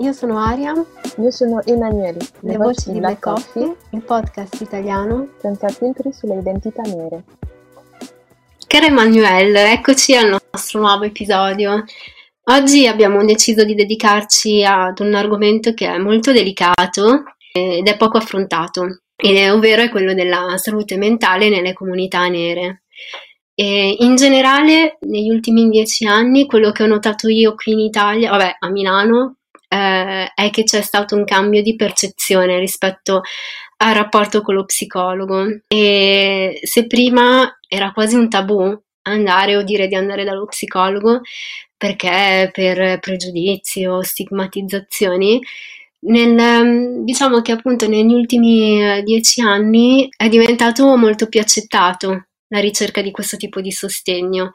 io 0.00 0.12
sono 0.12 0.38
Aria. 0.38 0.72
Io 1.18 1.30
sono 1.30 1.62
Emanuele. 1.64 2.18
Le, 2.40 2.52
Le 2.52 2.56
voci, 2.56 2.92
di 2.92 2.98
Black 2.98 3.20
Coffee, 3.20 3.64
Coffee, 3.64 3.76
il 3.90 4.02
podcast 4.02 4.60
italiano 4.60 5.28
senza 5.38 5.68
filtri 5.68 6.12
sulle 6.12 6.38
identità 6.38 6.82
nere. 6.82 7.24
Caro 8.66 8.86
Emanuele, 8.86 9.72
eccoci 9.72 10.16
al 10.16 10.40
nostro 10.52 10.80
nuovo 10.80 11.04
episodio. 11.04 11.84
Oggi 12.44 12.86
abbiamo 12.86 13.24
deciso 13.24 13.64
di 13.64 13.74
dedicarci 13.74 14.64
ad 14.64 15.00
un 15.00 15.14
argomento 15.14 15.74
che 15.74 15.86
è 15.86 15.98
molto 15.98 16.32
delicato 16.32 17.24
ed 17.52 17.86
è 17.86 17.96
poco 17.96 18.16
affrontato, 18.16 19.02
ovvero 19.52 19.82
è 19.82 19.90
quello 19.90 20.14
della 20.14 20.56
salute 20.56 20.96
mentale 20.96 21.48
nelle 21.50 21.74
comunità 21.74 22.26
nere. 22.28 22.84
E 23.54 23.96
in 23.98 24.16
generale, 24.16 24.96
negli 25.00 25.28
ultimi 25.28 25.68
dieci 25.68 26.06
anni, 26.06 26.46
quello 26.46 26.72
che 26.72 26.84
ho 26.84 26.86
notato 26.86 27.28
io 27.28 27.54
qui 27.54 27.72
in 27.72 27.80
Italia, 27.80 28.30
vabbè, 28.30 28.56
a 28.60 28.70
Milano, 28.70 29.39
eh, 29.72 30.32
è 30.34 30.50
che 30.50 30.64
c'è 30.64 30.82
stato 30.82 31.14
un 31.14 31.24
cambio 31.24 31.62
di 31.62 31.76
percezione 31.76 32.58
rispetto 32.58 33.22
al 33.78 33.94
rapporto 33.94 34.42
con 34.42 34.54
lo 34.56 34.64
psicologo. 34.64 35.46
E 35.68 36.58
se 36.62 36.86
prima 36.86 37.58
era 37.68 37.92
quasi 37.92 38.16
un 38.16 38.28
tabù 38.28 38.78
andare 39.02 39.56
o 39.56 39.62
dire 39.62 39.86
di 39.86 39.94
andare 39.94 40.24
dallo 40.24 40.46
psicologo 40.46 41.20
perché 41.76 42.50
per 42.52 42.98
pregiudizi 42.98 43.86
o 43.86 44.02
stigmatizzazioni 44.02 45.40
nel, 46.00 47.04
diciamo 47.04 47.40
che 47.40 47.52
appunto 47.52 47.88
negli 47.88 48.12
ultimi 48.12 48.82
eh, 48.82 49.02
dieci 49.02 49.40
anni 49.40 50.08
è 50.16 50.28
diventato 50.28 50.96
molto 50.96 51.28
più 51.28 51.40
accettato 51.40 52.26
la 52.48 52.60
ricerca 52.60 53.00
di 53.02 53.10
questo 53.10 53.36
tipo 53.36 53.60
di 53.60 53.70
sostegno 53.70 54.52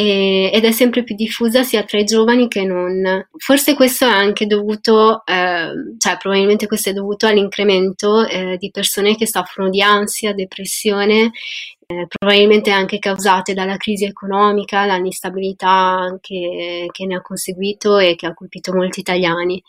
e, 0.00 0.52
ed 0.54 0.64
è 0.64 0.70
sempre 0.70 1.02
più 1.02 1.16
diffusa 1.16 1.64
sia 1.64 1.82
tra 1.82 1.98
i 1.98 2.04
giovani 2.04 2.46
che 2.46 2.62
non. 2.62 3.26
Forse 3.36 3.74
questo 3.74 4.06
è 4.06 4.10
anche 4.10 4.46
dovuto, 4.46 5.26
eh, 5.26 5.72
cioè 5.98 6.16
probabilmente 6.16 6.68
questo 6.68 6.90
è 6.90 6.92
dovuto 6.92 7.26
all'incremento 7.26 8.24
eh, 8.24 8.56
di 8.58 8.70
persone 8.70 9.16
che 9.16 9.26
soffrono 9.26 9.70
di 9.70 9.82
ansia, 9.82 10.34
depressione, 10.34 11.32
eh, 11.84 12.06
probabilmente 12.06 12.70
anche 12.70 13.00
causate 13.00 13.54
dalla 13.54 13.76
crisi 13.76 14.04
economica, 14.04 14.86
dall'instabilità 14.86 16.16
che, 16.20 16.86
che 16.92 17.06
ne 17.06 17.16
ha 17.16 17.20
conseguito 17.20 17.98
e 17.98 18.14
che 18.14 18.26
ha 18.26 18.34
colpito 18.34 18.72
molti 18.72 19.00
italiani. 19.00 19.60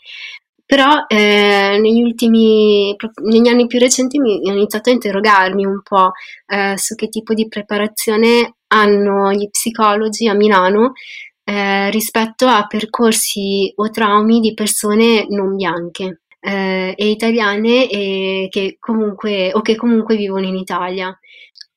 Però 0.70 1.04
eh, 1.08 1.80
negli 1.80 2.00
ultimi, 2.00 2.94
negli 3.24 3.48
anni 3.48 3.66
più 3.66 3.80
recenti 3.80 4.20
mi 4.20 4.40
ho 4.48 4.52
iniziato 4.52 4.88
a 4.88 4.92
interrogarmi 4.92 5.66
un 5.66 5.82
po' 5.82 6.12
eh, 6.46 6.78
su 6.78 6.94
che 6.94 7.08
tipo 7.08 7.34
di 7.34 7.48
preparazione 7.48 8.54
hanno 8.68 9.32
gli 9.32 9.50
psicologi 9.50 10.28
a 10.28 10.34
Milano 10.34 10.92
eh, 11.42 11.90
rispetto 11.90 12.46
a 12.46 12.68
percorsi 12.68 13.72
o 13.74 13.90
traumi 13.90 14.38
di 14.38 14.54
persone 14.54 15.26
non 15.30 15.56
bianche 15.56 16.20
eh, 16.38 16.94
e 16.96 17.10
italiane 17.10 17.90
e 17.90 18.46
che 18.48 18.76
comunque, 18.78 19.50
o 19.52 19.62
che 19.62 19.74
comunque 19.74 20.14
vivono 20.14 20.46
in 20.46 20.54
Italia. 20.54 21.12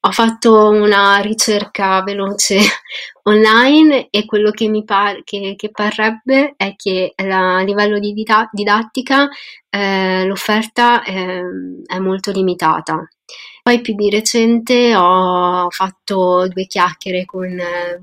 Ho 0.06 0.12
fatto 0.12 0.70
una 0.70 1.18
ricerca 1.20 2.04
veloce 2.04 2.58
online 3.24 4.08
e 4.10 4.26
quello 4.26 4.52
che 4.52 4.68
mi 4.68 4.84
pare 4.84 5.22
che, 5.24 5.54
che 5.56 5.72
parrebbe 5.72 6.56
è 6.58 6.76
che 6.76 7.14
la, 7.24 7.58
a 7.58 7.62
livello 7.62 8.00
di 8.00 8.14
didattica 8.14 9.30
eh, 9.70 10.26
l'offerta 10.26 11.04
eh, 11.04 11.42
è 11.86 12.00
molto 12.00 12.32
limitata. 12.32 13.08
Poi 13.62 13.80
più 13.80 13.96
di 13.96 14.10
recente 14.10 14.94
ho 14.94 15.70
fatto 15.70 16.48
due 16.50 16.68
chiacchiere 16.68 17.24
con 17.24 17.58
eh, 17.58 18.02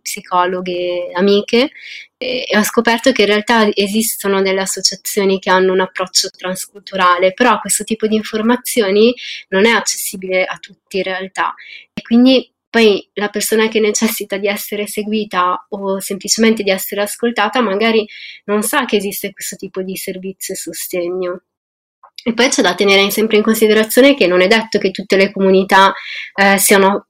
psicologhe 0.00 1.10
amiche 1.14 1.70
e 2.16 2.46
ho 2.56 2.62
scoperto 2.62 3.12
che 3.12 3.22
in 3.22 3.28
realtà 3.28 3.68
esistono 3.74 4.42
delle 4.42 4.60
associazioni 4.60 5.38
che 5.38 5.50
hanno 5.50 5.72
un 5.72 5.80
approccio 5.80 6.28
transculturale, 6.30 7.32
però 7.32 7.58
questo 7.60 7.84
tipo 7.84 8.06
di 8.06 8.16
informazioni 8.16 9.14
non 9.48 9.66
è 9.66 9.70
accessibile 9.70 10.44
a 10.44 10.56
tutti 10.58 10.98
in 10.98 11.04
realtà 11.04 11.54
e 11.92 12.02
quindi 12.02 12.52
poi 12.72 13.06
la 13.14 13.28
persona 13.28 13.68
che 13.68 13.80
necessita 13.80 14.38
di 14.38 14.48
essere 14.48 14.86
seguita 14.86 15.66
o 15.68 16.00
semplicemente 16.00 16.62
di 16.62 16.70
essere 16.70 17.02
ascoltata 17.02 17.60
magari 17.60 18.06
non 18.44 18.62
sa 18.62 18.86
che 18.86 18.96
esiste 18.96 19.32
questo 19.32 19.56
tipo 19.56 19.82
di 19.82 19.94
servizio 19.96 20.54
e 20.54 20.56
sostegno. 20.56 21.42
E 22.24 22.32
poi 22.34 22.48
c'è 22.48 22.62
da 22.62 22.74
tenere 22.74 23.10
sempre 23.10 23.36
in 23.36 23.42
considerazione 23.42 24.14
che 24.14 24.26
non 24.26 24.40
è 24.40 24.46
detto 24.46 24.78
che 24.78 24.90
tutte 24.90 25.16
le 25.16 25.32
comunità 25.32 25.92
eh, 26.34 26.56
siano 26.56 27.08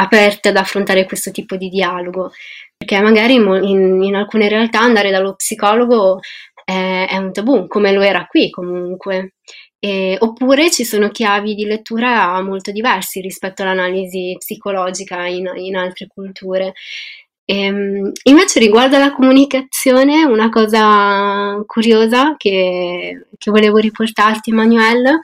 aperte 0.00 0.48
ad 0.48 0.56
affrontare 0.56 1.04
questo 1.04 1.30
tipo 1.30 1.56
di 1.56 1.68
dialogo, 1.68 2.32
perché 2.76 3.00
magari 3.00 3.34
in, 3.34 4.02
in 4.02 4.14
alcune 4.14 4.48
realtà 4.48 4.80
andare 4.80 5.10
dallo 5.10 5.34
psicologo 5.34 6.20
è, 6.64 7.06
è, 7.10 7.16
un 7.16 7.32
tabù, 7.32 7.66
come 7.66 7.92
lo 7.92 8.00
era 8.02 8.26
qui 8.26 8.50
comunque. 8.50 9.34
E, 9.80 10.16
oppure 10.20 10.70
ci 10.70 10.84
sono 10.84 11.08
chiavi 11.10 11.54
di 11.54 11.64
lettura 11.64 12.40
molto 12.42 12.72
diversi 12.72 13.20
rispetto 13.20 13.62
all'analisi 13.62 14.34
psicologica 14.38 15.26
in, 15.26 15.50
in 15.56 15.76
altre 15.76 16.06
culture. 16.06 16.72
E, 17.44 17.62
ehm, 17.64 18.12
invece 18.24 18.60
riguardo 18.60 18.96
alla 18.96 19.12
comunicazione, 19.12 20.24
una 20.24 20.48
cosa 20.48 21.60
curiosa 21.66 22.36
che, 22.36 23.26
che 23.36 23.50
volevo 23.50 23.78
riportarti, 23.78 24.50
Emanuele, 24.50 25.22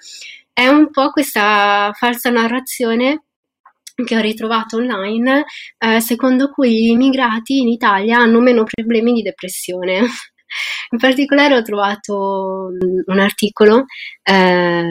è 0.53 0.67
un 0.67 0.91
po' 0.91 1.11
questa 1.11 1.93
falsa 1.95 2.31
narrazione 2.31 3.25
che 4.03 4.17
ho 4.17 4.21
ritrovato 4.21 4.77
online, 4.77 5.45
eh, 5.79 6.01
secondo 6.01 6.51
cui 6.51 6.87
gli 6.87 6.91
immigrati 6.91 7.59
in 7.59 7.69
Italia 7.69 8.19
hanno 8.19 8.41
meno 8.41 8.65
problemi 8.65 9.13
di 9.13 9.23
depressione. 9.23 10.01
In 10.91 10.99
particolare 10.99 11.57
ho 11.57 11.63
trovato 11.63 12.69
mm, 12.71 13.01
un 13.07 13.19
articolo, 13.19 13.87
eh, 14.23 14.85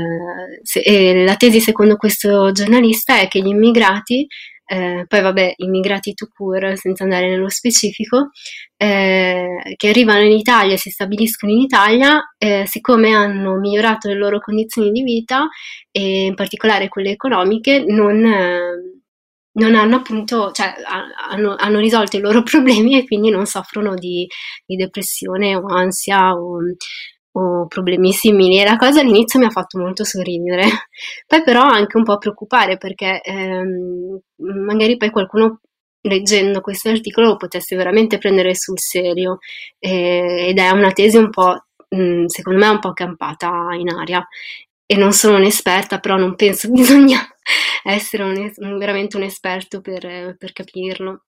se, 0.61 1.23
la 1.23 1.35
tesi 1.35 1.61
secondo 1.61 1.95
questo 1.95 2.51
giornalista 2.51 3.19
è 3.19 3.27
che 3.27 3.39
gli 3.39 3.47
immigrati 3.47 4.27
eh, 4.65 5.05
poi 5.07 5.21
vabbè, 5.21 5.53
immigrati 5.57 6.13
to 6.13 6.27
cure, 6.33 6.75
senza 6.77 7.03
andare 7.03 7.29
nello 7.29 7.49
specifico, 7.49 8.29
eh, 8.77 9.73
che 9.75 9.89
arrivano 9.89 10.21
in 10.21 10.31
Italia 10.31 10.77
si 10.77 10.89
stabiliscono 10.89 11.51
in 11.51 11.59
Italia, 11.59 12.21
eh, 12.37 12.63
siccome 12.65 13.13
hanno 13.13 13.55
migliorato 13.57 14.07
le 14.07 14.15
loro 14.15 14.39
condizioni 14.39 14.91
di 14.91 15.03
vita, 15.03 15.47
e 15.91 16.25
in 16.25 16.35
particolare 16.35 16.89
quelle 16.89 17.11
economiche, 17.11 17.83
non, 17.85 18.25
eh, 18.25 19.01
non 19.53 19.75
hanno 19.75 19.97
appunto, 19.97 20.51
cioè 20.51 20.73
hanno, 21.29 21.55
hanno, 21.57 21.79
risolto 21.79 22.17
i 22.17 22.21
loro 22.21 22.41
problemi 22.43 22.97
e 22.97 23.05
quindi 23.05 23.29
non 23.29 23.45
soffrono 23.45 23.93
di, 23.95 24.27
di 24.65 24.75
depressione 24.75 25.55
o 25.55 25.65
ansia 25.67 26.33
o, 26.33 26.57
o 27.33 27.67
problemi 27.67 28.11
simili. 28.11 28.59
E 28.59 28.65
la 28.65 28.77
cosa 28.77 29.01
all'inizio 29.01 29.39
mi 29.39 29.45
ha 29.45 29.49
fatto 29.49 29.79
molto 29.79 30.03
sorridere, 30.03 30.65
poi 31.27 31.43
però 31.43 31.61
anche 31.61 31.97
un 31.97 32.03
po' 32.03 32.17
preoccupare 32.17 32.77
perché 32.77 33.21
ehm, 33.21 34.19
magari 34.65 34.97
poi 34.97 35.09
qualcuno 35.09 35.59
leggendo 36.05 36.61
questo 36.61 36.89
articolo 36.89 37.27
lo 37.27 37.37
potesse 37.37 37.75
veramente 37.75 38.17
prendere 38.17 38.55
sul 38.55 38.79
serio. 38.79 39.39
Eh, 39.79 40.47
ed 40.49 40.57
è 40.59 40.69
una 40.71 40.91
tesi 40.91 41.17
un 41.17 41.29
po' 41.29 41.65
mh, 41.89 42.25
secondo 42.25 42.59
me 42.59 42.67
un 42.67 42.79
po' 42.79 42.93
campata 42.93 43.69
in 43.77 43.89
aria. 43.89 44.25
E 44.85 44.95
non 44.97 45.13
sono 45.13 45.37
un'esperta 45.37 45.99
però 45.99 46.17
non 46.17 46.35
penso 46.35 46.69
bisogna 46.71 47.19
essere 47.83 48.23
un, 48.23 48.77
veramente 48.77 49.17
un 49.17 49.23
esperto 49.23 49.81
per, 49.81 50.35
per 50.37 50.51
capirlo. 50.53 51.25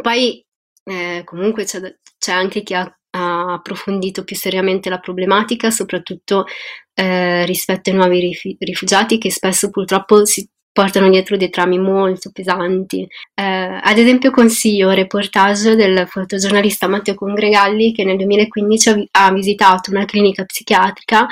Poi 0.00 0.44
eh, 0.84 1.22
comunque 1.24 1.64
c'è, 1.64 1.80
c'è 2.18 2.32
anche 2.32 2.62
chi 2.62 2.74
ha 2.74 2.98
ha 3.16 3.52
approfondito 3.54 4.24
più 4.24 4.36
seriamente 4.36 4.90
la 4.90 4.98
problematica, 4.98 5.70
soprattutto 5.70 6.46
eh, 6.94 7.44
rispetto 7.46 7.90
ai 7.90 7.96
nuovi 7.96 8.36
rifugiati 8.58 9.18
che 9.18 9.30
spesso 9.30 9.70
purtroppo 9.70 10.24
si, 10.24 10.48
portano 10.72 11.08
dietro 11.08 11.36
dei 11.36 11.50
trami 11.50 11.78
molto 11.78 12.30
pesanti. 12.32 13.06
Eh, 13.34 13.42
ad 13.80 13.96
esempio 13.96 14.32
consiglio 14.32 14.90
il 14.90 14.96
reportage 14.96 15.76
del 15.76 16.06
fotogiornalista 16.08 16.88
Matteo 16.88 17.14
Congregalli 17.14 17.92
che 17.92 18.04
nel 18.04 18.16
2015 18.16 19.08
ha 19.12 19.32
visitato 19.32 19.92
una 19.92 20.04
clinica 20.04 20.44
psichiatrica 20.44 21.28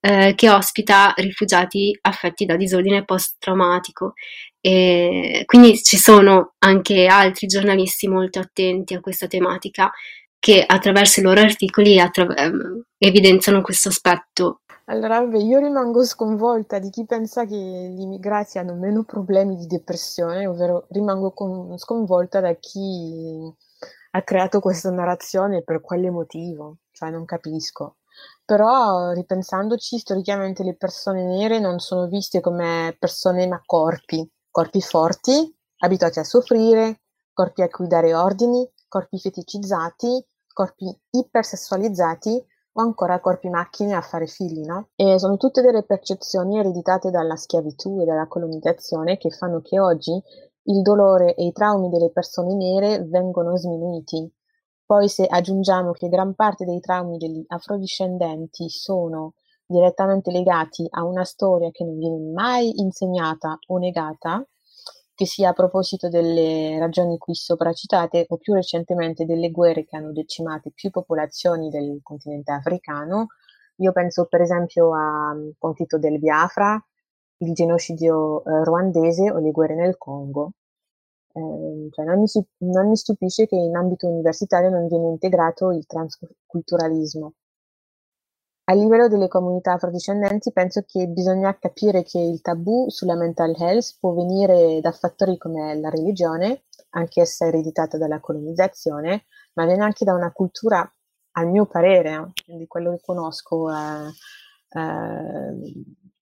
eh, 0.00 0.32
che 0.34 0.48
ospita 0.48 1.12
rifugiati 1.16 1.96
affetti 2.00 2.46
da 2.46 2.56
disordine 2.56 3.04
post-traumatico. 3.04 4.14
E 4.60 5.42
quindi 5.44 5.80
ci 5.82 5.98
sono 5.98 6.54
anche 6.60 7.06
altri 7.06 7.46
giornalisti 7.46 8.08
molto 8.08 8.38
attenti 8.38 8.94
a 8.94 9.00
questa 9.00 9.26
tematica 9.26 9.92
che 10.46 10.62
attraverso 10.64 11.18
i 11.18 11.24
loro 11.24 11.40
articoli 11.40 11.98
attra- 11.98 12.32
ehm, 12.32 12.80
evidenziano 12.98 13.62
questo 13.62 13.88
aspetto. 13.88 14.60
Allora, 14.84 15.18
vabbè, 15.18 15.38
io 15.38 15.58
rimango 15.58 16.04
sconvolta 16.04 16.78
di 16.78 16.88
chi 16.90 17.04
pensa 17.04 17.44
che 17.46 17.56
gli 17.56 18.00
immigrati 18.00 18.58
hanno 18.58 18.74
meno 18.74 19.02
problemi 19.02 19.56
di 19.56 19.66
depressione, 19.66 20.46
ovvero 20.46 20.86
rimango 20.90 21.32
con- 21.32 21.76
sconvolta 21.78 22.38
da 22.38 22.54
chi 22.54 23.52
ha 24.12 24.22
creato 24.22 24.60
questa 24.60 24.88
narrazione 24.92 25.64
per 25.64 25.80
quale 25.80 26.10
motivo, 26.10 26.76
cioè 26.92 27.10
non 27.10 27.24
capisco. 27.24 27.96
Però 28.44 29.10
ripensandoci, 29.10 29.98
storicamente 29.98 30.62
le 30.62 30.76
persone 30.76 31.24
nere 31.24 31.58
non 31.58 31.80
sono 31.80 32.06
viste 32.06 32.40
come 32.40 32.94
persone 33.00 33.48
ma 33.48 33.60
corpi, 33.66 34.24
corpi 34.48 34.80
forti, 34.80 35.52
abituati 35.78 36.20
a 36.20 36.24
soffrire, 36.24 37.00
corpi 37.32 37.62
a 37.62 37.68
cui 37.68 37.88
dare 37.88 38.14
ordini, 38.14 38.64
corpi 38.86 39.18
feticizzati, 39.18 40.24
corpi 40.56 40.90
ipersessualizzati 41.10 42.42
o 42.72 42.80
ancora 42.80 43.20
corpi 43.20 43.50
macchine 43.50 43.94
a 43.94 44.00
fare 44.00 44.26
figli, 44.26 44.64
no? 44.64 44.88
E 44.96 45.18
sono 45.18 45.36
tutte 45.36 45.60
delle 45.60 45.82
percezioni 45.82 46.58
ereditate 46.58 47.10
dalla 47.10 47.36
schiavitù 47.36 48.00
e 48.00 48.06
dalla 48.06 48.26
colonizzazione 48.26 49.18
che 49.18 49.28
fanno 49.30 49.60
che 49.60 49.78
oggi 49.78 50.18
il 50.68 50.80
dolore 50.80 51.34
e 51.34 51.44
i 51.44 51.52
traumi 51.52 51.90
delle 51.90 52.10
persone 52.10 52.54
nere 52.54 53.02
vengono 53.04 53.54
sminuiti. 53.58 54.32
Poi 54.86 55.08
se 55.08 55.26
aggiungiamo 55.26 55.92
che 55.92 56.08
gran 56.08 56.34
parte 56.34 56.64
dei 56.64 56.80
traumi 56.80 57.18
degli 57.18 57.44
afrodiscendenti 57.48 58.70
sono 58.70 59.34
direttamente 59.66 60.30
legati 60.30 60.86
a 60.88 61.04
una 61.04 61.24
storia 61.24 61.70
che 61.70 61.84
non 61.84 61.98
viene 61.98 62.18
mai 62.32 62.80
insegnata 62.80 63.58
o 63.66 63.76
negata, 63.76 64.42
che 65.16 65.24
sia 65.26 65.48
a 65.48 65.52
proposito 65.54 66.10
delle 66.10 66.78
ragioni 66.78 67.16
qui 67.16 67.34
sopracitate 67.34 68.26
o 68.28 68.36
più 68.36 68.52
recentemente 68.52 69.24
delle 69.24 69.50
guerre 69.50 69.86
che 69.86 69.96
hanno 69.96 70.12
decimato 70.12 70.70
più 70.74 70.90
popolazioni 70.90 71.70
del 71.70 72.00
continente 72.02 72.52
africano. 72.52 73.28
Io 73.76 73.92
penso 73.92 74.26
per 74.26 74.42
esempio 74.42 74.94
al 74.94 75.54
conflitto 75.58 75.98
del 75.98 76.18
Biafra, 76.18 76.78
il 77.38 77.52
genocidio 77.54 78.44
eh, 78.44 78.64
ruandese 78.64 79.30
o 79.30 79.38
le 79.38 79.52
guerre 79.52 79.74
nel 79.74 79.96
Congo. 79.96 80.52
Eh, 81.32 81.88
cioè 81.92 82.04
non, 82.04 82.20
mi, 82.20 82.26
non 82.58 82.88
mi 82.88 82.96
stupisce 82.96 83.46
che 83.46 83.56
in 83.56 83.74
ambito 83.74 84.06
universitario 84.06 84.68
non 84.68 84.86
viene 84.86 85.08
integrato 85.08 85.70
il 85.72 85.86
transculturalismo. 85.86 87.32
A 88.68 88.74
livello 88.74 89.06
delle 89.06 89.28
comunità 89.28 89.74
afrodiscendenti 89.74 90.50
penso 90.52 90.82
che 90.84 91.06
bisogna 91.06 91.56
capire 91.56 92.02
che 92.02 92.18
il 92.18 92.40
tabù 92.40 92.88
sulla 92.88 93.14
mental 93.14 93.54
health 93.56 93.96
può 94.00 94.12
venire 94.12 94.80
da 94.80 94.90
fattori 94.90 95.38
come 95.38 95.78
la 95.78 95.88
religione, 95.88 96.64
anch'essa 96.90 97.46
ereditata 97.46 97.96
dalla 97.96 98.18
colonizzazione, 98.18 99.26
ma 99.54 99.66
viene 99.66 99.84
anche 99.84 100.04
da 100.04 100.14
una 100.14 100.32
cultura, 100.32 100.84
al 101.32 101.48
mio 101.48 101.66
parere, 101.66 102.32
di 102.44 102.66
quello 102.66 102.90
che 102.90 103.00
conosco 103.04 103.70
eh, 103.70 104.10
eh, 104.80 105.72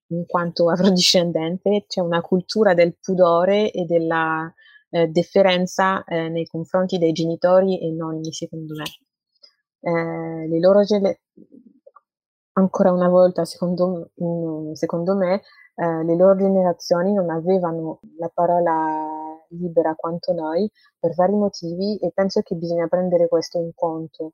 in 0.08 0.26
quanto 0.26 0.69
afrodiscendente, 0.70 1.87
c'è 1.88 2.00
una 2.02 2.20
cultura 2.20 2.75
del 2.75 2.94
pudore 3.00 3.70
e 3.70 3.87
della 3.87 4.52
eh, 4.90 5.06
deferenza 5.08 6.05
eh, 6.05 6.29
nei 6.29 6.47
confronti 6.47 6.99
dei 6.99 7.12
genitori 7.12 7.81
e 7.81 7.90
nonni, 7.90 8.31
secondo 8.35 8.75
me. 8.75 8.85
Eh, 9.81 10.47
le 10.49 10.58
loro 10.61 10.82
gele- 10.82 11.20
ancora 12.54 12.92
una 12.92 13.08
volta, 13.08 13.44
secondo, 13.44 14.10
secondo 14.72 15.14
me, 15.16 15.42
eh, 15.76 16.04
le 16.04 16.16
loro 16.16 16.36
generazioni 16.36 17.12
non 17.12 17.30
avevano 17.30 18.00
la 18.18 18.30
parola 18.32 19.42
libera 19.50 19.94
quanto 19.94 20.32
noi 20.32 20.70
per 20.98 21.14
vari 21.14 21.34
motivi 21.34 21.98
e 21.98 22.10
penso 22.12 22.40
che 22.42 22.54
bisogna 22.56 22.88
prendere 22.88 23.28
questo 23.28 23.58
in 23.58 23.70
conto. 23.74 24.32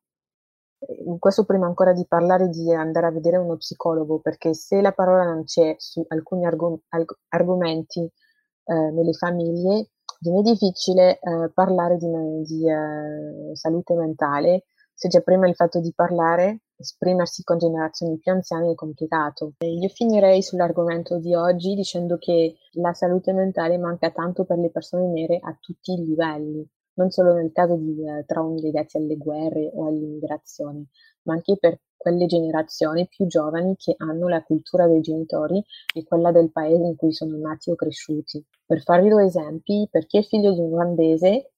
In 1.04 1.18
questo 1.18 1.44
prima 1.44 1.66
ancora 1.66 1.92
di 1.92 2.06
parlare 2.06 2.48
di 2.48 2.72
andare 2.72 3.06
a 3.06 3.10
vedere 3.10 3.36
uno 3.36 3.56
psicologo, 3.56 4.20
perché 4.20 4.54
se 4.54 4.80
la 4.80 4.92
parola 4.92 5.24
non 5.24 5.44
c'è 5.44 5.74
su 5.78 6.04
alcuni 6.08 6.46
argom- 6.46 6.80
argomenti 7.28 8.00
eh, 8.00 8.74
nelle 8.90 9.12
famiglie, 9.12 9.90
viene 10.20 10.42
difficile 10.42 11.18
eh, 11.18 11.50
parlare 11.52 11.96
di, 11.96 12.06
di 12.44 12.68
eh, 12.70 13.54
salute 13.56 13.94
mentale 13.94 14.64
se 14.94 15.08
già 15.08 15.20
prima 15.20 15.48
il 15.48 15.54
fatto 15.54 15.80
di 15.80 15.92
parlare 15.94 16.60
esprimersi 16.80 17.44
con 17.44 17.58
generazioni 17.58 18.18
più 18.18 18.32
anziane 18.32 18.72
è 18.72 18.74
complicato. 18.74 19.52
Io 19.58 19.88
finirei 19.88 20.42
sull'argomento 20.42 21.18
di 21.18 21.34
oggi 21.34 21.74
dicendo 21.74 22.16
che 22.16 22.56
la 22.72 22.92
salute 22.94 23.32
mentale 23.32 23.78
manca 23.78 24.10
tanto 24.10 24.44
per 24.44 24.58
le 24.58 24.70
persone 24.70 25.06
nere 25.06 25.38
a 25.40 25.56
tutti 25.60 25.92
i 25.92 26.04
livelli, 26.04 26.66
non 26.94 27.10
solo 27.10 27.34
nel 27.34 27.52
caso 27.52 27.76
di 27.76 28.02
eh, 28.04 28.24
traumi 28.26 28.60
legati 28.60 28.96
alle 28.96 29.16
guerre 29.16 29.70
o 29.74 29.86
all'immigrazione, 29.86 30.86
ma 31.22 31.34
anche 31.34 31.56
per 31.58 31.78
quelle 31.96 32.24
generazioni 32.24 33.06
più 33.08 33.26
giovani 33.26 33.76
che 33.76 33.94
hanno 33.98 34.26
la 34.26 34.42
cultura 34.42 34.86
dei 34.86 35.02
genitori 35.02 35.62
e 35.94 36.04
quella 36.04 36.32
del 36.32 36.50
paese 36.50 36.82
in 36.82 36.96
cui 36.96 37.12
sono 37.12 37.36
nati 37.36 37.70
o 37.70 37.74
cresciuti. 37.74 38.42
Per 38.64 38.80
farvi 38.80 39.10
due 39.10 39.24
esempi, 39.24 39.86
per 39.90 40.06
chi 40.06 40.16
è 40.16 40.22
figlio 40.22 40.52
di 40.54 40.60
un 40.60 40.72
olandese 40.72 41.52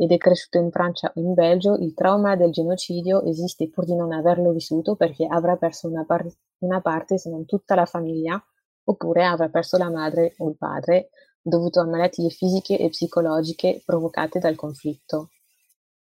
ed 0.00 0.12
è 0.12 0.16
cresciuto 0.16 0.56
in 0.56 0.70
Francia 0.70 1.12
o 1.14 1.20
in 1.20 1.34
Belgio, 1.34 1.74
il 1.74 1.92
trauma 1.92 2.34
del 2.34 2.52
genocidio 2.52 3.22
esiste 3.24 3.68
pur 3.68 3.84
di 3.84 3.94
non 3.94 4.12
averlo 4.12 4.50
vissuto 4.50 4.96
perché 4.96 5.26
avrà 5.26 5.56
perso 5.56 5.88
una, 5.88 6.06
par- 6.06 6.26
una 6.60 6.80
parte, 6.80 7.18
se 7.18 7.28
non 7.28 7.44
tutta 7.44 7.74
la 7.74 7.84
famiglia, 7.84 8.42
oppure 8.84 9.26
avrà 9.26 9.50
perso 9.50 9.76
la 9.76 9.90
madre 9.90 10.36
o 10.38 10.48
il 10.48 10.56
padre 10.56 11.10
dovuto 11.42 11.80
a 11.80 11.84
malattie 11.84 12.30
fisiche 12.30 12.78
e 12.78 12.88
psicologiche 12.88 13.82
provocate 13.84 14.38
dal 14.38 14.56
conflitto. 14.56 15.32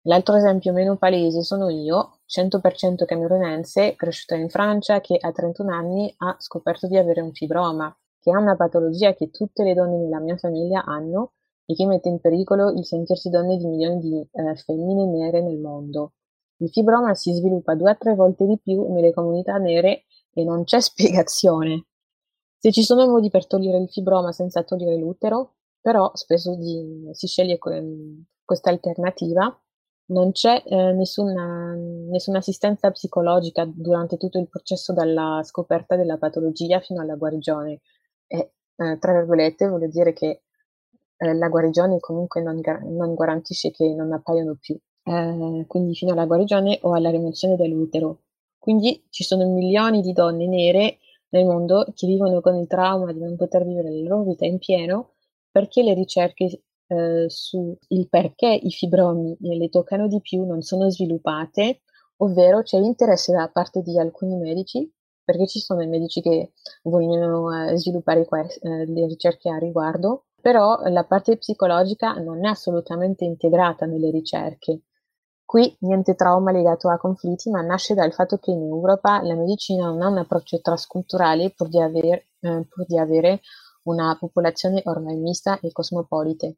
L'altro 0.08 0.36
esempio 0.36 0.74
meno 0.74 0.98
palese 0.98 1.42
sono 1.42 1.70
io, 1.70 2.20
100% 2.28 3.06
camerunense, 3.06 3.96
cresciuta 3.96 4.36
in 4.36 4.50
Francia, 4.50 5.00
che 5.00 5.18
a 5.18 5.32
31 5.32 5.74
anni 5.74 6.14
ha 6.18 6.36
scoperto 6.38 6.88
di 6.88 6.98
avere 6.98 7.22
un 7.22 7.32
fibroma, 7.32 7.98
che 8.20 8.30
è 8.30 8.36
una 8.36 8.58
patologia 8.58 9.14
che 9.14 9.30
tutte 9.30 9.64
le 9.64 9.74
donne 9.74 9.96
nella 9.96 10.20
mia 10.20 10.36
famiglia 10.36 10.84
hanno 10.84 11.35
e 11.66 11.74
che 11.74 11.86
mette 11.86 12.10
in 12.10 12.20
pericolo 12.20 12.70
il 12.72 12.86
sentirsi 12.86 13.30
donne 13.30 13.58
di 13.58 13.66
milioni 13.66 14.00
di 14.00 14.20
eh, 14.20 14.56
femmine 14.56 15.06
nere 15.06 15.42
nel 15.42 15.58
mondo. 15.58 16.14
Il 16.58 16.70
fibroma 16.70 17.14
si 17.16 17.34
sviluppa 17.34 17.76
due 17.76 17.92
a 17.92 17.96
tre 17.96 18.16
volte 18.16 18.46
di 18.46 18.60
più 18.60 18.92
nelle 18.94 19.14
comunità 19.14 19.58
nere 19.58 20.06
e 20.34 20.44
non 20.44 20.64
c'è 20.64 20.80
spiegazione. 20.82 21.88
Se 22.58 22.72
ci 22.72 22.84
sono 22.84 23.08
modi 23.08 23.30
per 23.30 23.46
togliere 23.48 23.78
il 23.78 23.90
fibroma 23.90 24.32
senza 24.32 24.64
togliere 24.64 24.98
l'utero, 24.98 25.56
però 25.82 26.10
spesso 26.16 26.56
di, 26.56 27.10
si 27.12 27.28
sceglie 27.28 27.60
questa 28.44 28.70
alternativa, 28.70 29.56
non 30.08 30.32
c'è 30.32 30.64
eh, 30.66 30.94
nessuna, 30.94 31.74
nessuna, 31.76 32.40
assistenza 32.40 32.92
psicologica 32.92 33.66
durante 33.66 34.18
tutto 34.18 34.40
il 34.40 34.50
processo 34.50 34.94
dalla 34.94 35.42
scoperta 35.44 35.96
della 35.96 36.18
patologia 36.18 36.80
fino 36.80 37.02
alla 37.02 37.16
guarigione. 37.16 37.82
E, 38.28 38.54
eh, 38.76 38.98
tra 39.00 39.14
virgolette, 39.14 39.68
voglio 39.68 39.88
dire 39.88 40.14
che 40.14 40.45
eh, 41.18 41.34
la 41.34 41.50
guarigione 41.50 42.00
comunque 42.00 42.42
non, 42.42 42.62
non, 42.84 43.14
garantisce 43.16 43.72
che 43.72 43.94
non 43.94 44.12
appaiano 44.12 44.58
più, 44.60 44.78
eh, 45.04 45.66
quindi 45.68 45.96
fino 45.96 46.12
alla 46.12 46.26
guarigione 46.26 46.80
o 46.82 46.94
alla 46.94 47.10
rimozione 47.10 47.56
dell'utero. 47.56 48.22
Quindi 48.58 49.06
ci 49.10 49.24
sono 49.24 49.46
milioni 49.48 50.02
di 50.02 50.12
donne 50.14 50.48
nere 50.48 50.98
nel 51.30 51.46
mondo 51.46 51.86
che 51.94 52.08
vivono 52.08 52.42
con 52.42 52.56
il 52.56 52.68
trauma 52.68 53.12
di 53.14 53.20
non 53.20 53.36
poter 53.36 53.66
vivere 53.66 53.92
la 53.92 54.08
loro 54.10 54.24
vita 54.24 54.46
in 54.46 54.58
pieno 54.58 55.12
perché 55.52 55.84
le 55.84 55.94
ricerche 55.94 56.64
eh, 56.88 57.26
sul 57.28 57.78
perché 58.10 58.48
i 58.48 58.72
fibromi 58.72 59.38
le 59.40 59.70
toccano 59.70 60.08
di 60.08 60.20
più 60.22 60.46
non 60.46 60.62
sono 60.62 60.90
sviluppate, 60.90 61.82
ovvero 62.18 62.62
c'è 62.62 62.78
interesse 62.78 63.32
da 63.32 63.50
parte 63.50 63.82
di 63.82 64.00
alcuni 64.00 64.36
medici 64.36 64.92
perché 65.24 65.48
ci 65.48 65.60
sono 65.60 65.82
i 65.82 65.88
medici 65.88 66.22
che 66.22 66.52
vogliono 66.84 67.70
eh, 67.70 67.78
sviluppare 67.78 68.26
que- 68.26 68.60
eh, 68.62 68.86
le 68.86 69.08
ricerche 69.08 69.50
a 69.50 69.58
riguardo 69.58 70.26
però 70.46 70.80
la 70.90 71.04
parte 71.06 71.38
psicologica 71.38 72.14
non 72.20 72.46
è 72.46 72.50
assolutamente 72.50 73.26
integrata 73.26 73.88
nelle 73.88 74.12
ricerche. 74.12 74.82
Qui 75.44 75.76
niente 75.80 76.14
trauma 76.14 76.52
legato 76.52 76.88
a 76.88 77.00
conflitti, 77.00 77.50
ma 77.50 77.62
nasce 77.62 77.96
dal 77.96 78.14
fatto 78.14 78.38
che 78.38 78.52
in 78.52 78.62
Europa 78.62 79.24
la 79.24 79.34
medicina 79.34 79.88
non 79.88 80.04
ha 80.04 80.08
un 80.08 80.20
approccio 80.20 80.62
trasculturale 80.62 81.50
pur 81.50 81.68
di, 81.68 81.82
aver, 81.82 82.26
eh, 82.42 82.68
pur 82.70 82.86
di 82.86 83.00
avere 83.00 83.42
una 83.86 84.16
popolazione 84.20 84.84
ormai 84.86 85.16
mista 85.16 85.58
e 85.60 85.72
cosmopolite. 85.72 86.58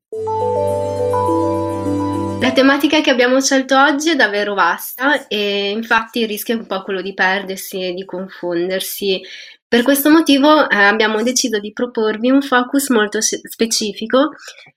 La 2.41 2.51
tematica 2.51 2.99
che 2.99 3.09
abbiamo 3.09 3.39
scelto 3.39 3.77
oggi 3.77 4.09
è 4.09 4.15
davvero 4.17 4.53
vasta 4.53 5.27
e 5.27 5.69
infatti 5.69 6.25
rischia 6.25 6.57
un 6.57 6.67
po' 6.67 6.83
quello 6.83 7.01
di 7.01 7.13
perdersi 7.13 7.81
e 7.83 7.93
di 7.93 8.03
confondersi 8.03 9.21
Per 9.69 9.83
questo 9.83 10.09
motivo 10.09 10.69
eh, 10.69 10.77
abbiamo 10.77 11.21
deciso 11.23 11.59
di 11.59 11.73
proporvi 11.73 12.31
un 12.31 12.41
focus 12.41 12.87
molto 12.87 13.19
specifico 13.19 14.29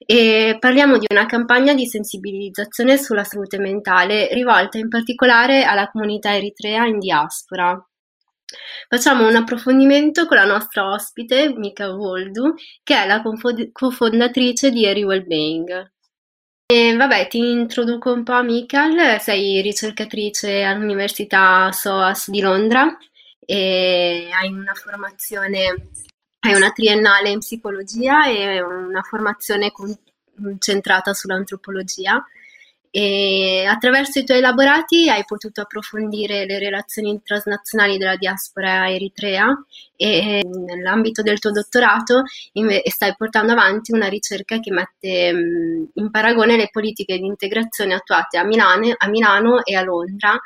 e 0.05 0.57
parliamo 0.59 0.99
di 0.99 1.07
una 1.09 1.27
campagna 1.27 1.75
di 1.75 1.87
sensibilizzazione 1.87 2.99
sulla 2.99 3.23
salute 3.23 3.61
mentale 3.61 4.27
rivolta 4.33 4.79
in 4.79 4.89
particolare 4.89 5.63
alla 5.63 5.89
comunità 5.89 6.35
eritrea 6.35 6.87
in 6.87 6.99
diaspora. 6.99 7.81
Facciamo 8.89 9.29
un 9.29 9.37
approfondimento 9.37 10.27
con 10.27 10.39
la 10.39 10.45
nostra 10.45 10.91
ospite, 10.91 11.55
Mika 11.57 11.93
Voldu, 11.93 12.55
che 12.83 13.01
è 13.01 13.07
la 13.07 13.23
cofondatrice 13.71 14.73
di 14.73 14.87
Eri 14.87 15.05
Wellbeing. 15.05 15.93
E 16.67 16.97
vabbè, 16.97 17.29
ti 17.29 17.39
introduco 17.39 18.13
un 18.13 18.25
po', 18.25 18.43
Mikal, 18.43 19.21
sei 19.21 19.61
ricercatrice 19.61 20.65
all'Università 20.65 21.71
SOAS 21.71 22.29
di 22.29 22.41
Londra 22.41 22.93
e 23.51 24.31
hai 24.33 24.53
una 24.53 24.75
formazione, 24.75 25.89
hai 26.39 26.55
una 26.55 26.71
triennale 26.71 27.31
in 27.31 27.41
psicologia 27.41 28.29
e 28.29 28.63
una 28.63 29.03
formazione 29.03 29.73
concentrata 29.73 31.13
sull'antropologia. 31.13 32.25
E 32.93 33.65
attraverso 33.69 34.21
i 34.21 34.25
tuoi 34.25 34.39
elaborati 34.39 35.09
hai 35.11 35.25
potuto 35.25 35.63
approfondire 35.63 36.45
le 36.45 36.61
relazioni 36.61 37.21
transnazionali 37.25 37.99
della 37.99 38.17
diaspora 38.17 38.89
eritrea 38.89 39.49
e 39.97 40.43
nell'ambito 40.45 41.23
del 41.23 41.39
tuo 41.41 41.51
dottorato 41.51 42.23
stai 42.85 43.15
portando 43.17 43.53
avanti 43.53 43.93
una 43.93 44.09
ricerca 44.09 44.59
che 44.59 44.73
mette 44.73 45.91
in 45.93 46.11
paragone 46.11 46.57
le 46.57 46.69
politiche 46.71 47.19
di 47.19 47.27
integrazione 47.27 47.95
attuate 47.95 48.39
a 48.39 48.45
Milano, 48.45 48.93
a 48.97 49.09
Milano 49.09 49.65
e 49.65 49.75
a 49.75 49.83
Londra 49.83 50.41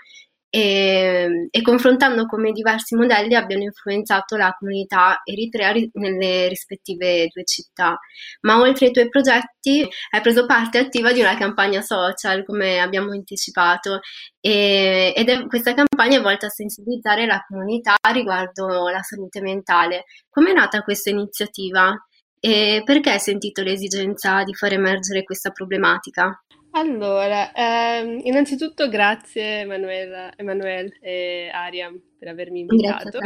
e, 0.55 1.49
e, 1.51 1.63
confrontando 1.63 2.27
come 2.27 2.53
diversi 2.53 2.95
modelli 2.95 3.35
abbiano 3.35 3.65
influenzato 3.65 4.37
la 4.37 4.55
comunità 4.57 5.21
eritrea 5.25 5.73
nelle 5.95 6.47
rispettive 6.47 7.27
due 7.27 7.43
città. 7.45 7.99
Ma 8.43 8.61
oltre 8.61 8.87
ai 8.87 8.93
tuoi 8.93 9.09
progetti 9.09 9.85
hai 10.11 10.21
preso 10.21 10.47
parte 10.47 10.79
attiva 10.79 11.11
di 11.13 11.19
una 11.19 11.37
campagna 11.37 11.81
social, 11.81 12.45
come 12.45 12.79
abbiamo 12.79 13.11
anticipato, 13.11 13.99
e, 14.39 15.13
ed 15.17 15.29
è, 15.29 15.45
questa 15.49 15.75
campagna 15.75 16.19
è 16.19 16.23
volta 16.23 16.47
a 16.47 16.51
sensibilizzare 16.51 17.27
la 17.27 17.45
comunità 17.49 17.97
riguardo 18.13 18.89
la 18.89 19.03
salute 19.03 19.41
mentale. 19.41 20.05
Come 20.31 20.51
è 20.51 20.55
nata 20.55 20.83
questa 20.83 21.11
iniziativa? 21.11 21.97
E 22.39 22.83
perché 22.85 23.11
hai 23.11 23.19
sentito 23.19 23.63
l'esigenza 23.63 24.45
di 24.45 24.55
far 24.55 24.73
emergere 24.75 25.25
questa 25.25 25.51
problematica? 25.51 26.44
Allora, 26.77 27.53
ehm, 27.53 28.21
innanzitutto 28.25 28.89
grazie 28.89 29.61
Emanuela, 29.61 30.33
Emanuele 30.37 30.99
e 31.01 31.49
Ariam 31.53 32.01
per 32.19 32.29
avermi 32.29 32.61
invitato. 32.61 33.19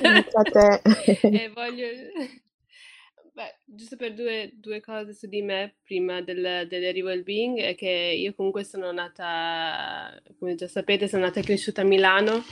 Grazie 0.00 0.30
a 0.32 0.42
te. 0.42 0.80
e 1.44 1.48
voglio... 1.54 1.86
Beh, 3.32 3.58
giusto 3.64 3.96
per 3.96 4.14
due, 4.14 4.50
due 4.54 4.80
cose 4.80 5.12
su 5.12 5.28
di 5.28 5.42
me 5.42 5.76
prima 5.84 6.22
del, 6.22 6.66
dell'Eri 6.68 7.02
Wellbeing 7.02 7.60
è 7.60 7.74
che 7.76 7.88
io 7.88 8.34
comunque 8.34 8.64
sono 8.64 8.90
nata, 8.90 10.20
come 10.38 10.56
già 10.56 10.66
sapete, 10.66 11.06
sono 11.06 11.24
nata 11.24 11.38
e 11.38 11.44
cresciuta 11.44 11.82
a 11.82 11.84
Milano, 11.84 12.42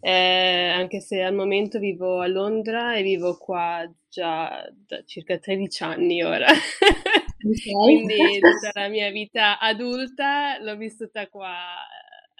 eh, 0.00 0.72
anche 0.74 1.00
se 1.00 1.22
al 1.22 1.34
momento 1.34 1.78
vivo 1.78 2.20
a 2.20 2.26
Londra 2.26 2.96
e 2.96 3.02
vivo 3.02 3.38
qua 3.38 3.90
già 4.10 4.68
da 4.86 5.02
circa 5.06 5.38
13 5.38 5.82
anni 5.84 6.22
ora. 6.22 6.48
Okay. 7.48 7.72
Quindi 7.72 8.38
tutta 8.40 8.80
la 8.80 8.88
mia 8.88 9.10
vita 9.10 9.58
adulta 9.58 10.58
l'ho 10.60 10.76
vissuta 10.76 11.28
qua 11.28 11.76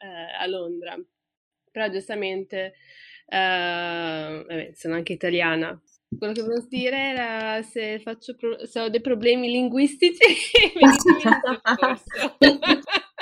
eh, 0.03 0.43
a 0.43 0.47
Londra. 0.47 0.97
Però 1.71 1.88
giustamente 1.88 2.75
eh, 3.27 4.45
vabbè, 4.47 4.71
sono 4.75 4.95
anche 4.95 5.12
italiana. 5.12 5.81
Quello 6.17 6.33
che 6.33 6.41
volevo 6.41 6.67
dire 6.69 6.97
era 6.97 7.62
se, 7.62 8.00
faccio 8.00 8.35
pro- 8.35 8.65
se 8.65 8.81
ho 8.81 8.88
dei 8.88 9.03
problemi 9.03 9.50
linguistici, 9.50 10.19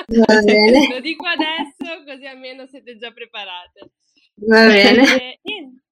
Va 0.06 0.40
bene. 0.42 0.88
Lo 0.92 1.00
dico 1.00 1.26
adesso 1.26 2.04
così 2.04 2.26
almeno 2.26 2.66
siete 2.66 2.96
già 2.96 3.10
preparate. 3.10 3.90
Va 4.36 4.66
bene. 4.66 5.02
E, 5.02 5.40
niente, 5.42 5.82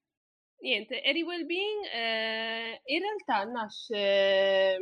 niente, 0.60 1.02
Eri 1.02 1.22
Wellbeing 1.22 1.84
eh, 1.92 2.80
in 2.84 3.00
realtà 3.00 3.50
nasce 3.50 4.78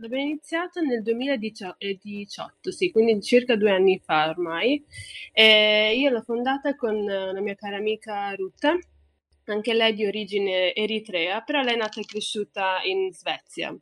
L'abbiamo 0.00 0.24
iniziato 0.30 0.80
nel 0.80 1.02
2018, 1.02 2.72
sì, 2.72 2.90
quindi 2.90 3.20
circa 3.20 3.54
due 3.54 3.70
anni 3.70 4.00
fa 4.02 4.30
ormai. 4.30 4.82
E 5.30 5.94
io 5.94 6.08
l'ho 6.08 6.22
fondata 6.22 6.74
con 6.74 7.04
la 7.04 7.38
mia 7.42 7.54
cara 7.54 7.76
amica 7.76 8.32
Ruta, 8.34 8.78
anche 9.44 9.74
lei 9.74 9.92
di 9.92 10.06
origine 10.06 10.74
eritrea, 10.74 11.42
però 11.42 11.60
lei 11.60 11.74
è 11.74 11.76
nata 11.76 12.00
e 12.00 12.06
cresciuta 12.06 12.80
in 12.84 13.12
Svezia. 13.12 13.76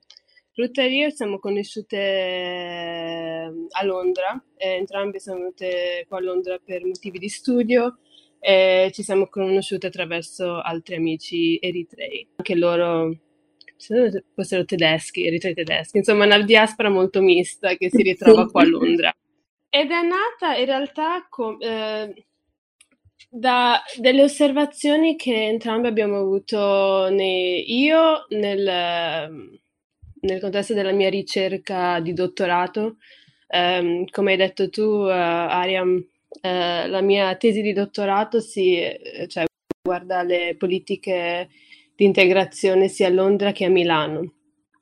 Ruta 0.54 0.82
e 0.82 0.92
io 0.92 1.10
siamo 1.10 1.38
conosciute 1.38 1.96
ehm, 1.96 3.66
a 3.68 3.84
Londra, 3.84 4.44
entrambe 4.56 5.20
siamo 5.20 5.38
venute 5.38 6.04
qua 6.08 6.18
a 6.18 6.22
Londra 6.22 6.58
per 6.58 6.84
motivi 6.84 7.20
di 7.20 7.28
studio 7.28 7.98
e 8.40 8.90
ci 8.92 9.04
siamo 9.04 9.28
conosciute 9.28 9.86
attraverso 9.86 10.60
altri 10.60 10.96
amici 10.96 11.58
eritrei. 11.60 12.26
Anche 12.34 12.56
loro 12.56 13.27
fossero 14.34 14.64
tedeschi, 14.64 15.26
eritrei 15.26 15.54
tedeschi, 15.54 15.98
insomma 15.98 16.24
una 16.24 16.42
diaspora 16.42 16.90
molto 16.90 17.20
mista 17.20 17.74
che 17.76 17.88
si 17.90 18.02
ritrova 18.02 18.46
qua 18.46 18.62
a 18.62 18.66
Londra. 18.66 19.14
Ed 19.70 19.90
è 19.90 20.02
nata 20.02 20.56
in 20.56 20.64
realtà 20.64 21.26
com- 21.28 21.60
eh, 21.60 22.26
da 23.30 23.82
delle 23.98 24.22
osservazioni 24.22 25.16
che 25.16 25.48
entrambi 25.48 25.86
abbiamo 25.86 26.18
avuto 26.18 27.08
nei, 27.10 27.78
io 27.78 28.24
nel, 28.30 29.60
nel, 30.20 30.40
contesto 30.40 30.72
della 30.72 30.92
mia 30.92 31.10
ricerca 31.10 32.00
di 32.00 32.12
dottorato. 32.12 32.96
Um, 33.48 34.04
come 34.10 34.32
hai 34.32 34.36
detto 34.36 34.68
tu, 34.68 34.82
uh, 34.82 35.08
Ariam, 35.08 35.96
uh, 35.96 36.40
la 36.88 37.00
mia 37.00 37.34
tesi 37.36 37.62
di 37.62 37.72
dottorato 37.72 38.40
si 38.40 38.78
cioè, 39.26 39.44
guarda 39.82 40.22
le 40.22 40.54
politiche 40.58 41.48
di 41.98 42.04
integrazione 42.04 42.86
sia 42.86 43.08
a 43.08 43.10
Londra 43.10 43.50
che 43.50 43.64
a 43.64 43.68
Milano. 43.68 44.34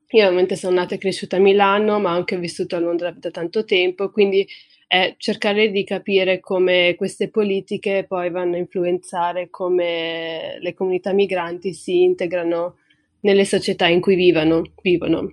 Io 0.08 0.24
ovviamente 0.24 0.54
sono 0.54 0.74
nata 0.74 0.94
e 0.94 0.98
cresciuta 0.98 1.36
a 1.36 1.40
Milano, 1.40 1.98
ma 1.98 2.12
ho 2.12 2.14
anche 2.16 2.36
vissuto 2.36 2.76
a 2.76 2.78
Londra 2.78 3.10
da 3.10 3.30
tanto 3.30 3.64
tempo, 3.64 4.10
quindi 4.10 4.46
è 4.86 5.14
cercare 5.16 5.70
di 5.70 5.82
capire 5.82 6.40
come 6.40 6.94
queste 6.94 7.30
politiche 7.30 8.04
poi 8.06 8.28
vanno 8.28 8.56
a 8.56 8.58
influenzare 8.58 9.48
come 9.48 10.58
le 10.60 10.74
comunità 10.74 11.14
migranti 11.14 11.72
si 11.72 12.02
integrano 12.02 12.76
nelle 13.20 13.46
società 13.46 13.86
in 13.86 14.02
cui 14.02 14.14
vivono. 14.14 14.74
vivono. 14.82 15.32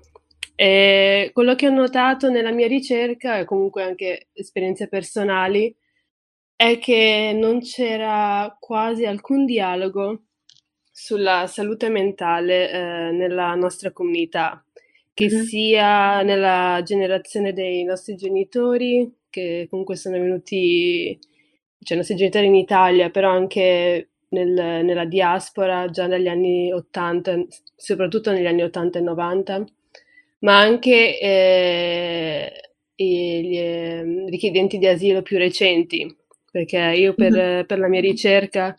E 0.55 1.31
quello 1.33 1.53
che 1.55 1.67
ho 1.67 1.73
notato 1.73 2.29
nella 2.29 2.51
mia 2.51 2.67
ricerca, 2.67 3.39
e 3.39 3.43
comunque 3.43 3.83
anche 3.83 4.29
esperienze 4.31 4.87
personali, 4.87 5.75
è 6.55 6.79
che 6.79 7.33
non 7.35 7.59
c'era 7.59 8.55
quasi 8.57 9.03
alcun 9.05 9.43
dialogo 9.43 10.27
sulla 10.95 11.47
salute 11.47 11.89
mentale 11.89 12.69
eh, 12.69 13.11
nella 13.11 13.55
nostra 13.55 13.91
comunità, 13.91 14.63
che 15.11 15.27
mm-hmm. 15.27 15.43
sia 15.43 16.21
nella 16.21 16.81
generazione 16.83 17.51
dei 17.51 17.83
nostri 17.83 18.15
genitori, 18.15 19.11
che 19.31 19.65
comunque 19.71 19.95
sono 19.95 20.19
venuti, 20.19 21.17
cioè 21.81 21.95
i 21.95 21.99
nostri 21.99 22.15
genitori 22.15 22.45
in 22.45 22.55
Italia, 22.55 23.09
però 23.09 23.31
anche 23.31 24.09
nel, 24.29 24.51
nella 24.51 25.05
diaspora 25.05 25.89
già 25.89 26.05
dagli 26.05 26.27
anni 26.27 26.71
80, 26.71 27.45
soprattutto 27.75 28.31
negli 28.31 28.45
anni 28.45 28.61
80 28.61 28.99
e 28.99 29.01
90, 29.01 29.65
ma 30.39 30.59
anche 30.59 31.19
eh, 31.19 32.53
gli 32.95 33.57
eh, 33.57 34.25
richiedenti 34.27 34.77
di 34.77 34.85
asilo 34.85 35.23
più 35.23 35.39
recenti, 35.39 36.15
perché 36.51 36.77
io 36.95 37.15
per, 37.15 37.31
mm-hmm. 37.31 37.65
per 37.65 37.79
la 37.79 37.87
mia 37.87 38.01
ricerca 38.01 38.75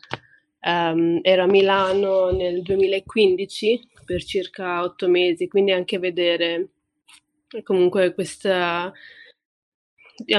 Um, 0.67 1.19
ero 1.23 1.43
a 1.43 1.47
Milano 1.47 2.31
nel 2.31 2.63
2015 2.63 3.89
per 4.05 4.25
circa 4.25 4.83
otto 4.83 5.09
mesi, 5.09 5.47
quindi 5.47 5.73
anche 5.73 5.99
vedere 5.99 6.69
comunque 7.63 8.15
questa, 8.15 8.93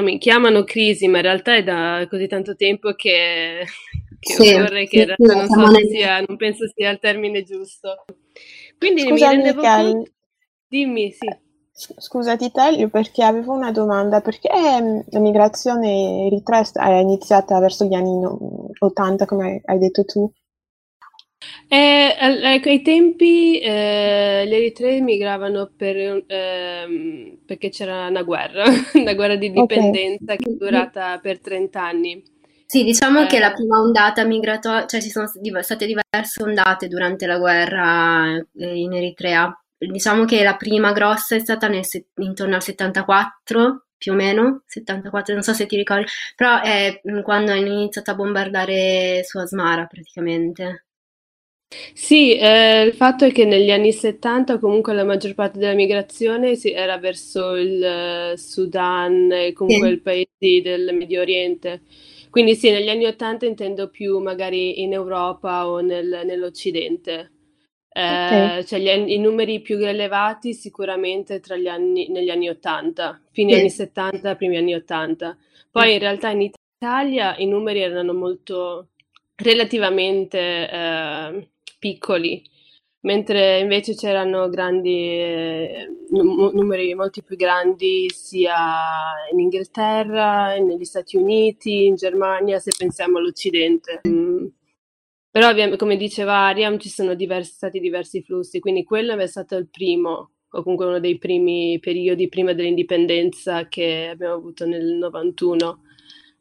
mi 0.01 0.17
chiamano 0.17 0.63
crisi, 0.63 1.07
ma 1.07 1.17
in 1.17 1.23
realtà 1.23 1.55
è 1.55 1.63
da 1.63 2.05
così 2.09 2.27
tanto 2.27 2.55
tempo 2.55 2.93
che, 2.93 3.65
che 4.19 4.33
sì, 4.33 4.53
vorrei 4.53 4.87
che 4.87 4.99
in 4.99 5.05
realtà 5.05 5.35
non, 5.35 5.47
so 5.47 5.71
nel... 5.71 5.87
sia, 5.87 6.21
non 6.21 6.37
penso 6.37 6.67
sia 6.73 6.89
il 6.89 6.99
termine 6.99 7.43
giusto. 7.43 8.05
Quindi 8.77 9.01
Scusa, 9.01 9.29
mi 9.29 9.35
rendevo 9.35 9.61
conto... 9.61 10.11
Dimmi, 10.67 11.11
sì. 11.11 11.27
Scusa, 11.77 12.37
ti 12.37 12.51
taglio 12.51 12.87
perché 12.87 13.21
avevo 13.21 13.51
una 13.53 13.71
domanda. 13.71 14.21
Perché 14.21 14.47
ehm, 14.49 15.03
la 15.09 15.19
migrazione 15.19 16.25
eritrea 16.27 16.61
è 16.61 16.99
iniziata 17.01 17.59
verso 17.59 17.83
gli 17.85 17.93
anni 17.93 18.25
80, 18.79 19.25
come 19.25 19.61
hai 19.65 19.77
detto 19.77 20.05
tu? 20.05 20.31
Eh, 21.67 22.15
ai 22.17 22.81
tempi 22.81 23.59
eh, 23.59 24.45
gli 24.47 24.53
eritrei 24.53 25.01
migravano 25.01 25.71
per, 25.75 26.23
eh, 26.27 27.37
perché 27.45 27.69
c'era 27.69 28.07
una 28.07 28.23
guerra, 28.23 28.63
una 28.93 29.13
guerra 29.13 29.35
di 29.35 29.51
dipendenza 29.51 30.33
okay. 30.33 30.37
che 30.37 30.49
è 30.49 30.53
durata 30.53 31.19
per 31.19 31.41
30 31.41 31.81
anni. 31.83 32.23
Sì, 32.67 32.83
diciamo 32.83 33.23
Eh, 33.23 33.27
che 33.27 33.39
la 33.39 33.51
prima 33.51 33.79
ondata 33.79 34.23
migratoria, 34.23 34.85
cioè 34.85 35.01
ci 35.01 35.09
sono 35.09 35.27
state 35.27 35.85
diverse 35.85 36.41
ondate 36.41 36.87
durante 36.87 37.25
la 37.25 37.37
guerra 37.37 38.37
eh, 38.37 38.79
in 38.79 38.93
Eritrea. 38.93 39.53
Diciamo 39.91 40.25
che 40.25 40.43
la 40.43 40.55
prima 40.55 40.91
grossa 40.91 41.35
è 41.35 41.39
stata 41.39 41.67
nel 41.67 41.83
intorno 42.17 42.55
al 42.55 42.63
74, 42.63 43.87
più 43.97 44.11
o 44.13 44.15
meno, 44.15 44.63
74, 44.65 45.33
non 45.33 45.43
so 45.43 45.53
se 45.53 45.65
ti 45.65 45.75
ricordi, 45.75 46.05
però 46.35 46.61
è 46.61 47.01
mm, 47.09 47.21
quando 47.21 47.51
hanno 47.51 47.65
iniziato 47.65 48.11
a 48.11 48.15
bombardare 48.15 49.23
su 49.23 49.37
Asmara 49.37 49.85
praticamente. 49.85 50.85
Sì, 51.93 52.37
eh, 52.37 52.83
il 52.83 52.93
fatto 52.93 53.25
è 53.25 53.31
che 53.31 53.43
negli 53.45 53.71
anni 53.71 53.91
70 53.91 54.59
comunque 54.59 54.93
la 54.93 55.03
maggior 55.03 55.33
parte 55.33 55.57
della 55.59 55.73
migrazione 55.73 56.55
si- 56.55 56.71
era 56.71 56.97
verso 56.99 57.55
il 57.55 57.83
eh, 57.83 58.37
Sudan 58.37 59.31
e 59.31 59.51
comunque 59.53 59.89
Sì, 59.89 59.93
i 59.93 59.99
paesi 60.01 60.61
del 60.61 60.93
Medio 60.95 61.21
Oriente. 61.21 61.81
Quindi 62.29 62.55
sì, 62.55 62.69
negli 62.71 62.89
anni 62.89 63.05
80 63.05 63.45
intendo 63.45 63.89
più 63.89 64.19
magari 64.19 64.81
in 64.83 64.93
Europa 64.93 65.67
o 65.67 65.79
nel- 65.79 66.21
nell'Occidente. 66.25 67.31
Ok, 67.97 68.31
Eh, 68.31 68.65
cioè 68.65 68.79
gli 68.79 68.89
anni- 68.89 69.13
i 69.15 69.19
numeri 69.19 69.61
più 69.61 69.77
elevati 69.77 70.53
sicuramente 70.53 71.39
tra 71.39 71.55
gli 71.55 71.67
anni, 71.67 72.09
negli 72.09 72.29
anni 72.29 72.49
80, 72.49 73.21
fine 73.31 73.55
anni 73.55 73.69
sì, 73.69 73.77
70, 73.77 74.35
primi 74.35 74.57
anni 74.57 74.73
80. 74.73 75.37
Poi 75.71 75.93
in 75.93 75.99
realtà 75.99 76.29
in 76.29 76.41
Italia 76.41 77.35
i 77.37 77.45
numeri 77.45 77.79
erano 77.81 78.13
molto 78.13 78.89
relativamente 79.35 80.69
eh, 80.69 81.49
piccoli, 81.79 82.43
mentre 83.01 83.59
invece 83.59 83.95
c'erano 83.95 84.49
grandi 84.49 84.89
eh, 85.19 85.87
nu- 86.09 86.51
numeri 86.51 86.93
molti 86.95 87.23
più 87.23 87.35
grandi 87.37 88.09
sia 88.13 88.55
in 89.31 89.39
Inghilterra, 89.39 90.55
negli 90.57 90.83
Stati 90.85 91.15
Uniti, 91.17 91.85
in 91.85 91.95
Germania, 91.95 92.59
se 92.59 92.71
pensiamo 92.77 93.19
all'Occidente. 93.19 94.01
Mm. 94.07 94.47
Però, 95.35 95.51
come 95.75 95.97
diceva 95.97 96.45
Ariam, 96.45 96.79
ci 96.79 96.87
sono 96.87 97.13
diversi- 97.13 97.55
stati 97.55 97.81
diversi 97.81 98.21
flussi, 98.21 98.61
quindi 98.61 98.85
quello 98.85 99.17
è 99.17 99.27
stato 99.27 99.57
il 99.57 99.67
primo, 99.67 100.29
o 100.49 100.63
comunque 100.63 100.85
uno 100.85 101.01
dei 101.01 101.17
primi 101.17 101.77
periodi 101.81 102.29
prima 102.29 102.53
dell'indipendenza 102.53 103.67
che 103.67 104.07
abbiamo 104.11 104.35
avuto 104.35 104.65
nel 104.65 104.93
91, 104.93 105.81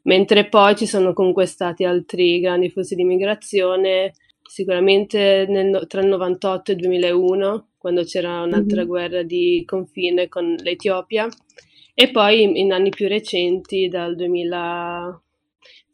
mentre 0.03 0.47
poi 0.47 0.77
ci 0.77 0.85
sono 0.85 1.11
comunque 1.11 1.45
stati 1.45 1.83
altri 1.83 2.39
grandi 2.39 2.69
flussi 2.69 2.95
di 2.95 3.03
migrazione, 3.03 4.13
sicuramente 4.41 5.45
nel 5.49 5.87
tra 5.89 5.99
il 5.99 6.07
98 6.07 6.71
e 6.71 6.75
il 6.75 6.79
2001, 6.79 7.71
quando 7.77 8.03
c'era 8.03 8.43
un'altra 8.43 8.83
Mhm. 8.83 8.87
guerra 8.87 9.23
di 9.23 9.61
confine 9.65 10.29
con 10.29 10.55
l'Etiopia, 10.63 11.27
e 11.93 12.11
poi 12.11 12.61
in 12.61 12.71
anni 12.71 12.91
più 12.91 13.09
recenti, 13.09 13.89
dal 13.89 14.15
2000, 14.15 15.21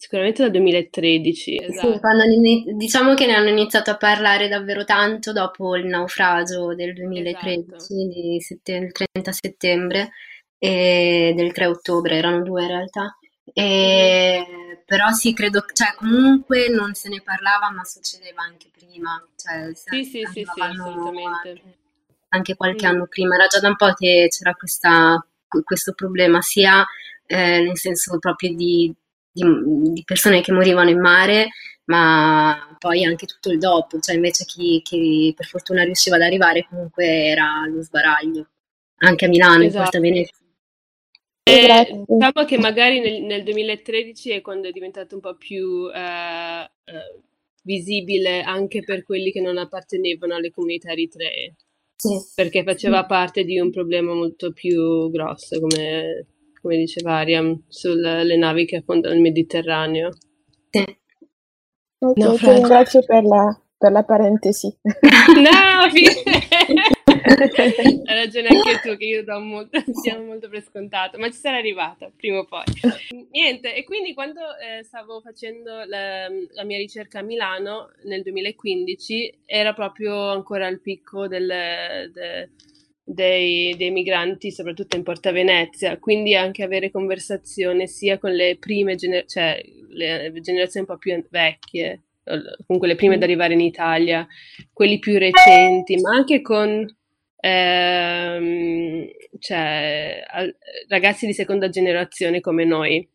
sicuramente 0.01 0.41
dal 0.41 0.49
2013, 0.49 1.57
Sì, 1.59 1.63
esatto. 1.63 1.99
quando 1.99 2.23
hanno 2.23 2.33
ini- 2.33 2.63
diciamo 2.73 3.13
che 3.13 3.27
ne 3.27 3.35
hanno 3.35 3.49
iniziato 3.49 3.91
a 3.91 3.97
parlare 3.97 4.47
davvero 4.47 4.83
tanto 4.83 5.31
dopo 5.31 5.75
il 5.75 5.85
naufragio 5.85 6.73
del 6.73 6.89
Esatto. 6.89 7.03
2013, 7.07 8.07
di 8.07 8.41
sette- 8.41 8.71
il 8.77 8.91
30 8.91 9.31
settembre 9.31 10.09
e 10.57 11.33
del 11.37 11.51
3 11.51 11.67
ottobre, 11.67 12.15
erano 12.17 12.41
due 12.41 12.63
in 12.63 12.67
realtà. 12.69 13.15
Mhm. 13.43 13.51
E, 13.53 14.45
però 14.87 15.11
sì, 15.11 15.33
credo, 15.33 15.63
cioè 15.71 15.93
comunque 15.95 16.67
non 16.69 16.95
se 16.95 17.07
ne 17.07 17.21
parlava, 17.23 17.69
ma 17.69 17.83
succedeva 17.83 18.41
anche 18.41 18.69
prima, 18.75 19.23
cioè 19.35 19.71
Sì, 19.75 20.03
sì, 20.03 20.23
sì, 20.33 20.43
sì, 20.51 20.61
assolutamente. 20.61 21.49
anche, 21.49 21.61
anche 22.29 22.55
qualche 22.55 22.87
Mm. 22.87 22.89
anno 22.89 23.05
prima. 23.05 23.35
Era 23.35 23.45
già 23.45 23.59
da 23.59 23.67
un 23.67 23.75
po' 23.75 23.93
che 23.93 24.29
c'era 24.31 24.55
questa- 24.55 25.23
questo 25.63 25.93
problema, 25.93 26.41
sia 26.41 26.83
eh, 27.27 27.61
nel 27.61 27.77
senso 27.77 28.17
proprio 28.19 28.53
di, 28.53 28.93
di- 29.31 29.91
di 29.93 30.03
persone 30.03 30.41
che 30.41 30.51
morivano 30.51 30.89
in 30.89 30.99
mare, 30.99 31.49
ma 31.85 32.75
poi 32.79 33.03
anche 33.03 33.25
tutto 33.25 33.51
il 33.51 33.57
dopo, 33.59 33.99
cioè 33.99 34.15
invece 34.15 34.45
chi, 34.45 34.81
chi 34.83 35.33
per 35.35 35.45
fortuna 35.45 35.83
riusciva 35.83 36.15
ad 36.15 36.21
arrivare 36.23 36.65
comunque 36.69 37.05
era 37.05 37.61
allo 37.61 37.81
sbaraglio, 37.81 38.47
anche 38.97 39.25
a 39.25 39.27
Milano, 39.29 39.63
in 39.63 39.73
Porta 39.73 39.97
Esatto. 39.97 39.99
Venezia. 39.99 40.35
E 41.43 41.59
grazie. 41.61 42.05
diciamo 42.05 42.45
che 42.45 42.57
magari 42.57 42.99
nel, 42.99 43.23
nel 43.23 43.43
2013 43.43 44.31
è 44.31 44.41
quando 44.41 44.67
è 44.67 44.71
diventato 44.71 45.15
un 45.15 45.21
po' 45.21 45.35
più 45.35 45.89
eh, 45.93 46.69
eh, 46.85 47.19
visibile 47.63 48.41
anche 48.43 48.83
per 48.83 49.03
quelli 49.03 49.31
che 49.31 49.41
non 49.41 49.57
appartenevano 49.57 50.35
alle 50.35 50.51
comunità 50.51 50.91
eritree, 50.91 51.55
Sì, 51.95 52.09
perché 52.33 52.63
faceva 52.63 53.05
parte 53.05 53.43
di 53.43 53.59
un 53.59 53.71
problema 53.71 54.13
molto 54.13 54.51
più 54.53 55.09
grosso, 55.11 55.59
come, 55.59 56.27
come 56.61 56.77
diceva 56.77 57.15
Ariam, 57.17 57.63
sulle 57.67 58.37
navi 58.37 58.65
che 58.65 58.77
affondano 58.77 59.13
il 59.15 59.21
Mediterraneo. 59.21 60.11
sì. 60.71 60.99
Ok, 62.03 62.13
ti 62.13 62.19
Naufragio. 62.19 62.51
ringrazio 62.53 63.03
per 63.05 63.23
la, 63.23 63.61
per 63.77 63.91
la 63.91 64.03
parentesi. 64.03 64.75
No, 65.35 65.89
fi- 65.91 66.07
hai 68.05 68.15
ragione 68.15 68.47
anche 68.47 68.79
tu 68.81 68.97
che 68.97 69.05
io 69.05 69.23
do 69.23 69.39
molto, 69.39 69.79
diamo 70.01 70.25
molto 70.25 70.49
per 70.49 70.63
scontato, 70.63 71.17
ma 71.19 71.27
ci 71.29 71.37
sarei 71.37 71.59
arrivata 71.59 72.11
prima 72.15 72.39
o 72.39 72.45
poi. 72.45 72.63
Niente, 73.31 73.75
e 73.75 73.83
quindi 73.83 74.13
quando 74.13 74.39
eh, 74.57 74.83
stavo 74.83 75.21
facendo 75.21 75.83
la, 75.85 76.27
la 76.29 76.63
mia 76.63 76.77
ricerca 76.77 77.19
a 77.19 77.23
Milano 77.23 77.91
nel 78.03 78.23
2015 78.23 79.41
era 79.45 79.73
proprio 79.73 80.29
ancora 80.29 80.65
al 80.67 80.79
picco 80.81 81.27
del- 81.27 82.09
de- 82.13 82.49
dei, 83.13 83.75
dei 83.75 83.91
migranti, 83.91 84.51
soprattutto 84.51 84.95
in 84.95 85.03
Porta 85.03 85.31
Venezia, 85.31 85.97
quindi 85.97 86.35
anche 86.35 86.63
avere 86.63 86.91
conversazione 86.91 87.87
sia 87.87 88.17
con 88.17 88.31
le 88.31 88.57
prime 88.57 88.95
gener- 88.95 89.27
cioè 89.27 89.61
le 89.89 90.31
generazioni 90.41 90.85
un 90.87 90.93
po' 90.93 90.99
più 90.99 91.23
vecchie, 91.29 92.01
comunque 92.65 92.87
le 92.87 92.95
prime 92.95 93.15
ad 93.15 93.23
arrivare 93.23 93.53
in 93.53 93.61
Italia, 93.61 94.25
quelli 94.71 94.99
più 94.99 95.17
recenti, 95.17 95.99
ma 95.99 96.11
anche 96.11 96.41
con 96.41 96.87
ehm, 97.43 99.07
cioè, 99.39 100.23
al- 100.27 100.55
ragazzi 100.87 101.25
di 101.25 101.33
seconda 101.33 101.69
generazione 101.69 102.39
come 102.39 102.63
noi. 102.63 103.07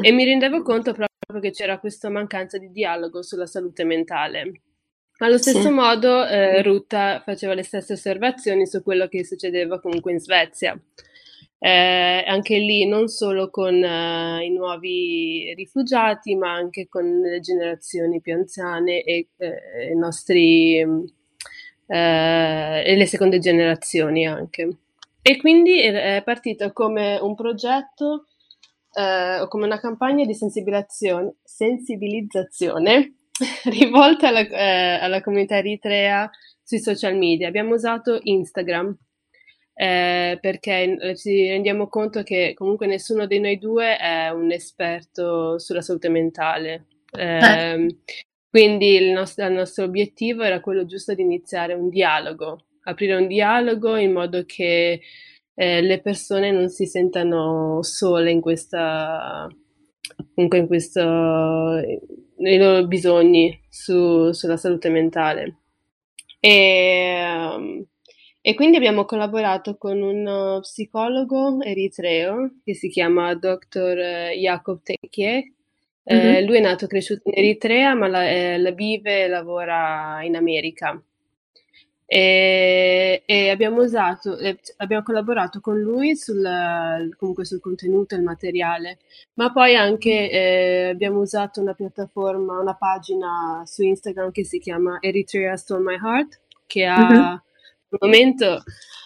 E 0.00 0.12
mi 0.12 0.24
rendevo 0.24 0.62
conto 0.62 0.92
proprio 0.92 1.40
che 1.40 1.50
c'era 1.50 1.78
questa 1.78 2.08
mancanza 2.08 2.58
di 2.58 2.70
dialogo 2.70 3.22
sulla 3.22 3.46
salute 3.46 3.84
mentale. 3.84 4.52
Allo 5.22 5.38
Sì. 5.38 5.50
stesso 5.50 5.70
modo, 5.70 6.26
eh, 6.26 6.62
Ruta 6.62 7.22
faceva 7.24 7.54
le 7.54 7.62
stesse 7.62 7.92
osservazioni 7.92 8.66
su 8.66 8.82
quello 8.82 9.06
che 9.06 9.24
succedeva 9.24 9.80
comunque 9.80 10.10
in 10.10 10.18
Svezia. 10.18 10.76
Eh, 11.60 12.24
anche 12.26 12.58
lì 12.58 12.88
non 12.88 13.06
solo 13.06 13.48
con 13.48 13.72
eh, 13.72 14.44
i 14.44 14.50
nuovi 14.50 15.54
rifugiati, 15.54 16.34
ma 16.34 16.52
anche 16.52 16.88
con 16.88 17.20
le 17.20 17.38
generazioni 17.38 18.20
più 18.20 18.34
anziane 18.34 19.04
e 19.04 19.28
eh, 19.36 19.92
i 19.92 19.96
nostri 19.96 20.80
eh, 20.80 22.82
e 22.84 22.96
le 22.96 23.06
seconde 23.06 23.38
generazioni 23.38 24.26
anche. 24.26 24.76
E 25.22 25.36
quindi 25.36 25.80
è 25.80 26.16
è 26.16 26.22
partito 26.24 26.72
come 26.72 27.16
un 27.22 27.36
progetto 27.36 28.26
eh, 28.92 29.38
o 29.38 29.46
come 29.46 29.66
una 29.66 29.78
campagna 29.78 30.24
di 30.24 30.34
sensibilizzazione 30.34 33.12
rivolta 33.64 34.28
alla, 34.28 34.40
eh, 34.40 34.98
alla 35.00 35.20
comunità 35.20 35.56
eritrea 35.56 36.30
sui 36.62 36.78
social 36.78 37.16
media. 37.16 37.48
Abbiamo 37.48 37.74
usato 37.74 38.18
Instagram 38.22 38.96
eh, 39.74 40.38
perché 40.40 40.96
eh, 40.98 41.16
ci 41.16 41.48
rendiamo 41.48 41.88
conto 41.88 42.22
che 42.22 42.52
comunque 42.54 42.86
nessuno 42.86 43.26
di 43.26 43.40
noi 43.40 43.58
due 43.58 43.96
è 43.96 44.28
un 44.28 44.50
esperto 44.52 45.58
sulla 45.58 45.80
salute 45.80 46.08
mentale. 46.08 46.86
Ehm, 47.18 47.88
quindi 48.48 48.94
il 48.96 49.12
nostro, 49.12 49.46
il 49.46 49.52
nostro 49.52 49.84
obiettivo 49.84 50.42
era 50.42 50.60
quello 50.60 50.84
giusto 50.84 51.14
di 51.14 51.22
iniziare 51.22 51.72
un 51.74 51.88
dialogo, 51.88 52.66
aprire 52.84 53.16
un 53.16 53.26
dialogo 53.26 53.96
in 53.96 54.12
modo 54.12 54.44
che 54.44 55.00
eh, 55.54 55.80
le 55.80 56.00
persone 56.00 56.50
non 56.50 56.68
si 56.68 56.86
sentano 56.86 57.82
sole 57.82 58.30
in 58.30 58.40
questa, 58.40 59.48
comunque 60.34 60.58
in 60.58 60.66
questo, 60.66 61.00
nei 62.42 62.58
loro 62.58 62.86
bisogni 62.86 63.58
su- 63.68 64.32
sulla 64.32 64.56
salute 64.56 64.88
mentale. 64.90 65.56
E, 66.40 67.86
e 68.40 68.54
quindi 68.54 68.76
abbiamo 68.76 69.04
collaborato 69.04 69.76
con 69.76 70.00
uno 70.02 70.58
psicologo 70.60 71.60
eritreo 71.62 72.56
che 72.64 72.74
si 72.74 72.88
chiama 72.88 73.34
Dr. 73.34 73.96
Jacob 74.36 74.80
Tekie. 74.82 75.52
Eh, 76.04 76.40
Mhm. 76.40 76.46
lui 76.46 76.56
è 76.56 76.60
nato 76.60 76.84
e 76.86 76.88
cresciuto 76.88 77.22
in 77.28 77.34
Eritrea, 77.38 77.94
ma 77.94 78.08
la, 78.08 78.28
eh, 78.28 78.58
la 78.58 78.72
vive 78.72 79.24
e 79.24 79.28
lavora 79.28 80.20
in 80.24 80.34
America. 80.36 81.00
E, 82.14 83.22
e 83.24 83.48
abbiamo 83.48 83.80
usato, 83.80 84.36
eh, 84.36 84.58
abbiamo 84.76 85.02
collaborato 85.02 85.60
con 85.60 85.78
lui 85.80 86.14
sul, 86.14 86.42
comunque 87.16 87.46
sul 87.46 87.58
contenuto 87.60 88.14
e 88.14 88.18
il 88.18 88.22
materiale, 88.22 88.98
ma 89.34 89.50
poi 89.50 89.76
anche 89.76 90.30
eh, 90.30 90.88
abbiamo 90.90 91.20
usato 91.20 91.62
una 91.62 91.72
piattaforma, 91.72 92.60
una 92.60 92.74
pagina 92.76 93.62
su 93.64 93.82
Instagram 93.82 94.30
che 94.30 94.44
si 94.44 94.58
chiama 94.58 94.98
Eritrea 95.00 95.56
Stole 95.56 95.82
My 95.82 95.94
Heart, 95.94 96.40
che 96.66 96.84
ha 96.84 96.98
Mhm. 96.98 97.42
al 97.92 97.98
momento 98.00 98.62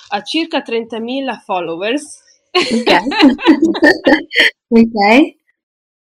ha 0.09 0.23
circa 0.23 0.63
30.000 0.63 1.37
followers. 1.45 2.23
Ok. 2.51 2.91
Ok. 4.69 5.37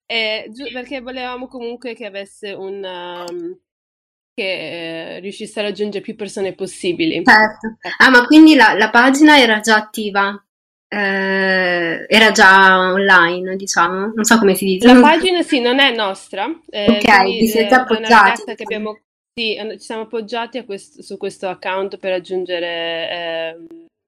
E, 0.09 0.49
perché 0.71 1.01
volevamo 1.01 1.47
comunque 1.47 1.93
che 1.95 2.05
avesse 2.05 2.53
un... 2.53 2.81
Um, 3.29 3.59
che 4.37 5.15
eh, 5.15 5.19
riuscisse 5.19 5.59
a 5.59 5.63
raggiungere 5.63 6.03
più 6.03 6.15
persone 6.15 6.53
possibili. 6.53 7.23
Certo. 7.25 7.77
Ah, 7.97 8.11
ma 8.11 8.23
quindi 8.25 8.53
la, 8.53 8.75
la 8.75 8.91
pagina 8.91 9.39
era 9.39 9.59
già 9.61 9.77
attiva? 9.77 10.39
Eh, 10.87 12.05
era 12.07 12.31
già 12.31 12.91
online, 12.91 13.55
diciamo, 13.55 14.11
non 14.13 14.23
so 14.23 14.37
come 14.37 14.53
si 14.53 14.65
dice. 14.65 14.93
La 14.93 15.01
pagina 15.01 15.41
sì, 15.41 15.59
non 15.59 15.79
è 15.79 15.91
nostra. 15.95 16.47
Eh, 16.69 16.85
ok, 16.87 17.23
vi 17.23 17.47
siete 17.47 17.73
eh, 17.73 17.77
appoggiati. 17.77 18.43
Che 18.43 18.63
abbiamo, 18.63 18.99
sì, 19.33 19.57
ci 19.71 19.79
siamo 19.79 20.03
appoggiati 20.03 20.63
questo, 20.65 21.01
su 21.01 21.17
questo 21.17 21.47
account 21.47 21.97
per 21.97 22.11
raggiungere 22.11 23.09
eh, 23.09 23.65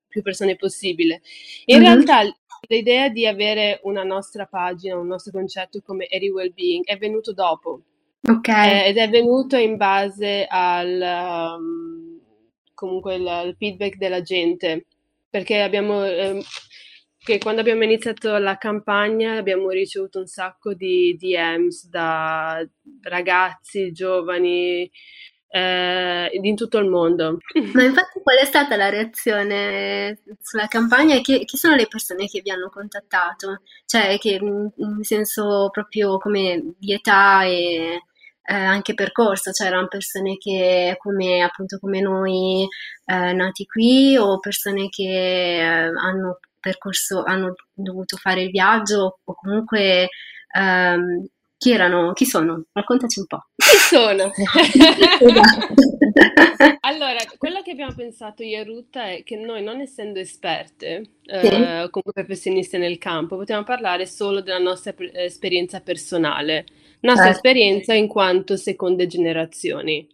più 0.08 0.22
persone 0.22 0.56
possibile. 0.56 1.22
In 1.65 1.80
mm-hmm. 1.80 1.86
realtà 1.86 2.22
l'idea 2.68 3.10
di 3.10 3.26
avere 3.26 3.80
una 3.84 4.04
nostra 4.04 4.46
pagina, 4.46 4.96
un 4.96 5.08
nostro 5.08 5.32
concetto 5.32 5.82
come 5.84 6.06
Eri 6.08 6.30
Wellbeing 6.30 6.86
è 6.86 6.98
venuto 7.00 7.34
dopo. 7.34 7.82
Ok. 8.28 8.48
Eh, 8.48 8.88
ed 8.88 8.98
è 8.98 9.10
venuto 9.10 9.56
in 9.56 9.78
base 9.78 10.46
al 10.48 11.58
um, 11.58 12.20
comunque 12.74 13.16
il, 13.16 13.44
il, 13.46 13.56
feedback 13.58 13.96
della 13.96 14.22
gente, 14.22 14.86
perché 15.30 15.62
abbiamo 15.62 16.06
eh, 16.06 16.42
che 17.18 17.38
quando 17.38 17.62
abbiamo 17.62 17.84
iniziato 17.84 18.38
la 18.38 18.58
campagna 18.58 19.38
abbiamo 19.38 19.70
ricevuto 19.70 20.20
un 20.20 20.28
sacco 20.28 20.74
di 20.74 21.16
DMs 21.18 21.88
da 21.90 22.66
ragazzi, 23.02 23.92
giovani, 23.92 24.90
eh, 25.50 26.30
in 26.32 26.56
tutto 26.56 26.78
il 26.78 26.88
mondo. 26.88 27.40
Ma 27.74 27.84
infatti 27.84 28.22
qual 28.22 28.38
è 28.38 28.46
stata 28.46 28.76
la 28.76 28.90
reazione 28.90 30.22
sulla 30.42 30.68
campagna 30.68 31.16
e 31.16 31.22
chi, 31.22 31.44
chi 31.46 31.58
sono 31.58 31.76
le 31.76 31.88
persone 31.88 32.28
che 32.28 32.42
vi 32.42 32.52
hanno 32.52 32.70
contattato? 32.70 33.62
Cioè, 33.86 34.18
che 34.20 34.40
in 34.42 35.04
senso 35.04 35.70
proprio 35.72 36.18
come 36.18 36.74
di 36.78 36.94
età 36.94 37.44
e 37.44 38.04
eh, 38.50 38.56
anche 38.56 38.96
percorso, 38.96 39.52
cioè 39.52 39.68
erano 39.68 39.88
persone 39.88 40.38
che 40.38 40.96
come 40.98 41.44
appunto 41.44 41.78
come 41.78 42.02
noi 42.02 42.68
eh, 43.06 43.34
nati 43.34 43.68
qui 43.68 44.18
o 44.18 44.40
persone 44.40 44.90
che 44.90 45.60
eh, 45.60 45.86
hanno 45.86 46.40
percorso, 46.60 47.22
hanno 47.24 47.54
dovuto 47.72 48.18
fare 48.18 48.42
il 48.42 48.50
viaggio 48.50 49.20
o 49.24 49.36
comunque 49.36 50.10
ehm, 50.56 51.28
chi 51.58 51.72
erano, 51.72 52.12
chi 52.14 52.26
sono? 52.26 52.64
Raccontaci 52.72 53.20
un 53.20 53.28
po'. 53.28 53.50
Chi 53.56 53.78
sono? 53.78 54.32
allora, 56.80 57.20
quello 57.38 57.62
che 57.62 57.72
abbiamo 57.72 57.94
pensato 57.94 58.42
io 58.42 58.62
e 58.62 58.64
Ruth 58.64 58.98
è 58.98 59.22
che 59.24 59.36
noi 59.36 59.62
non 59.62 59.80
essendo 59.80 60.18
esperte, 60.18 61.18
sì. 61.24 61.48
eh, 61.48 61.88
come 61.92 62.14
professioniste 62.14 62.80
nel 62.80 62.98
campo, 62.98 63.38
potevamo 63.38 63.66
parlare 63.66 64.08
solo 64.08 64.42
della 64.42 64.58
nostra 64.58 64.96
esperienza 65.14 65.82
personale 65.82 66.66
nostra 67.02 67.26
certo. 67.26 67.38
esperienza 67.38 67.94
in 67.94 68.08
quanto 68.08 68.58
seconde 68.58 69.08
generazioni. 69.08 70.08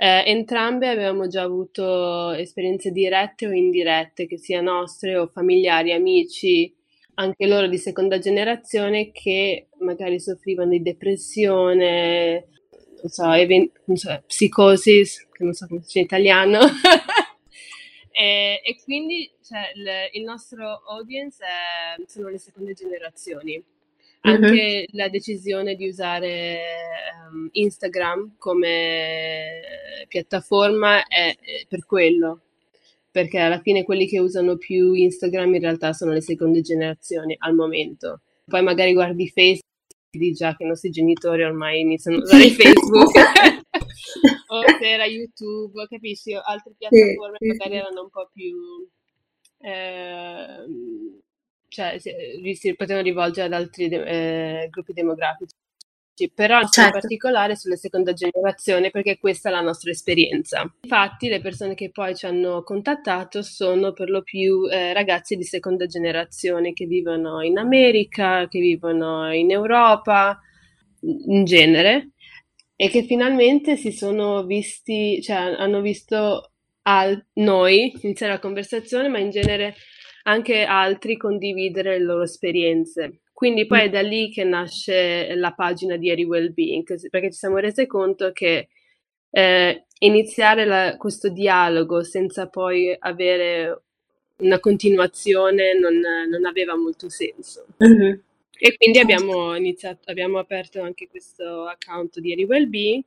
Eh, 0.00 0.22
entrambe 0.26 0.88
avevamo 0.88 1.26
già 1.26 1.42
avuto 1.42 2.30
esperienze 2.30 2.92
dirette 2.92 3.46
o 3.48 3.52
indirette, 3.52 4.26
che 4.26 4.38
sia 4.38 4.60
nostre 4.60 5.16
o 5.16 5.26
familiari, 5.26 5.92
amici, 5.92 6.72
anche 7.14 7.46
loro 7.46 7.66
di 7.66 7.78
seconda 7.78 8.18
generazione, 8.18 9.10
che 9.10 9.68
magari 9.80 10.20
soffrivano 10.20 10.70
di 10.70 10.82
depressione, 10.82 12.46
non 13.02 13.10
so, 13.10 13.32
even- 13.32 13.70
non 13.86 13.96
so 13.96 14.22
psicosi, 14.26 15.02
che 15.32 15.44
non 15.44 15.52
so 15.52 15.66
come 15.66 15.80
si 15.80 15.86
dice 15.86 15.98
in 15.98 16.04
italiano. 16.04 16.60
e, 18.12 18.60
e, 18.64 18.76
quindi 18.84 19.30
cioè, 19.42 19.72
il, 19.74 20.20
il, 20.20 20.24
nostro 20.24 20.82
audience 20.88 21.44
è, 21.44 22.00
sono 22.06 22.28
le 22.28 22.38
seconde 22.38 22.72
generazioni. 22.74 23.60
Anche 24.20 24.86
uh-huh. 24.88 24.96
la 24.98 25.08
decisione 25.08 25.74
di 25.74 25.86
usare 25.86 26.60
um, 27.30 27.48
Instagram 27.52 28.34
come 28.36 29.60
piattaforma 30.08 31.06
è, 31.06 31.36
è 31.38 31.66
per 31.68 31.86
quello, 31.86 32.40
perché 33.10 33.38
alla 33.38 33.60
fine 33.60 33.84
quelli 33.84 34.06
che 34.06 34.18
usano 34.18 34.56
più 34.56 34.92
Instagram 34.92 35.54
in 35.54 35.60
realtà 35.60 35.92
sono 35.92 36.12
le 36.12 36.20
seconde 36.20 36.60
generazioni 36.60 37.34
al 37.38 37.54
momento. 37.54 38.22
Poi 38.44 38.62
magari 38.62 38.92
guardi 38.92 39.28
Facebook 39.28 39.66
e 40.10 40.32
già 40.32 40.56
che 40.56 40.64
i 40.64 40.66
nostri 40.66 40.90
genitori 40.90 41.42
ormai 41.42 41.80
iniziano 41.80 42.18
a 42.18 42.20
usare 42.22 42.48
Facebook. 42.50 43.12
o 44.48 44.62
se 44.78 44.88
era 44.88 45.04
YouTube, 45.04 45.86
capisci? 45.86 46.32
Altre 46.34 46.74
piattaforme 46.76 47.36
magari 47.40 47.76
erano 47.76 48.02
un 48.02 48.10
po' 48.10 48.28
più... 48.32 48.56
Eh, 49.60 51.26
cioè 51.78 51.96
si, 51.98 52.10
si 52.54 52.74
potevano 52.74 53.04
rivolgere 53.04 53.46
ad 53.46 53.52
altri 53.52 53.88
de- 53.88 54.62
eh, 54.62 54.68
gruppi 54.68 54.92
demografici, 54.92 55.54
però 56.34 56.60
certo. 56.62 56.80
in 56.80 56.90
particolare 56.90 57.54
sulla 57.54 57.76
seconda 57.76 58.12
generazione 58.12 58.90
perché 58.90 59.18
questa 59.18 59.48
è 59.48 59.52
la 59.52 59.60
nostra 59.60 59.92
esperienza. 59.92 60.68
Infatti 60.80 61.28
le 61.28 61.40
persone 61.40 61.74
che 61.74 61.92
poi 61.92 62.16
ci 62.16 62.26
hanno 62.26 62.64
contattato 62.64 63.42
sono 63.42 63.92
per 63.92 64.10
lo 64.10 64.22
più 64.22 64.66
eh, 64.68 64.92
ragazzi 64.92 65.36
di 65.36 65.44
seconda 65.44 65.86
generazione 65.86 66.72
che 66.72 66.86
vivono 66.86 67.42
in 67.42 67.58
America, 67.58 68.48
che 68.48 68.58
vivono 68.58 69.32
in 69.32 69.52
Europa, 69.52 70.40
in 71.02 71.44
genere, 71.44 72.10
e 72.74 72.88
che 72.88 73.04
finalmente 73.04 73.76
si 73.76 73.92
sono 73.92 74.44
visti, 74.44 75.22
cioè 75.22 75.36
hanno 75.36 75.80
visto 75.80 76.50
al- 76.82 77.24
noi 77.34 77.92
iniziare 78.02 78.32
la 78.32 78.40
conversazione, 78.40 79.06
ma 79.08 79.18
in 79.18 79.30
genere 79.30 79.76
anche 80.24 80.62
altri 80.62 81.16
condividere 81.16 81.98
le 81.98 82.04
loro 82.04 82.22
esperienze. 82.22 83.20
Quindi 83.32 83.66
poi 83.66 83.82
è 83.82 83.88
da 83.88 84.02
lì 84.02 84.30
che 84.30 84.42
nasce 84.42 85.34
la 85.36 85.52
pagina 85.52 85.96
di 85.96 86.10
Eri 86.10 86.24
Wellbeing, 86.24 87.08
perché 87.08 87.30
ci 87.30 87.38
siamo 87.38 87.58
resi 87.58 87.86
conto 87.86 88.32
che 88.32 88.68
eh, 89.30 89.84
iniziare 90.00 90.64
la, 90.64 90.96
questo 90.96 91.28
dialogo 91.28 92.02
senza 92.02 92.48
poi 92.48 92.94
avere 92.98 93.82
una 94.38 94.58
continuazione 94.60 95.78
non, 95.78 96.00
non 96.28 96.46
aveva 96.46 96.76
molto 96.76 97.08
senso. 97.08 97.66
Mm-hmm. 97.84 98.18
E 98.60 98.76
quindi 98.76 98.98
abbiamo 98.98 99.54
iniziato, 99.54 100.10
abbiamo 100.10 100.38
aperto 100.38 100.82
anche 100.82 101.06
questo 101.08 101.66
account 101.66 102.18
di 102.18 102.32
Eri 102.32 102.42
Wellbeing 102.44 103.04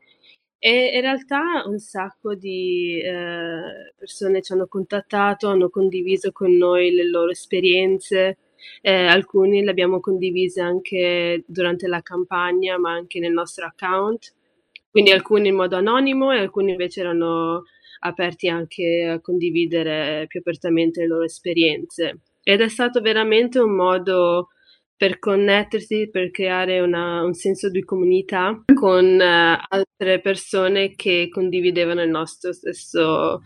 e 0.63 0.91
in 0.93 1.01
realtà 1.01 1.63
un 1.65 1.79
sacco 1.79 2.35
di 2.35 3.01
eh, 3.01 3.93
persone 3.97 4.43
ci 4.43 4.53
hanno 4.53 4.67
contattato, 4.67 5.47
hanno 5.47 5.69
condiviso 5.69 6.31
con 6.31 6.55
noi 6.55 6.91
le 6.91 7.09
loro 7.09 7.31
esperienze, 7.31 8.37
eh, 8.81 9.07
alcuni 9.07 9.63
le 9.63 9.71
abbiamo 9.71 9.99
condivise 9.99 10.61
anche 10.61 11.43
durante 11.47 11.87
la 11.87 12.03
campagna, 12.03 12.77
ma 12.77 12.91
anche 12.91 13.19
nel 13.19 13.31
nostro 13.31 13.65
account, 13.65 14.35
quindi 14.91 15.09
alcuni 15.09 15.47
in 15.47 15.55
modo 15.55 15.77
anonimo 15.77 16.31
e 16.31 16.37
alcuni 16.37 16.73
invece 16.73 16.99
erano 16.99 17.63
aperti 18.01 18.47
anche 18.47 19.07
a 19.11 19.19
condividere 19.19 20.25
più 20.27 20.41
apertamente 20.41 21.01
le 21.01 21.07
loro 21.07 21.23
esperienze. 21.23 22.19
Ed 22.43 22.61
è 22.61 22.69
stato 22.69 23.01
veramente 23.01 23.57
un 23.57 23.75
modo 23.75 24.49
per 25.01 25.17
connettersi, 25.17 26.11
per 26.11 26.29
creare 26.29 26.79
una, 26.79 27.23
un 27.23 27.33
senso 27.33 27.71
di 27.71 27.83
comunità 27.83 28.63
con 28.71 29.03
uh, 29.03 29.57
altre 29.67 30.21
persone 30.21 30.93
che 30.93 31.27
condividevano 31.27 32.03
il 32.03 32.09
nostro 32.11 32.53
stesso, 32.53 33.41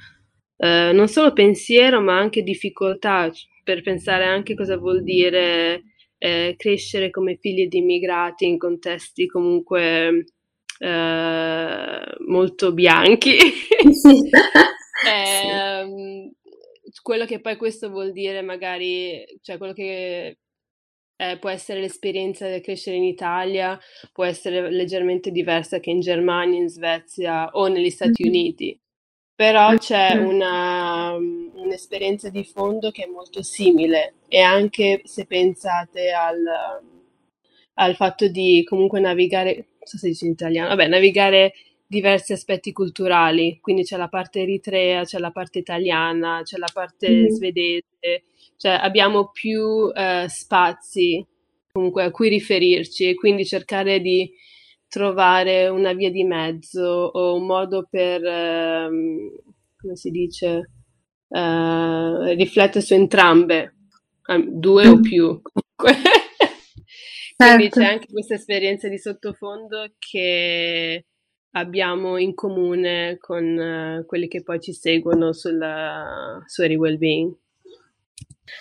uh, 0.57 0.91
non 0.91 1.07
solo 1.07 1.31
pensiero, 1.31 2.01
ma 2.01 2.17
anche 2.17 2.41
difficoltà, 2.41 3.31
per 3.63 3.83
pensare 3.83 4.25
anche 4.25 4.53
cosa 4.53 4.75
vuol 4.75 5.01
dire 5.01 5.83
eh, 6.17 6.55
crescere 6.57 7.09
come 7.09 7.37
figli 7.39 7.69
di 7.69 7.77
immigrati 7.77 8.45
in 8.45 8.57
contesti 8.57 9.25
comunque 9.25 10.25
eh, 10.77 12.01
molto 12.27 12.73
bianchi. 12.73 13.37
eh, 15.07 16.31
quello 17.01 17.23
che 17.25 17.39
poi 17.39 17.55
questo 17.55 17.89
vuol 17.89 18.11
dire 18.11 18.41
magari, 18.41 19.23
cioè 19.41 19.57
quello 19.57 19.71
che 19.71 20.39
eh, 21.17 21.37
può 21.37 21.49
essere 21.49 21.79
l'esperienza 21.79 22.49
di 22.49 22.61
crescere 22.61 22.97
in 22.97 23.03
Italia, 23.03 23.79
può 24.11 24.23
essere 24.25 24.69
leggermente 24.69 25.31
diversa 25.31 25.79
che 25.79 25.89
in 25.89 26.01
Germania, 26.01 26.59
in 26.59 26.69
Svezia 26.69 27.49
o 27.53 27.67
negli 27.67 27.89
Stati. 27.89 28.27
Uniti, 28.27 28.79
però 29.35 29.75
c'è 29.77 30.15
una, 30.15 31.13
un'esperienza 31.13 32.29
di 32.29 32.43
fondo 32.43 32.91
che 32.91 33.03
è 33.03 33.07
molto 33.07 33.43
simile. 33.43 34.15
E 34.27 34.41
anche 34.41 35.01
se 35.03 35.25
pensate 35.25 36.11
al, 36.11 36.43
al 37.73 37.95
fatto 37.95 38.27
di 38.27 38.63
comunque 38.67 38.99
navigare, 38.99 39.53
non 39.55 39.65
so 39.83 39.97
se 39.97 40.07
dice 40.07 40.25
in 40.25 40.31
italiano, 40.31 40.69
vabbè, 40.69 40.87
navigare 40.87 41.53
diversi 41.95 42.33
aspetti 42.33 42.73
culturali, 42.73 43.59
quindi 43.61 43.83
c'è 43.83 43.95
la 43.95 44.09
parte 44.09 44.41
eritrea, 44.41 45.03
c'è 45.03 45.17
la 45.17 45.31
parte 45.31 45.59
italiana, 45.59 46.41
c'è 46.43 46.57
la 46.57 46.69
parte 46.71 47.09
mm. 47.09 47.27
svedese, 47.27 48.23
cioè 48.57 48.73
abbiamo 48.73 49.29
più 49.31 49.89
eh, 49.93 50.25
spazi 50.27 51.25
comunque 51.71 52.03
a 52.03 52.11
cui 52.11 52.27
riferirci 52.27 53.09
e 53.09 53.15
quindi 53.15 53.45
cercare 53.45 54.01
di 54.01 54.29
trovare 54.87 55.67
una 55.69 55.93
via 55.93 56.11
di 56.11 56.23
mezzo 56.23 56.81
o 56.81 57.35
un 57.35 57.45
modo 57.45 57.87
per, 57.89 58.23
ehm, 58.23 59.31
come 59.77 59.95
si 59.95 60.09
dice, 60.09 60.71
eh, 61.29 62.33
riflettere 62.35 62.83
su 62.83 62.93
entrambe, 62.93 63.75
due 64.49 64.87
o 64.87 64.97
mm. 64.97 65.01
più 65.01 65.41
comunque. 65.41 66.01
Quindi 67.37 67.63
Certo. 67.63 67.79
c'è 67.79 67.85
anche 67.85 68.07
questa 68.09 68.35
esperienza 68.35 68.87
di 68.87 68.97
sottofondo 68.97 69.93
che 69.99 71.05
abbiamo 71.55 72.17
in 72.17 72.33
comune 72.33 73.17
con 73.19 73.43
eh, 73.43 74.03
quelli 74.05 74.27
che 74.27 74.43
poi 74.43 74.59
ci 74.59 74.73
seguono 74.73 75.33
sulla, 75.33 76.41
su 76.45 76.61
Eri 76.61 76.75
Wellbeing. 76.75 77.33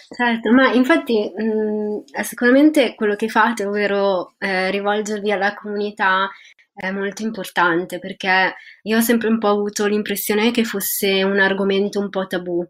Certo, 0.09 0.53
ma 0.53 0.73
infatti 0.73 1.31
mh, 1.35 2.21
sicuramente 2.23 2.95
quello 2.95 3.17
che 3.17 3.29
fate, 3.29 3.67
ovvero 3.67 4.35
eh, 4.39 4.71
rivolgervi 4.71 5.31
alla 5.31 5.55
comunità, 5.55 6.31
è 6.73 6.91
molto 6.91 7.23
importante 7.23 7.99
perché 7.99 8.55
io 8.83 8.97
ho 8.97 9.01
sempre 9.01 9.29
un 9.29 9.39
po' 9.39 9.49
avuto 9.49 9.87
l'impressione 9.87 10.51
che 10.51 10.65
fosse 10.65 11.23
un 11.23 11.39
argomento 11.39 12.01
un 12.01 12.11
po' 12.11 12.27
tabù, 12.27 12.67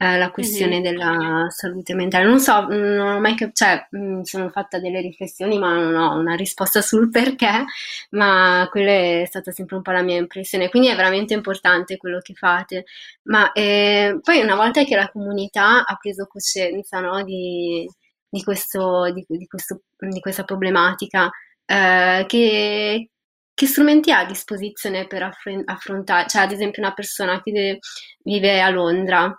eh, 0.00 0.16
la 0.18 0.30
questione 0.30 0.76
Mhm. 0.76 0.82
della 0.82 1.46
salute 1.50 1.94
mentale. 1.94 2.24
Non 2.24 2.38
so, 2.40 2.62
mh, 2.62 2.74
non 2.74 3.16
ho 3.16 3.20
mai 3.20 3.34
cap- 3.34 3.52
cioè, 3.54 3.86
mh, 3.90 4.20
sono 4.22 4.48
fatta 4.50 4.78
delle 4.78 5.00
riflessioni, 5.00 5.58
ma 5.58 5.74
non 5.74 5.94
ho 5.96 6.16
una 6.18 6.34
risposta 6.36 6.80
sul 6.82 7.10
perché, 7.10 7.64
ma 8.10 8.66
quella 8.70 8.90
è 8.92 9.24
stata 9.26 9.50
sempre 9.52 9.76
un 9.76 9.82
po' 9.82 9.90
la 9.90 10.02
mia 10.02 10.16
impressione. 10.16 10.68
Quindi 10.68 10.88
è 10.88 10.96
veramente 10.96 11.34
importante 11.34 11.96
quello 11.96 12.20
che 12.20 12.34
fate. 12.34 12.84
Ma 13.24 13.52
eh, 13.52 14.18
poi 14.22 14.40
una 14.40 14.54
volta 14.54 14.84
che 14.84 14.94
la 14.96 15.10
comunità 15.10 15.84
ha 15.84 15.96
preso 16.00 16.26
coscienza, 16.26 17.00
no, 17.00 17.22
di, 17.24 17.88
di 18.28 18.42
questo, 18.42 19.10
di, 19.12 19.24
di 19.28 19.46
questo- 19.46 19.82
di 19.98 20.20
questa 20.20 20.44
problematica, 20.44 21.30
eh, 21.64 22.24
che, 22.28 23.10
che 23.54 23.66
strumenti 23.66 24.12
ha 24.12 24.20
a 24.20 24.24
disposizione 24.26 25.06
per 25.06 25.22
affron- 25.24 25.62
affrontare, 25.66 26.28
cioè 26.28 26.42
ad 26.42 26.52
esempio 26.52 26.82
una 26.82 26.94
persona 26.94 27.42
che 27.42 27.78
vive 28.22 28.60
a 28.62 28.70
Londra, 28.70 29.36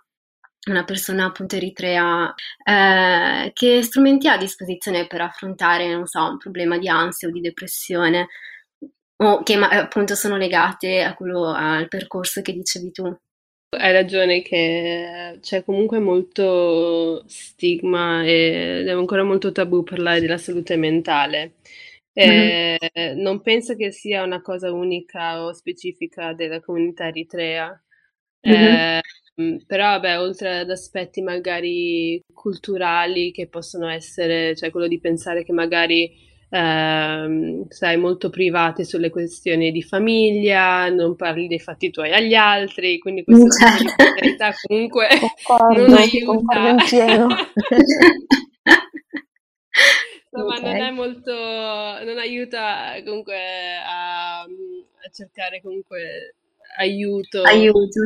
una 0.69 0.83
persona 0.83 1.25
appunto 1.25 1.55
eritrea, 1.55 2.33
eh, 2.63 3.51
che 3.53 3.81
strumenti 3.81 4.27
ha 4.27 4.33
a 4.33 4.37
disposizione 4.37 5.07
per 5.07 5.21
affrontare, 5.21 5.91
non 5.91 6.05
so, 6.05 6.23
un 6.23 6.37
problema 6.37 6.77
di 6.77 6.87
ansia 6.87 7.27
o 7.27 7.31
di 7.31 7.41
depressione, 7.41 8.27
o 9.21 9.43
che 9.43 9.55
ma- 9.57 9.69
appunto 9.69 10.15
sono 10.15 10.37
legate 10.37 11.01
a 11.01 11.13
quello, 11.13 11.45
al 11.45 11.87
percorso 11.87 12.41
che 12.41 12.53
dicevi 12.53 12.91
tu? 12.91 13.17
Hai 13.77 13.91
ragione 13.91 14.41
che 14.41 15.37
c'è 15.41 15.63
comunque 15.63 15.99
molto 15.99 17.23
stigma 17.27 18.25
ed 18.25 18.87
è 18.87 18.91
ancora 18.91 19.23
molto 19.23 19.51
tabù 19.51 19.83
parlare 19.83 20.21
della 20.21 20.37
salute 20.37 20.75
mentale. 20.75 21.53
Eh, 22.13 22.77
non 23.15 23.41
penso 23.41 23.75
che 23.75 23.91
sia 23.91 24.23
una 24.23 24.41
cosa 24.41 24.73
unica 24.73 25.43
o 25.43 25.53
specifica 25.53 26.33
della 26.33 26.59
comunità 26.59 27.07
eritrea. 27.07 27.79
Mhm. 28.41 28.53
Eh, 28.53 29.01
però, 29.65 29.85
vabbè, 29.91 30.19
oltre 30.19 30.59
ad 30.59 30.69
aspetti 30.69 31.21
magari 31.21 32.21
culturali 32.33 33.31
che 33.31 33.47
possono 33.47 33.87
essere, 33.89 34.55
cioè 34.55 34.69
quello 34.71 34.87
di 34.87 34.99
pensare 34.99 35.43
che 35.43 35.53
magari 35.53 36.11
ehm, 36.49 37.67
sai 37.69 37.97
molto 37.97 38.29
private 38.29 38.83
sulle 38.83 39.09
questioni 39.09 39.71
di 39.71 39.81
famiglia, 39.81 40.89
non 40.89 41.15
parli 41.15 41.47
dei 41.47 41.59
fatti 41.59 41.89
tuoi 41.89 42.11
agli 42.11 42.33
altri, 42.33 42.97
quindi 42.99 43.23
Certo. 43.25 44.03
mentalità 44.03 44.53
comunque 44.67 45.07
non 45.09 45.29
Concordo, 45.47 45.95
concordo 46.25 46.59
aiuta. 46.59 47.37
Insomma, 50.31 50.59
non 50.59 50.75
è 50.75 50.91
molto, 50.91 51.33
non 51.33 52.17
aiuta 52.19 52.93
comunque 53.03 53.35
a, 53.83 54.41
a 54.41 54.47
cercare 55.11 55.59
comunque 55.61 56.35
aiuto 56.77 57.41
Aiuto. 57.41 57.99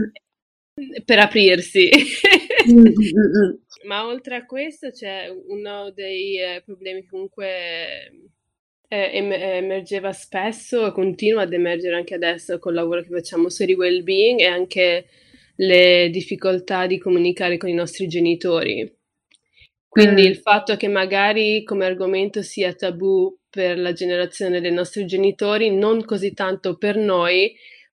Per 1.06 1.20
aprirsi. 1.20 1.90
Mm, 2.66 2.78
mm, 2.78 2.88
mm. 2.88 3.54
Ma 3.84 4.08
oltre 4.08 4.36
a 4.36 4.46
questo 4.46 4.90
c'è 4.90 5.28
uno 5.28 5.92
dei 5.92 6.40
eh, 6.40 6.62
problemi 6.64 7.02
che 7.02 7.10
comunque 7.10 7.46
eh, 8.88 9.10
em- 9.14 9.32
emergeva 9.34 10.14
spesso 10.14 10.88
e 10.88 10.92
continua 10.94 11.42
ad 11.42 11.52
emergere 11.52 11.96
anche 11.96 12.14
adesso 12.14 12.60
col 12.60 12.76
lavoro 12.76 13.02
che 13.02 13.10
facciamo 13.10 13.50
su 13.50 13.66
di 13.66 13.74
well-being 13.74 14.40
e 14.40 14.46
anche 14.46 15.08
le 15.58 16.10
difficoltà 16.10 16.88
di 16.88 16.98
comunicare 16.98 17.58
con 17.58 17.70
i 17.70 17.74
nostri 17.74 18.08
genitori. 18.08 18.90
Quindi 19.90 20.24
il 20.24 20.38
fatto 20.38 20.76
che 20.76 20.88
magari 20.88 21.64
come 21.64 21.86
argomento 21.86 22.42
sia 22.42 22.74
tabù 22.74 23.38
per 23.50 23.78
la 23.78 23.94
generazione 23.94 24.60
dei 24.60 24.72
nostri 24.72 25.06
genitori, 25.06 25.70
non 25.70 26.04
così 26.04 26.34
tanto 26.34 26.78
per 26.78 26.98
noi, 26.98 27.54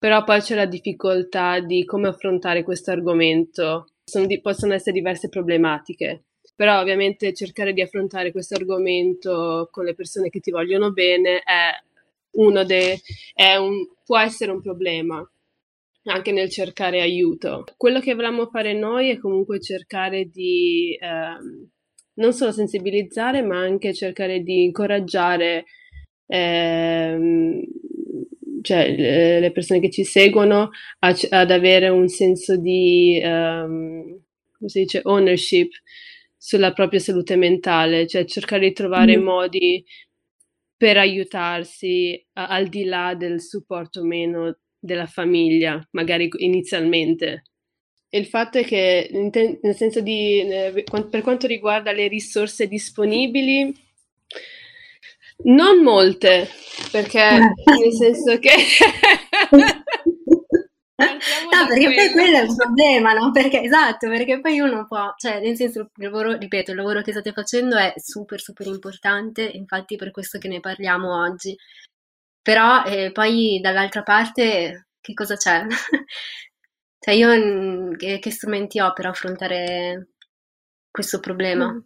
però 0.05 0.23
poi 0.23 0.43
c'è 0.43 0.55
la 0.55 0.67
difficoltà 0.67 1.61
di 1.61 1.87
come 1.87 2.09
affrontare 2.09 2.62
questo 2.62 2.90
argomento. 2.90 3.87
Di- 4.27 4.40
possono 4.43 4.75
essere 4.75 4.93
diverse 4.93 5.31
problematiche, 5.31 6.25
però 6.55 6.79
ovviamente 6.79 7.33
cercare 7.33 7.73
di 7.73 7.81
affrontare 7.81 8.31
questo 8.31 8.55
argomento 8.55 9.67
con 9.71 9.87
le 9.87 9.95
persone 9.95 10.29
che 10.29 10.40
ti 10.40 10.51
vogliono 10.51 10.93
bene 10.93 11.38
è 11.38 11.71
uno 12.33 12.64
dei, 12.64 13.01
è 13.33 13.57
un, 13.57 13.77
può 14.05 14.19
essere 14.19 14.51
un 14.51 14.61
problema 14.61 15.27
anche 16.03 16.33
nel 16.33 16.51
cercare 16.51 17.01
aiuto. 17.01 17.64
Quello 17.79 18.01
che 18.01 18.12
volevamo 18.12 18.49
fare 18.49 18.75
noi 18.75 19.09
è 19.09 19.17
comunque 19.17 19.59
cercare 19.59 20.27
di 20.27 20.99
ehm, 21.01 21.67
non 22.17 22.33
solo 22.35 22.53
sensibilizzare, 22.53 23.40
ma 23.40 23.59
anche 23.59 23.95
cercare 23.95 24.40
di 24.40 24.64
incoraggiare 24.64 25.64
ehm, 26.27 27.62
cioè, 28.64 28.94
le 28.96 29.40
le 29.40 29.53
persone 29.53 29.81
che 29.81 29.90
ci 29.90 30.05
seguono 30.05 30.70
a- 31.00 31.16
ad 31.31 31.50
avere 31.50 31.88
un 31.90 32.09
senso 32.09 32.57
di, 32.57 33.20
ehm, 33.22 34.03
come 34.59 34.68
si 34.70 34.81
dice, 34.81 35.00
ownership 35.05 35.70
sulla 36.37 36.72
propria 36.72 37.00
salute 37.00 37.37
mentale, 37.37 38.07
cioè 38.07 38.24
cercare 38.24 38.68
di 38.68 38.72
trovare 38.72 39.16
Mm. 39.18 39.22
modi 39.22 39.85
per 40.77 40.96
aiutarsi 40.98 42.22
a- 42.35 42.46
al 42.48 42.68
di 42.68 42.85
là 42.85 43.14
del 43.14 43.40
supporto 43.40 44.03
meno 44.05 44.59
della 44.79 45.07
famiglia, 45.07 45.79
magari 45.92 46.29
inizialmente. 46.38 47.44
Il 48.11 48.27
fatto 48.27 48.59
è 48.59 48.64
che, 48.64 49.09
nel 49.12 49.74
senso 49.74 50.00
di, 50.00 50.40
eh, 50.40 50.85
per 51.11 51.22
quanto 51.22 51.46
riguarda 51.46 51.92
le 51.92 52.07
risorse 52.09 52.68
disponibili, 52.68 53.72
non 55.44 55.83
molte, 55.83 56.48
perché 56.90 57.38
nel 57.64 57.92
senso 57.92 58.38
che 58.38 58.54
No, 60.96 61.66
perché 61.66 61.87
poi 61.87 61.94
quello. 61.94 62.12
quello 62.12 62.37
è 62.37 62.42
il 62.42 62.54
problema, 62.54 63.12
no? 63.14 63.30
Perché, 63.33 63.62
esatto, 63.62 64.09
perché 64.09 64.40
poi 64.40 64.61
uno 64.61 64.87
può, 64.87 65.12
cioè, 65.16 65.40
nel 65.40 65.57
senso, 65.57 65.80
il 65.80 66.04
lavoro, 66.04 66.37
ripeto, 66.37 66.70
il 66.70 66.76
lavoro 66.76 67.02
che 67.02 67.11
state 67.11 67.33
facendo 67.33 67.76
è 67.76 67.92
super, 67.96 68.40
super 68.40 68.66
importante, 68.66 69.42
infatti 69.42 69.96
per 69.96 70.12
questo 70.12 70.38
che 70.38 70.48
ne 70.48 70.61
parliamo 70.61 71.20
oggi. 71.20 71.57
Però 72.42 72.85
eh, 72.85 73.11
poi 73.12 73.59
dall'altra 73.61 74.02
parte 74.02 74.88
che 75.00 75.14
cosa 75.14 75.37
c'è? 75.37 75.66
Cioè 77.04 77.14
io 77.14 77.28
mm, 77.37 77.94
che, 77.96 78.18
che 78.18 78.30
strumenti 78.30 78.80
ho 78.80 78.92
per 78.94 79.04
affrontare 79.07 80.09
questo 80.90 81.20
problema? 81.20 81.70
Mm. 81.70 81.78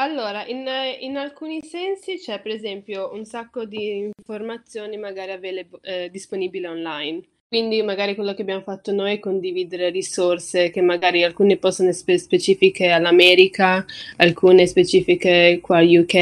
Allora, 0.00 0.46
in, 0.46 0.64
in 1.00 1.16
alcuni 1.16 1.60
sensi 1.60 2.18
c'è 2.18 2.40
per 2.40 2.52
esempio 2.52 3.10
un 3.12 3.24
sacco 3.24 3.64
di 3.64 3.96
informazioni 3.96 4.96
magari 4.96 5.32
available- 5.32 5.80
eh, 5.82 6.08
disponibili 6.10 6.66
online. 6.66 7.22
Quindi 7.48 7.82
magari 7.82 8.14
quello 8.14 8.32
che 8.34 8.42
abbiamo 8.42 8.60
fatto 8.60 8.92
noi 8.92 9.14
è 9.14 9.18
condividere 9.18 9.90
risorse 9.90 10.70
che 10.70 10.82
magari 10.82 11.24
alcune 11.24 11.56
possono 11.56 11.88
essere 11.88 12.18
specifiche 12.18 12.90
all'America, 12.90 13.84
alcune 14.18 14.66
specifiche 14.66 15.58
qua 15.60 15.80
UK. 15.80 16.14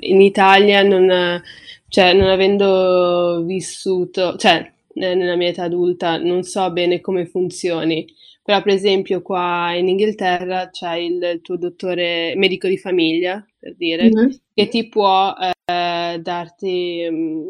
In 0.00 0.20
Italia 0.20 0.82
non, 0.82 1.42
cioè, 1.88 2.12
non 2.12 2.28
avendo 2.28 3.42
vissuto, 3.44 4.36
cioè 4.36 4.70
eh, 4.94 5.14
nella 5.14 5.34
mia 5.34 5.48
età 5.48 5.64
adulta, 5.64 6.16
non 6.18 6.44
so 6.44 6.70
bene 6.70 7.00
come 7.00 7.26
funzioni. 7.26 8.06
Però, 8.42 8.62
per 8.62 8.72
esempio, 8.72 9.22
qua 9.22 9.74
in 9.74 9.88
Inghilterra 9.88 10.70
c'è 10.70 10.94
il, 10.96 11.40
tuo 11.42 11.56
dottore 11.56 12.34
medico 12.36 12.66
di 12.68 12.78
famiglia, 12.78 13.44
per 13.58 13.74
dire, 13.76 14.08
Mhm. 14.10 14.36
che 14.54 14.68
ti 14.68 14.88
può 14.88 15.34
eh, 15.38 16.18
darti, 16.20 17.06
mm, 17.10 17.48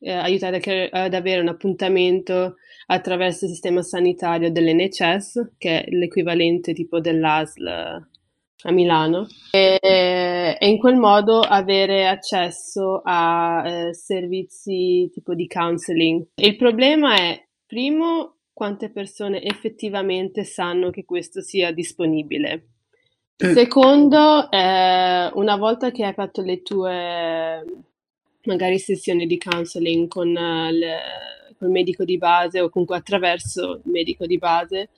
eh, 0.00 0.12
aiutare 0.12 0.56
a 0.90 1.02
ad 1.04 1.14
avere 1.14 1.40
un 1.40 1.48
appuntamento 1.48 2.56
attraverso 2.86 3.44
il 3.44 3.50
sistema 3.50 3.82
sanitario 3.82 4.50
dell'NHS, 4.50 5.50
che 5.58 5.82
è 5.84 5.90
l'equivalente 5.90 6.72
tipo 6.72 7.00
dell'ASL 7.00 7.66
a 8.62 8.72
Milano, 8.72 9.26
e, 9.52 9.78
e 9.80 10.68
in 10.68 10.78
quel 10.78 10.96
modo 10.96 11.40
avere 11.40 12.08
accesso 12.08 13.00
a 13.04 13.62
eh, 13.88 13.94
servizi 13.94 15.08
tipo 15.12 15.34
di 15.34 15.46
counseling. 15.46 16.26
Il 16.36 16.56
problema 16.56 17.14
è, 17.14 17.40
primo, 17.66 18.37
quante 18.58 18.90
persone 18.90 19.40
effettivamente 19.40 20.42
sanno 20.42 20.90
che 20.90 21.04
questo 21.04 21.40
sia 21.40 21.70
disponibile. 21.70 22.70
Mm. 23.46 23.52
Secondo, 23.52 24.50
eh, 24.50 25.30
una 25.32 25.56
volta 25.56 25.92
che 25.92 26.04
hai 26.04 26.12
fatto 26.12 26.42
le 26.42 26.62
tue 26.62 27.64
magari 28.46 28.80
sessioni 28.80 29.26
di 29.28 29.38
counseling 29.38 30.08
con 30.08 30.36
eh, 30.36 30.70
il, 30.70 30.84
col 31.56 31.70
medico 31.70 32.02
di 32.02 32.18
base 32.18 32.60
o 32.60 32.68
comunque 32.68 32.96
attraverso 32.96 33.74
il 33.84 33.92
medico 33.92 34.26
di 34.26 34.38
base, 34.38 34.88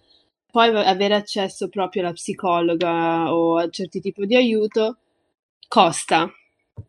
poi 0.50 0.74
avere 0.74 1.14
accesso 1.14 1.68
proprio 1.68 2.00
alla 2.00 2.12
psicologa 2.12 3.30
o 3.30 3.58
a 3.58 3.68
certi 3.68 4.00
tipi 4.00 4.24
di 4.24 4.36
aiuto 4.36 4.96
costa. 5.68 6.32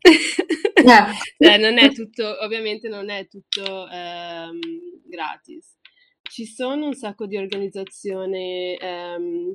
cioè, 1.36 1.58
non 1.58 1.76
è 1.76 1.92
tutto, 1.92 2.42
ovviamente 2.42 2.88
non 2.88 3.10
è 3.10 3.28
tutto 3.28 3.86
ehm, 3.90 4.58
gratis. 5.04 5.80
Ci 6.32 6.46
sono 6.46 6.86
un 6.86 6.94
sacco 6.94 7.26
di 7.26 7.36
organizzazioni 7.36 8.74
ehm, 8.80 9.54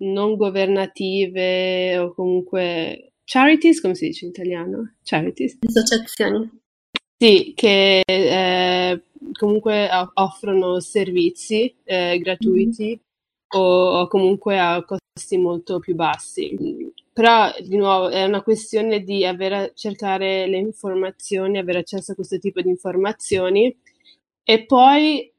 non 0.00 0.34
governative 0.34 1.98
o 1.98 2.12
comunque 2.12 3.12
charities, 3.24 3.80
come 3.80 3.94
si 3.94 4.06
dice 4.06 4.24
in 4.24 4.32
italiano? 4.32 4.96
Charities. 5.04 5.58
Associazioni. 5.64 6.50
Sì, 7.16 7.52
che 7.54 8.02
eh, 8.04 9.02
comunque 9.38 9.88
offrono 10.14 10.80
servizi 10.80 11.72
eh, 11.84 12.18
gratuiti 12.18 12.86
mm-hmm. 12.86 13.64
o, 13.64 14.00
o, 14.00 14.08
comunque 14.08 14.58
a 14.58 14.84
costi 14.84 15.38
molto 15.38 15.78
più 15.78 15.94
bassi. 15.94 16.56
Però, 17.12 17.52
di 17.60 17.76
nuovo, 17.76 18.08
è 18.08 18.24
una 18.24 18.42
questione 18.42 19.04
di 19.04 19.24
avere, 19.24 19.74
cercare 19.76 20.48
le 20.48 20.58
informazioni, 20.58 21.58
avere 21.58 21.78
accesso 21.78 22.10
a 22.10 22.14
questo 22.16 22.40
tipo 22.40 22.60
di 22.60 22.68
informazioni 22.68 23.72
e 24.42 24.66
poi 24.66 25.29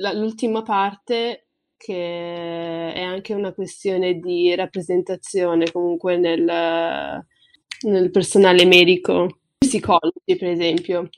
la, 0.00 0.12
l'ultima 0.12 0.62
parte 0.62 1.46
che 1.76 2.92
è 2.92 3.00
anche 3.00 3.32
una 3.32 3.52
questione 3.52 4.14
di 4.14 4.54
rappresentazione 4.54 5.70
comunque 5.70 6.18
nel, 6.18 6.44
nel 6.44 8.10
personale 8.10 8.66
medico, 8.66 9.38
psicologi 9.56 10.36
per 10.36 10.48
esempio, 10.48 11.08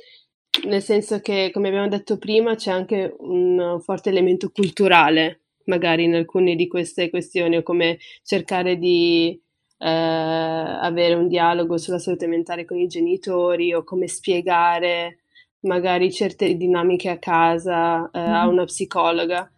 nel 0.66 0.82
senso 0.82 1.20
che 1.20 1.50
come 1.52 1.68
abbiamo 1.68 1.88
detto 1.88 2.18
prima 2.18 2.54
c'è 2.54 2.70
anche 2.70 3.14
un 3.18 3.80
forte 3.82 4.10
elemento 4.10 4.50
culturale 4.50 5.40
magari 5.64 6.04
in 6.04 6.14
alcune 6.14 6.54
di 6.54 6.66
queste 6.68 7.08
questioni 7.10 7.56
o 7.56 7.62
come 7.62 7.98
cercare 8.22 8.76
di 8.76 9.40
eh, 9.78 9.88
avere 9.88 11.14
un 11.14 11.28
dialogo 11.28 11.78
sulla 11.78 11.98
salute 11.98 12.26
mentale 12.26 12.64
con 12.64 12.78
i 12.78 12.86
genitori 12.86 13.72
o 13.72 13.82
come 13.84 14.06
spiegare 14.06 15.21
magari 15.62 16.12
certe 16.12 16.54
dinamiche 16.54 17.10
a 17.10 17.18
casa 17.18 18.08
eh, 18.12 18.18
a 18.18 18.42
mm-hmm. 18.42 18.48
una 18.48 18.64
psicologa 18.64 19.50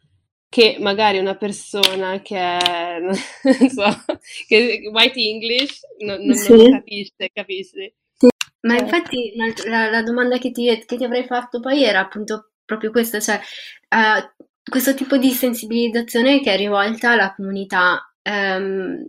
che 0.54 0.76
magari 0.78 1.18
una 1.18 1.34
persona 1.34 2.20
che 2.20 2.36
è, 2.36 3.00
non 3.02 3.68
so, 3.70 4.04
che 4.46 4.88
white 4.92 5.18
English 5.18 5.80
non, 5.98 6.24
non, 6.24 6.36
sì. 6.36 6.54
non 6.54 6.70
capisce, 6.70 7.30
capisci? 7.32 7.92
Sì. 8.16 8.28
Ma 8.60 8.76
eh. 8.76 8.82
infatti 8.82 9.32
la, 9.66 9.90
la 9.90 10.02
domanda 10.04 10.38
che 10.38 10.52
ti, 10.52 10.66
che 10.86 10.96
ti, 10.96 11.02
avrei 11.02 11.24
fatto 11.24 11.58
poi 11.58 11.82
era 11.82 11.98
appunto 11.98 12.52
proprio 12.64 12.92
questa, 12.92 13.18
cioè 13.18 13.40
uh, 13.88 14.44
questo 14.70 14.94
tipo 14.94 15.16
di 15.16 15.30
sensibilizzazione 15.32 16.40
che 16.40 16.54
è 16.54 16.56
rivolta 16.56 17.10
alla 17.10 17.34
comunità. 17.34 18.14
Um, 18.22 19.04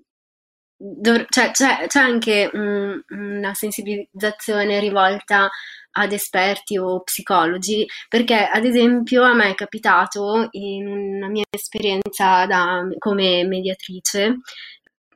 dov- 0.75 1.27
cioè, 1.29 1.51
c'è, 1.51 1.85
c'è, 1.85 1.99
anche 1.99 2.49
un, 2.53 2.99
una 3.09 3.53
sensibilizzazione 3.53 4.79
rivolta 4.79 5.49
ad 5.97 6.11
esperti 6.11 6.77
o 6.77 7.01
psicologi, 7.01 7.85
perché 8.09 8.35
ad 8.35 8.65
esempio 8.65 9.23
a 9.23 9.33
me 9.33 9.51
è 9.51 9.55
capitato 9.55 10.47
in 10.51 10.87
una 10.87 11.27
mia 11.27 11.45
esperienza 11.49 12.45
da, 12.45 12.85
come 12.99 13.45
mediatrice 13.45 14.39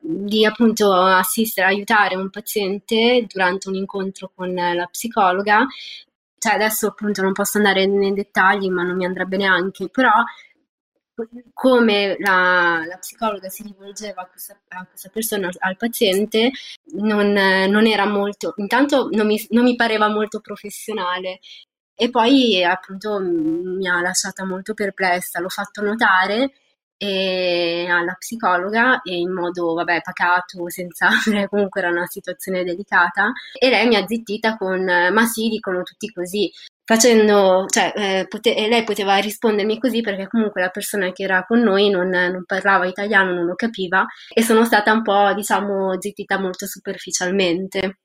di 0.00 0.46
appunto 0.46 0.92
assistere, 0.92 1.66
aiutare 1.66 2.16
un 2.16 2.30
paziente 2.30 3.26
durante 3.28 3.68
un 3.68 3.74
incontro 3.74 4.32
con 4.34 4.54
la 4.54 4.86
psicologa. 4.90 5.66
Cioè 6.38 6.54
adesso 6.54 6.86
appunto 6.86 7.20
non 7.20 7.32
posso 7.32 7.58
andare 7.58 7.84
nei 7.86 8.14
dettagli, 8.14 8.70
ma 8.70 8.82
non 8.82 8.96
mi 8.96 9.04
andrebbe 9.04 9.36
neanche, 9.36 9.90
però 9.90 10.10
come 11.52 12.16
la, 12.18 12.84
la, 12.86 12.96
psicologa 12.98 13.48
si 13.48 13.62
rivolgeva 13.62 14.22
a 14.22 14.26
questa, 14.26 14.58
a 14.68 14.86
questa 14.86 15.08
persona, 15.08 15.48
al 15.58 15.76
paziente, 15.76 16.50
non, 16.92 17.32
non, 17.32 17.86
era 17.86 18.06
molto, 18.06 18.54
intanto 18.56 19.08
non 19.10 19.26
mi, 19.26 19.44
non 19.50 19.64
mi 19.64 19.76
pareva 19.76 20.08
molto 20.08 20.40
professionale. 20.40 21.40
E 21.94 22.08
poi 22.08 22.64
appunto 22.64 23.18
mi 23.20 23.86
ha 23.86 24.00
lasciata 24.00 24.44
molto 24.46 24.72
perplessa, 24.72 25.38
l'ho 25.40 25.50
fatto 25.50 25.82
notare 25.82 26.52
e 27.02 27.86
alla 27.88 28.12
psicologa 28.12 29.00
e 29.00 29.16
in 29.16 29.32
modo 29.32 29.72
vabbè 29.72 30.02
pacato 30.02 30.68
senza 30.68 31.08
comunque 31.48 31.80
era 31.80 31.90
una 31.90 32.06
situazione 32.06 32.62
delicata. 32.62 33.32
E 33.58 33.70
lei 33.70 33.86
mi 33.86 33.96
ha 33.96 34.06
zittita 34.06 34.56
con 34.56 34.84
ma 34.84 35.24
sì 35.26 35.48
dicono 35.48 35.82
tutti 35.82 36.12
così 36.12 36.50
facendo, 36.90 37.66
cioè, 37.68 37.92
eh, 37.94 38.26
pote- 38.28 38.66
lei 38.68 38.82
poteva 38.82 39.16
rispondermi 39.18 39.78
così 39.78 40.00
perché 40.00 40.26
comunque 40.26 40.60
la 40.60 40.70
persona 40.70 41.12
che 41.12 41.22
era 41.22 41.44
con 41.46 41.60
noi 41.60 41.88
non, 41.88 42.08
non, 42.08 42.42
parlava 42.44 42.84
italiano, 42.84 43.32
non 43.32 43.44
lo 43.44 43.54
capiva 43.54 44.04
e 44.34 44.42
sono 44.42 44.64
stata 44.64 44.92
un 44.92 45.02
po', 45.02 45.32
diciamo, 45.32 46.00
zittita 46.00 46.40
molto 46.40 46.66
superficialmente. 46.66 47.98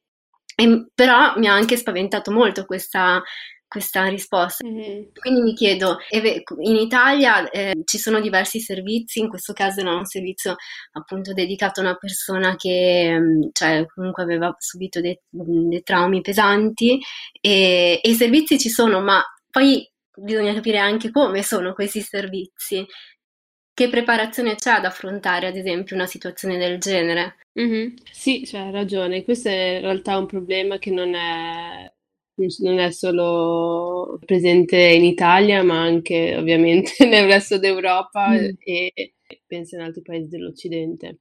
E, 0.56 0.86
però 0.94 1.34
mi 1.38 1.48
ha 1.48 1.54
anche 1.54 1.78
spaventato 1.78 2.32
molto 2.32 2.66
questa, 2.66 3.24
questa 3.68 4.06
risposta. 4.08 4.66
Mm-hmm. 4.66 5.04
Quindi 5.20 5.42
mi 5.42 5.54
chiedo, 5.54 5.98
in 6.12 6.76
Italia 6.76 7.50
eh, 7.50 7.74
ci 7.84 7.98
sono 7.98 8.20
diversi 8.20 8.60
servizi, 8.60 9.20
in 9.20 9.30
questo 9.30 9.54
caso 9.54 9.82
era 9.82 9.94
un 9.94 10.06
servizio 10.06 10.56
appunto 10.94 11.34
dedicato 11.34 11.80
a 11.80 11.84
una 11.84 11.96
persona 11.96 12.56
che 12.56 13.18
mm, 13.20 13.42
cioè, 13.52 13.86
comunque 13.94 14.24
aveva 14.24 14.56
subito 14.58 15.02
dei, 15.02 15.20
dei 15.30 15.84
traumi 15.84 16.22
pesanti 16.22 17.00
e, 17.42 18.00
e 18.02 18.10
i 18.10 18.14
servizi 18.14 18.58
ci 18.58 18.70
sono, 18.70 19.02
ma 19.02 19.24
poi 19.50 19.90
bisogna 20.16 20.54
capire 20.54 20.78
anche 20.78 21.12
come 21.12 21.44
sono 21.44 21.74
questi 21.74 22.02
servizi. 22.02 22.86
Che 23.74 23.90
preparazione 23.90 24.56
c'è 24.56 24.72
ad 24.72 24.86
affrontare, 24.86 25.48
ad 25.48 25.58
esempio, 25.58 25.98
una 25.98 26.06
situazione 26.06 26.58
del 26.58 26.78
genere? 26.80 27.40
Mm-hmm. 27.60 27.96
Sì, 28.10 28.46
cioè, 28.46 28.62
hai 28.62 28.72
ragione. 28.72 29.26
Questo 29.26 29.50
è 29.50 29.76
in 29.76 29.82
realtà 29.82 30.18
un 30.18 30.28
problema 30.28 30.78
che 30.78 30.92
non 30.92 31.14
è 31.14 31.92
non 32.60 32.80
è 32.80 32.92
solo 32.92 34.20
presente 34.26 34.78
in 34.78 35.04
Italia, 35.04 35.64
ma 35.64 35.82
anche 35.82 36.36
ovviamente 36.36 36.94
nel 37.08 37.28
resto 37.28 37.58
d'Europa 37.58 38.30
mm. 38.30 38.50
e 38.60 39.16
penso 39.46 39.76
in 39.76 39.82
altri 39.82 40.02
paesi 40.02 40.30
dell'Occidente. 40.30 41.20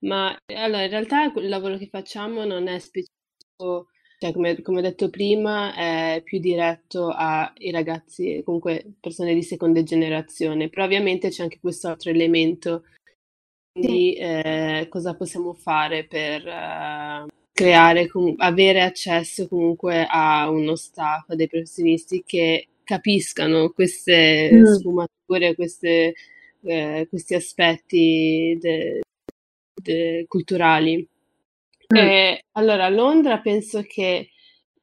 Ma 0.00 0.36
allora, 0.46 0.84
in 0.84 0.90
realtà 0.90 1.32
il 1.32 1.48
lavoro 1.48 1.76
che 1.76 1.88
facciamo 1.88 2.44
non 2.44 2.66
è 2.68 2.78
specifico, 2.78 3.88
cioè 4.18 4.32
come, 4.32 4.60
come 4.62 4.78
ho 4.78 4.82
detto 4.82 5.10
prima, 5.10 5.74
è 5.74 6.22
più 6.24 6.38
diretto 6.38 7.08
ai 7.08 7.70
ragazzi, 7.70 8.42
comunque 8.44 8.94
persone 9.00 9.34
di 9.34 9.42
seconda 9.42 9.82
generazione, 9.82 10.68
però 10.68 10.84
ovviamente 10.84 11.28
c'è 11.28 11.42
anche 11.42 11.60
questo 11.60 11.88
altro 11.88 12.10
elemento 12.10 12.84
di 13.72 14.14
eh, 14.14 14.86
cosa 14.88 15.16
possiamo 15.16 15.54
fare 15.54 16.04
per... 16.04 16.44
Uh, 16.46 17.41
creare, 17.52 18.08
avere 18.38 18.82
accesso 18.82 19.46
comunque 19.46 20.06
a 20.08 20.48
uno 20.50 20.74
staff, 20.74 21.28
a 21.28 21.34
dei 21.34 21.48
professionisti 21.48 22.22
che 22.26 22.68
capiscano 22.82 23.70
queste 23.70 24.50
mm. 24.52 24.64
sfumature, 24.64 25.54
queste, 25.54 26.14
eh, 26.64 27.06
questi 27.08 27.34
aspetti 27.34 28.56
de, 28.60 29.00
de, 29.74 30.24
culturali. 30.26 31.06
Mm. 31.94 31.96
E, 31.96 32.44
allora, 32.52 32.86
a 32.86 32.90
Londra 32.90 33.40
penso 33.40 33.82
che 33.82 34.30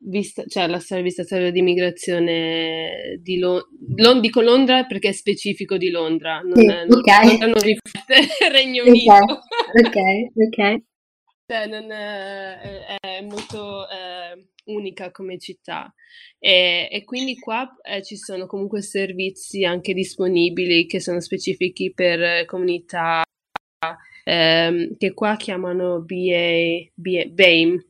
vista, 0.01 0.45
cioè 0.47 0.67
la 0.67 0.79
servizio 0.79 1.51
di 1.51 1.59
immigrazione 1.59 3.19
di 3.21 3.37
Londra, 3.37 3.67
non 3.95 4.21
dico 4.21 4.41
Londra 4.41 4.85
perché 4.85 5.09
è 5.09 5.13
specifico 5.13 5.75
di 5.77 5.89
Londra, 5.89 6.39
non, 6.39 6.55
sì, 6.55 6.67
okay. 6.67 7.37
non, 7.37 7.49
non 7.49 7.61
riflette 7.61 8.27
Regno 8.51 8.83
Unito. 8.85 9.13
Ok, 9.13 9.97
ok. 10.35 10.81
Cioè, 11.49 11.65
non 11.65 11.91
è, 11.91 12.99
è 12.99 13.21
molto 13.21 13.89
eh, 13.89 14.49
unica 14.65 15.09
come 15.09 15.39
città 15.39 15.91
e, 16.37 16.87
e 16.91 17.03
quindi 17.03 17.39
qua 17.39 17.75
eh, 17.81 18.03
ci 18.03 18.17
sono 18.17 18.45
comunque 18.45 18.83
servizi 18.83 19.65
anche 19.65 19.95
disponibili 19.95 20.85
che 20.85 20.99
sono 20.99 21.19
specifici 21.19 21.91
per 21.91 22.45
comunità 22.45 23.23
eh, 24.23 24.95
che 24.95 25.13
qua 25.15 25.37
chiamano 25.37 26.01
BA, 26.01 26.87
BA, 26.93 27.25
BAME, 27.31 27.83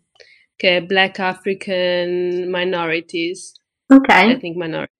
che 0.55 0.77
è 0.77 0.81
Black 0.81 1.19
African 1.19 2.45
Minorities. 2.47 3.61
Ok. 3.87 4.41
Minority. 4.41 4.93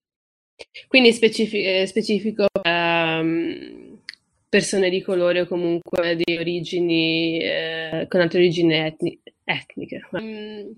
Quindi 0.90 1.14
specifico, 1.14 1.86
specifico 1.86 2.46
um, 2.68 3.89
persone 4.50 4.90
di 4.90 5.02
colore 5.02 5.42
o 5.42 5.46
comunque 5.46 6.16
di 6.16 6.36
origini 6.36 7.40
eh, 7.40 8.06
con 8.10 8.20
altre 8.20 8.40
origini 8.40 8.74
etni- 8.74 9.22
etniche. 9.44 10.08
Um, 10.12 10.76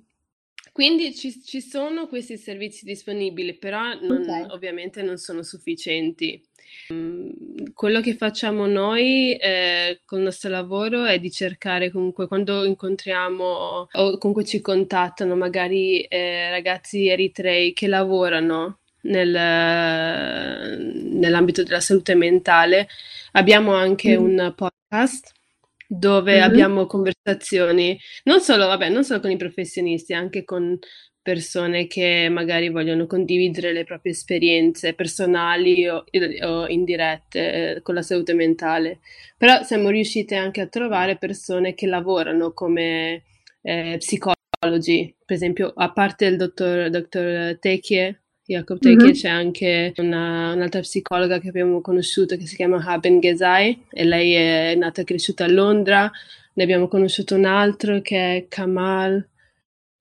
quindi 0.73 1.15
ci, 1.15 1.41
ci, 1.41 1.61
sono 1.61 2.07
questi 2.07 2.37
servizi 2.37 2.85
disponibili, 2.85 3.57
però 3.57 3.93
non, 4.01 4.21
okay. 4.21 4.45
ovviamente 4.49 5.01
non 5.01 5.17
sono 5.17 5.41
sufficienti. 5.41 6.41
Um, 6.89 7.33
quello 7.73 8.01
che 8.01 8.15
facciamo 8.15 8.65
noi 8.65 9.35
eh, 9.35 10.01
con 10.05 10.19
il 10.19 10.25
nostro 10.25 10.49
lavoro 10.49 11.05
è 11.05 11.19
di 11.19 11.31
cercare 11.31 11.91
comunque 11.91 12.27
quando 12.27 12.63
incontriamo 12.63 13.87
o 13.91 14.17
comunque 14.17 14.45
ci 14.45 14.61
contattano 14.61 15.35
magari 15.35 16.01
eh, 16.03 16.49
ragazzi 16.49 17.07
eritrei 17.07 17.73
che 17.73 17.87
lavorano 17.87 18.80
nel, 19.01 20.77
nell'ambito 21.13 21.63
della 21.63 21.79
salute 21.79 22.15
mentale, 22.15 22.87
Abbiamo 23.33 23.73
anche 23.73 24.17
mm. 24.17 24.23
un 24.23 24.53
podcast 24.55 25.31
dove 25.87 26.33
mm-hmm. 26.35 26.43
abbiamo 26.43 26.85
conversazioni 26.85 27.97
non 28.23 28.41
solo, 28.41 28.67
vabbè, 28.67 28.89
non 28.89 29.03
solo 29.03 29.19
con 29.19 29.31
i 29.31 29.37
professionisti, 29.37 30.13
anche 30.13 30.43
con 30.43 30.77
persone 31.21 31.85
che 31.87 32.27
magari 32.29 32.69
vogliono 32.69 33.05
condividere 33.05 33.71
le 33.73 33.83
proprie 33.83 34.11
esperienze 34.13 34.93
personali 34.95 35.87
o, 35.87 36.03
o 36.41 36.67
indirette 36.67 37.75
eh, 37.75 37.81
con 37.81 37.95
la 37.95 38.01
salute 38.01 38.33
mentale. 38.33 38.99
Però 39.37 39.63
siamo 39.63 39.89
riusciti 39.89 40.35
anche 40.35 40.61
a 40.61 40.67
trovare 40.67 41.17
persone 41.17 41.73
che 41.73 41.87
lavorano 41.87 42.51
come 42.53 43.23
eh, 43.61 43.95
psicologi, 43.97 45.15
per 45.25 45.35
esempio, 45.35 45.71
a 45.75 45.91
parte 45.91 46.25
il 46.25 46.37
dottor, 46.37 46.89
dottor 46.89 47.57
Tekje, 47.59 48.20
Jacob 48.45 48.79
Tekje, 48.79 49.03
mm-hmm. 49.03 49.13
c'è 49.13 49.29
anche 49.29 49.93
una, 49.97 50.53
un'altra 50.53 50.81
psicologa 50.81 51.39
che 51.39 51.49
abbiamo 51.49 51.81
conosciuto 51.81 52.35
che 52.35 52.45
si 52.45 52.55
chiama 52.55 52.83
Haben 52.85 53.19
Gezai 53.19 53.85
e 53.89 54.03
lei 54.03 54.33
è 54.33 54.75
nata 54.75 55.01
e 55.01 55.03
cresciuta 55.03 55.45
a 55.45 55.51
Londra. 55.51 56.11
Ne 56.53 56.63
abbiamo 56.63 56.87
conosciuto 56.87 57.35
un 57.35 57.45
altro 57.45 58.01
che 58.01 58.37
è 58.37 58.45
Kamal 58.47 59.29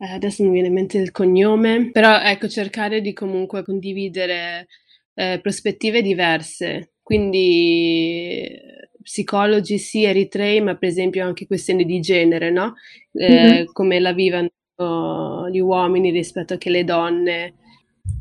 eh, 0.02 0.12
adesso 0.12 0.42
non 0.42 0.52
viene 0.52 0.68
in 0.68 0.72
mente 0.72 0.96
il 0.96 1.10
cognome, 1.10 1.90
però 1.92 2.18
ecco, 2.22 2.48
cercare 2.48 3.02
di 3.02 3.12
comunque 3.12 3.62
condividere 3.62 4.66
eh, 5.12 5.38
prospettive 5.42 6.00
diverse, 6.00 6.92
quindi 7.02 8.48
psicologi 9.02 9.76
sì, 9.76 10.04
eritrei, 10.04 10.62
ma 10.62 10.74
per 10.76 10.88
esempio 10.88 11.22
anche 11.26 11.46
questioni 11.46 11.84
di 11.84 12.00
genere, 12.00 12.50
no? 12.50 12.76
Eh, 13.12 13.28
mm-hmm. 13.28 13.64
Come 13.72 14.00
la 14.00 14.14
vivono 14.14 14.48
gli 15.50 15.58
uomini 15.58 16.10
rispetto 16.10 16.54
a 16.54 16.56
che 16.56 16.70
le 16.70 16.84
donne, 16.84 17.56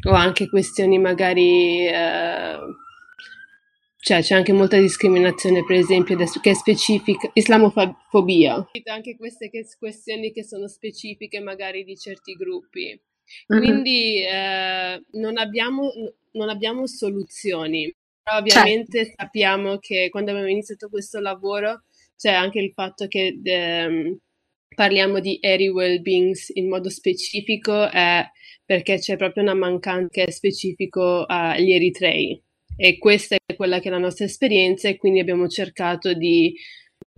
o 0.07 0.11
anche 0.11 0.47
questioni 0.47 0.97
magari 0.97 1.85
eh, 1.87 2.57
cioè 4.01 4.21
c'è 4.21 4.33
anche 4.33 4.53
molta 4.53 4.79
discriminazione, 4.79 5.65
per 5.65 5.75
esempio, 5.75 6.15
che 6.15 6.49
è 6.51 6.53
specifica, 6.53 7.29
islamofobia. 7.33 8.69
Anche 8.85 9.17
queste 9.17 9.49
che, 9.49 9.67
questioni 9.77 10.31
che 10.31 10.43
sono 10.43 10.67
specifiche 10.67 11.41
magari 11.41 11.83
di 11.83 11.97
certi 11.97 12.33
gruppi. 12.33 12.99
Mm-hmm. 13.53 13.61
Quindi 13.61 14.23
eh, 14.23 15.03
non, 15.11 15.37
abbiamo, 15.37 15.91
non 16.31 16.47
abbiamo 16.47 16.87
soluzioni, 16.87 17.93
però 18.23 18.37
ovviamente 18.37 18.99
certo. 18.99 19.15
sappiamo 19.17 19.77
che 19.79 20.07
quando 20.09 20.31
abbiamo 20.31 20.49
iniziato 20.49 20.87
questo 20.87 21.19
lavoro 21.19 21.83
c'è 22.15 22.31
anche 22.31 22.59
il 22.59 22.71
fatto 22.73 23.07
che 23.07 23.37
eh, 23.43 24.17
parliamo 24.73 25.19
di 25.19 25.39
eri 25.41 25.67
well-beings 25.67 26.51
in 26.53 26.69
modo 26.69 26.89
specifico 26.89 27.89
è 27.89 28.25
perché 28.69 28.99
c'è 28.99 29.17
proprio 29.17 29.41
una 29.41 29.55
mancanza 29.55 30.29
specifico 30.29 31.25
agli 31.25 31.71
eritrei 31.71 32.39
e 32.75 32.99
questa 32.99 33.35
è 33.43 33.55
quella 33.55 33.79
che 33.79 33.87
è 33.87 33.91
la 33.91 33.97
nostra 33.97 34.25
esperienza 34.25 34.87
e 34.87 34.95
quindi 34.95 35.19
abbiamo 35.19 35.47
cercato 35.47 36.13
di 36.13 36.53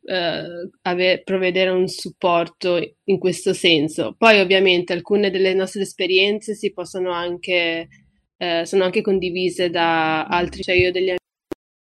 eh, 0.05 0.43
ave- 0.83 1.21
provvedere 1.23 1.71
un 1.71 1.89
supporto 1.89 2.79
in 3.03 3.17
questo 3.19 3.51
senso. 3.51 4.15
Poi 4.17 4.39
ovviamente 4.39 4.93
alcune 4.93 5.29
delle 5.29 5.53
nostre 5.53 5.81
esperienze 5.81 6.55
si 6.55 6.71
possono 6.71 7.11
anche, 7.11 7.89
eh, 8.37 8.65
sono 8.65 8.85
anche 8.85 9.01
condivise 9.01 9.69
da 9.69 10.27
altri, 10.27 10.63
cioè 10.63 10.75
io 10.75 10.93
degli 10.93 11.09
amici 11.09 11.17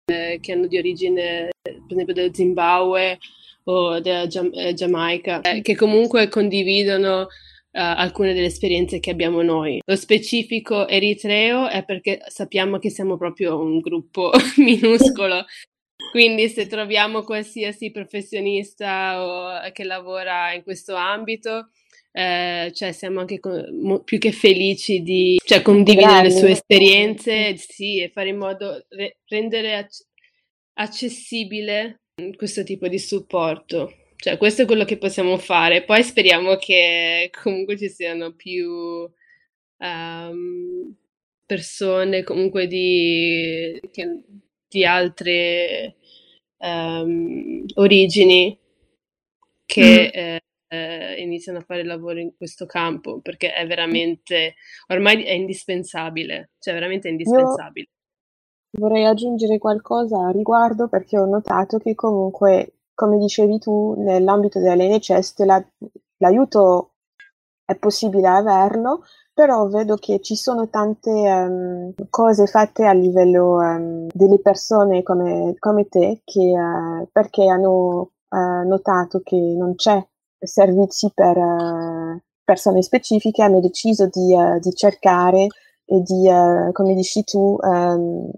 eh, 0.09 0.39
che 0.39 0.53
hanno 0.53 0.67
di 0.67 0.77
origine 0.77 1.49
per 1.61 1.83
esempio 1.89 2.13
dello 2.13 2.33
Zimbabwe 2.33 3.17
o 3.65 3.99
della 3.99 4.25
Giam- 4.25 4.53
eh, 4.55 4.73
Giamaica, 4.73 5.41
eh, 5.41 5.61
che 5.61 5.75
comunque 5.75 6.29
condividono 6.29 7.27
alcune 7.71 8.33
delle 8.33 8.47
esperienze 8.47 8.99
che 8.99 9.11
abbiamo 9.11 9.41
noi. 9.41 9.79
Lo 9.85 9.95
specifico 9.95 10.87
eritreo 10.87 11.67
è 11.67 11.85
perché 11.85 12.21
sappiamo 12.27 12.79
che 12.79 12.89
siamo 12.89 13.17
proprio 13.17 13.59
un 13.59 13.79
gruppo 13.79 14.31
minuscolo, 14.57 15.45
quindi 16.11 16.49
se 16.49 16.67
troviamo 16.67 17.23
qualsiasi 17.23 17.91
professionista 17.91 19.23
o, 19.23 19.71
che 19.71 19.83
lavora 19.83 20.53
in 20.53 20.63
questo 20.63 20.95
ambito, 20.95 21.69
eh, 22.11 22.71
cioè 22.73 22.91
siamo 22.91 23.19
anche 23.19 23.39
con, 23.39 23.63
mo, 23.81 24.01
più 24.01 24.17
che 24.17 24.31
felici 24.31 25.01
di 25.03 25.39
cioè, 25.43 25.61
condividere 25.61 26.23
le 26.23 26.31
sue 26.31 26.51
esperienze 26.51 27.55
sì, 27.57 28.01
e 28.01 28.09
fare 28.09 28.29
in 28.29 28.37
modo 28.37 28.85
re, 28.89 29.19
rendere 29.27 29.75
ac- 29.75 30.05
accessibile 30.73 32.01
questo 32.35 32.63
tipo 32.63 32.87
di 32.87 32.99
supporto. 32.99 33.93
Cioè, 34.21 34.37
questo 34.37 34.63
è 34.63 34.65
quello 34.65 34.83
che 34.83 34.97
possiamo 34.97 35.37
fare. 35.37 35.85
Poi 35.85 36.03
speriamo 36.03 36.57
che 36.57 37.31
comunque 37.41 37.77
ci 37.77 37.87
siano 37.87 38.33
più 38.33 38.69
um, 39.77 40.95
persone 41.45 42.23
comunque 42.23 42.67
di, 42.67 43.79
che, 43.91 44.23
di 44.67 44.85
altre 44.85 45.95
um, 46.57 47.63
origini 47.75 48.59
che 49.65 50.11
mm. 50.13 50.19
eh, 50.19 50.41
eh, 50.67 51.21
iniziano 51.21 51.59
a 51.59 51.63
fare 51.63 51.85
lavoro 51.85 52.19
in 52.19 52.35
questo 52.35 52.65
campo 52.65 53.21
perché 53.21 53.53
è 53.53 53.65
veramente 53.65 54.55
ormai 54.87 55.23
è 55.23 55.31
indispensabile, 55.31 56.51
cioè 56.59 56.73
veramente 56.73 57.07
è 57.07 57.11
indispensabile. 57.11 57.87
Io 58.71 58.79
vorrei 58.85 59.05
aggiungere 59.05 59.57
qualcosa 59.59 60.27
a 60.27 60.31
riguardo 60.31 60.89
perché 60.89 61.17
ho 61.17 61.25
notato 61.25 61.77
che 61.77 61.95
comunque 61.95 62.78
come 62.99 63.17
dicevi 63.17 63.59
tu, 63.59 63.95
nell'ambito 63.97 64.59
dell'NHS 64.59 65.37
la, 65.45 65.65
l'aiuto 66.17 66.95
è 67.63 67.77
possibile 67.77 68.27
averlo, 68.27 69.03
però 69.33 69.67
vedo 69.67 69.95
che 69.95 70.19
ci 70.19 70.35
sono 70.35 70.67
tante 70.67 71.09
um, 71.09 71.93
cose 72.09 72.45
fatte 72.45 72.85
a 72.85 72.91
livello 72.91 73.55
um, 73.55 74.07
delle 74.11 74.39
persone 74.39 75.01
come, 75.01 75.55
come 75.59 75.87
te 75.87 76.23
che 76.25 76.41
uh, 76.41 77.07
perché 77.09 77.47
hanno 77.47 78.11
uh, 78.27 78.67
notato 78.67 79.21
che 79.23 79.37
non 79.37 79.75
c'è 79.75 80.05
servizi 80.37 81.09
per 81.15 81.37
uh, 81.37 82.19
persone 82.43 82.81
specifiche, 82.81 83.43
hanno 83.43 83.61
deciso 83.61 84.07
di, 84.07 84.35
di 84.59 84.73
cercare 84.73 85.47
e 85.85 86.01
di, 86.01 86.29
come 86.73 86.95
dici 86.95 87.23
tu, 87.23 87.57
um, 87.61 88.29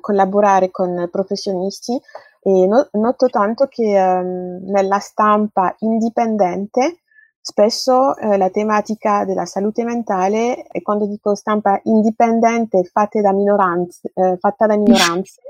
collaborare 0.00 0.70
con 0.70 1.08
professionisti 1.10 2.00
e 2.42 2.66
no, 2.66 2.88
noto 2.92 3.28
tanto 3.28 3.66
che 3.66 3.98
um, 4.00 4.70
nella 4.70 4.98
stampa 4.98 5.74
indipendente 5.80 7.00
spesso 7.40 8.16
eh, 8.16 8.36
la 8.36 8.50
tematica 8.50 9.24
della 9.24 9.46
salute 9.46 9.84
mentale, 9.84 10.66
e 10.66 10.82
quando 10.82 11.06
dico 11.06 11.34
stampa 11.34 11.80
indipendente 11.84 12.84
fatta 12.84 13.20
da 13.20 13.32
minoranze, 13.32 14.12
eh, 14.14 14.36
fatta 14.38 14.66
da 14.66 14.76
minoranze 14.76 15.40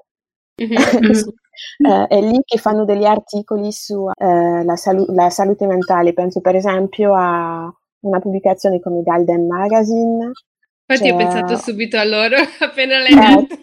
eh, 0.61 2.07
è 2.09 2.20
lì 2.20 2.41
che 2.45 2.59
fanno 2.59 2.84
degli 2.84 3.05
articoli 3.05 3.72
sulla 3.72 4.12
eh, 4.16 4.76
salu- 4.76 5.28
salute 5.28 5.66
mentale. 5.66 6.12
Penso 6.12 6.41
per 6.41 6.55
esempio 6.55 7.14
a 7.14 7.72
una 8.01 8.18
pubblicazione 8.18 8.80
come 8.80 9.03
Galden 9.03 9.47
Magazine. 9.47 10.30
Infatti 10.86 11.09
cioè... 11.09 11.12
ho 11.12 11.16
pensato 11.16 11.57
subito 11.57 11.97
a 11.99 12.05
loro 12.05 12.36
appena 12.61 12.99
l'hai 12.99 13.12
eh. 13.12 13.47
detto. 13.47 13.59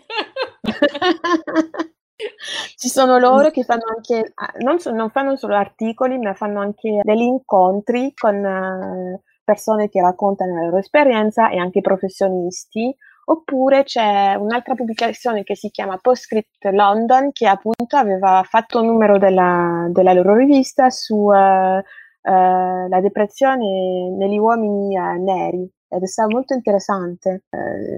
Ci 2.76 2.90
sono 2.90 3.20
loro 3.20 3.52
che 3.52 3.64
fanno 3.64 3.84
anche, 3.96 4.32
ah, 4.34 4.54
non, 4.60 4.78
non, 4.96 5.10
fanno 5.12 5.36
solo 5.36 5.56
articoli, 5.56 6.18
ma 6.18 6.34
fanno 6.34 6.60
anche 6.60 7.00
degli 7.04 7.22
incontri 7.22 8.14
con 8.16 8.36
uh, 8.36 9.22
persone 9.44 9.88
che 9.90 10.02
raccontano 10.02 10.56
la 10.56 10.64
loro 10.64 10.78
esperienza 10.78 11.50
e 11.50 11.58
anche 11.58 11.82
professionisti. 11.82 12.96
Oppure 13.30 13.84
c'è 13.84 14.36
un'altra 14.36 14.74
pubblicazione 14.74 15.44
che 15.44 15.56
si 15.56 15.70
chiama 15.70 15.98
Postscript 15.98 16.64
London, 16.72 17.32
che 17.34 17.46
appunto 17.46 17.98
aveva 17.98 18.42
fatto 18.48 18.80
un 18.80 18.88
numero 18.88 19.18
della, 19.18 19.88
della 19.90 20.14
loro 20.14 20.34
rivista 20.34 20.90
sulla 20.90 21.84
uh, 22.22 22.32
uh, 22.32 23.02
depressione 23.02 24.10
negli 24.18 24.38
uomini 24.38 24.96
neri 24.96 25.70
ed 25.90 26.04
è 26.04 26.08
stato 26.08 26.30
molto 26.30 26.54
interessante. 26.54 27.44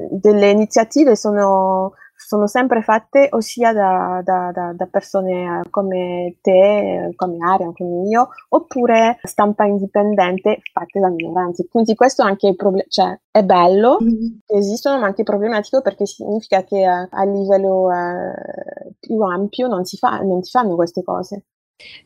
delle 0.10 0.50
iniziative 0.50 1.16
sono 1.16 1.94
sono 2.20 2.48
sempre 2.48 2.82
fatte 2.82 3.30
ossia 3.32 3.72
da, 3.72 4.22
da, 4.24 4.52
da, 4.54 4.74
da 4.74 4.86
persone 4.88 5.62
eh, 5.62 5.70
come 5.70 6.36
te, 6.42 7.14
come 7.16 7.38
Aria, 7.40 7.72
come 7.74 8.08
io, 8.10 8.30
oppure 8.50 9.20
stampa 9.24 9.64
indipendente 9.64 10.60
fatte 10.74 11.00
da 11.00 11.10
minoranze. 11.10 11.68
Quindi 11.70 11.96
questo 11.96 12.22
anche 12.22 12.50
è, 12.50 12.56
proble- 12.56 12.86
cioè, 12.90 13.18
è 13.32 13.44
bello 13.44 14.00
mm-hmm. 14.04 14.28
che 14.46 14.58
esistono, 14.58 15.00
ma 15.00 15.06
anche 15.06 15.24
problematico 15.24 15.82
perché 15.82 16.06
significa 16.06 16.64
che 16.64 16.84
a, 16.84 17.08
a 17.10 17.24
livello 17.24 17.90
eh, 17.92 18.94
più 19.00 19.22
ampio 19.22 19.68
non 19.68 19.86
si, 19.86 19.98
fa, 19.98 20.20
non 20.20 20.44
si 20.44 20.52
fanno 20.52 20.76
queste 20.76 21.04
cose. 21.04 21.46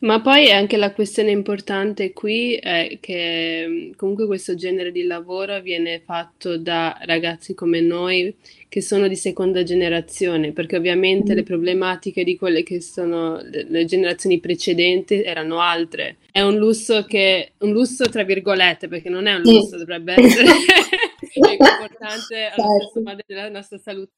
Ma 0.00 0.20
poi 0.20 0.52
anche 0.52 0.76
la 0.76 0.92
questione 0.92 1.32
importante 1.32 2.12
qui 2.12 2.54
è 2.54 2.98
che 3.00 3.66
mm, 3.66 3.92
comunque 3.96 4.26
questo 4.26 4.54
genere 4.54 4.92
di 4.92 5.02
lavoro 5.02 5.60
viene 5.60 6.00
fatto 6.04 6.56
da 6.56 6.96
ragazzi 7.02 7.54
come 7.54 7.80
noi 7.80 8.34
che 8.68 8.80
sono 8.80 9.08
di 9.08 9.16
seconda 9.16 9.64
generazione, 9.64 10.52
perché 10.52 10.76
ovviamente 10.76 11.32
mm. 11.32 11.36
le 11.36 11.42
problematiche 11.42 12.22
di 12.22 12.36
quelle 12.36 12.62
che 12.62 12.80
sono 12.80 13.40
le, 13.42 13.84
generazioni 13.84 14.38
precedenti 14.38 15.22
erano 15.22 15.58
altre. 15.60 16.18
È 16.30 16.40
un 16.40 16.56
lusso 16.56 17.04
che, 17.04 17.52
un 17.58 17.72
lusso 17.72 18.08
tra 18.08 18.22
virgolette, 18.22 18.86
perché 18.86 19.08
non 19.08 19.26
è 19.26 19.34
un 19.34 19.42
lusso, 19.42 19.76
dovrebbe 19.76 20.14
essere 20.16 20.50
è 20.50 21.50
importante 21.52 22.50
alla 22.54 22.78
certo. 22.78 23.22
della 23.26 23.48
nostra 23.48 23.78
salute 23.78 24.12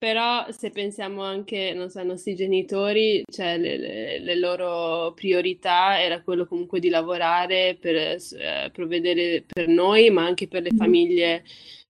Però 0.00 0.46
se 0.50 0.70
pensiamo 0.70 1.22
anche, 1.22 1.74
non 1.74 1.90
so, 1.90 1.98
ai 1.98 2.06
nostri 2.06 2.34
genitori, 2.34 3.22
cioè 3.30 3.58
le, 3.58 3.76
le- 3.76 4.18
le 4.20 4.34
loro 4.38 5.12
priorità 5.12 6.00
era 6.00 6.22
quello 6.22 6.46
comunque 6.46 6.80
di 6.80 6.88
lavorare 6.88 7.76
per 7.78 7.94
eh, 7.96 8.70
provvedere 8.72 9.44
per 9.46 9.68
noi, 9.68 10.08
ma 10.08 10.24
anche 10.24 10.48
per 10.48 10.62
le 10.62 10.70
famiglie 10.74 11.44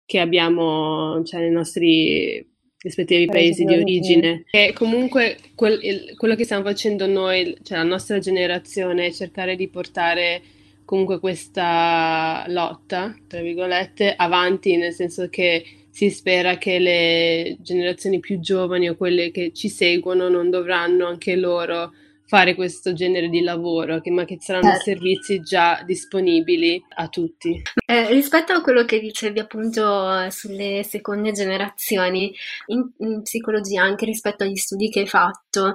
che 0.06 0.20
abbiamo, 0.20 1.22
cioè 1.22 1.40
nei 1.40 1.50
nostri 1.50 2.42
rispettivi 2.80 3.26
paesi 3.26 3.64
di 3.64 3.74
origine. 3.74 4.44
E 4.52 4.72
comunque 4.72 5.36
quel- 5.54 5.80
il- 5.84 6.14
quello 6.16 6.34
che 6.34 6.44
stiamo 6.44 6.64
facendo 6.64 7.06
noi, 7.06 7.58
cioè 7.62 7.76
la 7.76 7.84
nostra 7.84 8.18
generazione, 8.20 9.08
è 9.08 9.12
cercare 9.12 9.54
di 9.54 9.68
portare 9.68 10.40
comunque 10.86 11.20
questa 11.20 12.46
lotta, 12.48 13.14
tra 13.26 13.42
virgolette, 13.42 14.14
avanti, 14.16 14.76
nel 14.76 14.94
senso 14.94 15.28
che 15.28 15.62
si 15.98 16.10
spera 16.10 16.58
che 16.58 16.78
le 16.78 17.56
generazioni 17.58 18.20
più 18.20 18.38
giovani 18.38 18.88
o 18.88 18.94
quelle 18.94 19.32
che 19.32 19.50
ci 19.52 19.68
seguono 19.68 20.28
non 20.28 20.48
dovranno 20.48 21.08
anche 21.08 21.34
loro 21.34 21.92
fare 22.24 22.54
questo 22.54 22.92
genere 22.92 23.28
di 23.28 23.40
lavoro, 23.40 24.00
che, 24.00 24.12
ma 24.12 24.24
che 24.24 24.36
saranno 24.38 24.68
Certo. 24.68 24.84
servizi 24.84 25.40
già 25.40 25.82
disponibili 25.84 26.80
a 26.94 27.08
tutti. 27.08 27.60
Eh, 27.84 28.06
rispetto 28.10 28.52
a 28.52 28.60
quello 28.60 28.84
che 28.84 29.00
dicevi 29.00 29.40
appunto 29.40 30.30
sulle 30.30 30.84
seconde 30.84 31.32
generazioni, 31.32 32.32
in, 32.66 32.88
in 32.98 33.22
psicologia, 33.22 33.82
anche 33.82 34.04
rispetto 34.04 34.44
agli 34.44 34.54
studi 34.54 34.90
che 34.90 35.00
hai 35.00 35.08
fatto, 35.08 35.72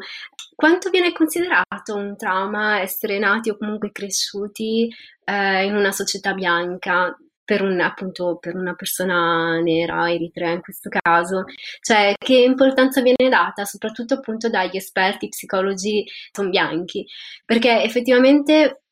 quanto 0.55 0.89
viene 0.89 1.11
considerato 1.11 1.95
un 1.95 2.15
trauma 2.15 2.79
essere 2.79 3.19
nati 3.19 3.49
o 3.49 3.57
comunque 3.57 3.91
cresciuti 3.91 4.87
eh, 5.25 5.65
in 5.65 5.75
una 5.75 5.91
società 5.91 6.33
bianca? 6.33 7.13
Per, 7.45 7.61
un, 7.61 7.81
appunto, 7.81 8.37
per 8.39 8.55
una 8.55 8.73
persona 8.73 9.59
nera, 9.59 10.09
eritrea 10.09 10.51
in 10.51 10.61
questo 10.61 10.89
caso, 10.89 11.43
cioè 11.81 12.13
che 12.17 12.37
importanza 12.37 13.01
viene 13.01 13.29
data 13.29 13.65
soprattutto 13.65 14.13
appunto 14.13 14.49
dagli 14.49 14.77
esperti 14.77 15.27
psicologi 15.27 16.05
sono 16.31 16.49
bianchi, 16.49 17.05
perché 17.45 17.83
effettivamente 17.83 18.83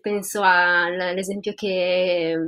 penso 0.00 0.40
all'esempio 0.42 1.52
che, 1.54 2.38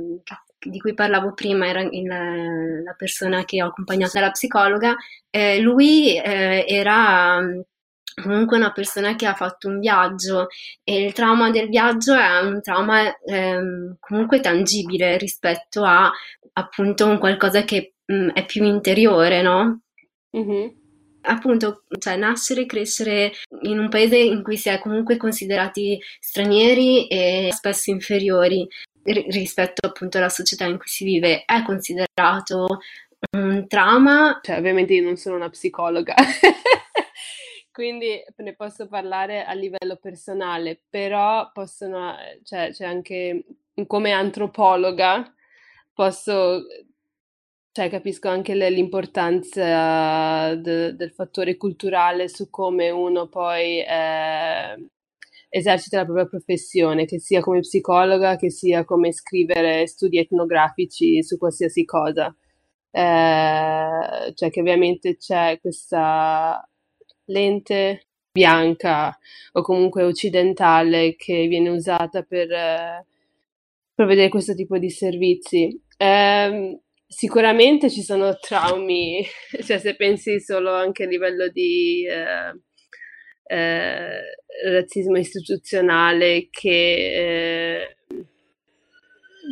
di 0.59 0.79
cui 0.79 0.93
parlavo 0.93 1.33
prima, 1.33 1.67
era 1.67 1.81
la 1.83 2.93
persona 2.97 3.43
che 3.43 3.61
ho 3.61 3.67
accompagnato 3.67 4.13
dalla 4.13 4.31
psicologa, 4.31 4.95
eh, 5.29 5.59
lui 5.59 6.17
eh, 6.17 6.63
era 6.67 7.41
comunque 8.21 8.57
una 8.57 8.71
persona 8.71 9.15
che 9.15 9.25
ha 9.25 9.33
fatto 9.33 9.67
un 9.67 9.79
viaggio 9.79 10.47
e 10.83 11.05
il 11.05 11.13
trauma 11.13 11.49
del 11.49 11.69
viaggio 11.69 12.13
è 12.13 12.39
un 12.41 12.61
trauma 12.61 13.17
ehm, 13.17 13.97
comunque 13.99 14.39
tangibile 14.39 15.17
rispetto 15.17 15.83
a 15.83 16.11
appunto 16.53 17.05
un 17.05 17.17
qualcosa 17.19 17.63
che 17.63 17.95
mm, 18.11 18.29
è 18.29 18.45
più 18.45 18.63
interiore, 18.63 19.41
no? 19.41 19.81
Mhm. 20.31 20.77
appunto, 21.21 21.83
cioè 21.97 22.15
nascere 22.15 22.61
e 22.61 22.65
crescere 22.65 23.31
in 23.63 23.79
un 23.79 23.89
paese 23.89 24.17
in 24.17 24.43
cui 24.43 24.57
si 24.57 24.69
è 24.69 24.79
comunque 24.79 25.17
considerati 25.17 25.99
stranieri 26.19 27.07
e 27.07 27.49
spesso 27.51 27.89
inferiori 27.89 28.67
ri- 29.03 29.25
rispetto 29.29 29.87
appunto 29.87 30.17
alla 30.17 30.29
società 30.29 30.65
in 30.65 30.77
cui 30.77 30.87
si 30.87 31.03
vive, 31.03 31.43
è 31.45 31.63
considerato 31.63 32.79
un 33.31 33.67
trauma. 33.67 34.39
Cioè, 34.41 34.57
ovviamente 34.57 34.93
io 34.93 35.03
non 35.03 35.17
sono 35.17 35.35
una 35.35 35.49
psicologa, 35.49 36.15
quindi 37.79 38.21
ne 38.35 38.55
posso 38.55 38.89
parlare 38.89 39.45
a 39.45 39.53
livello 39.53 39.95
personale, 39.95 40.81
però 40.89 41.49
possono, 41.53 42.13
cioè, 42.43 42.71
c'è 42.73 42.83
anche 42.83 43.45
come 43.87 44.11
antropologa, 44.11 45.33
posso, 45.93 46.63
cioè, 47.71 47.89
capisco 47.89 48.27
anche 48.27 48.53
le- 48.55 48.69
l'importanza 48.69 50.55
de- 50.55 50.93
del 50.95 51.11
fattore 51.13 51.55
culturale 51.55 52.27
su 52.27 52.49
come 52.49 52.89
uno 52.89 53.27
poi 53.29 53.79
eh, 53.81 54.89
esercita 55.49 55.97
la 55.97 56.03
propria 56.05 56.25
professione, 56.27 57.05
che 57.05 57.19
sia 57.19 57.41
come 57.41 57.59
psicologa, 57.61 58.35
che 58.35 58.49
sia 58.51 58.83
come 58.85 59.11
scrivere 59.13 59.87
studi 59.87 60.17
etnografici 60.19 61.23
su 61.23 61.37
qualsiasi 61.37 61.85
cosa. 61.85 62.35
Eh, 62.91 64.33
cioè 64.35 64.49
che 64.49 64.59
ovviamente 64.59 65.15
c'è 65.17 65.59
questa 65.61 66.68
lente 67.29 68.05
bianca 68.31 69.17
o 69.53 69.61
comunque 69.61 70.03
occidentale 70.03 71.15
che 71.15 71.47
viene 71.47 71.69
usata 71.69 72.21
per, 72.23 72.51
eh, 72.51 73.05
per 73.93 74.05
vedere 74.05 74.29
questo 74.29 74.53
tipo 74.53 74.77
di 74.77 74.89
servizi. 74.89 75.81
Ehm, 75.97 76.79
sicuramente 77.07 77.89
ci 77.89 78.01
sono 78.01 78.37
traumi, 78.39 79.25
cioè 79.65 79.79
se 79.79 79.95
pensi 79.95 80.39
solo 80.39 80.73
anche 80.73 81.03
a 81.03 81.07
livello 81.07 81.47
di 81.49 82.05
eh, 82.05 82.59
eh, 83.55 84.21
razzismo 84.63 85.17
istituzionale 85.17 86.49
che 86.51 87.79
eh, 87.79 87.97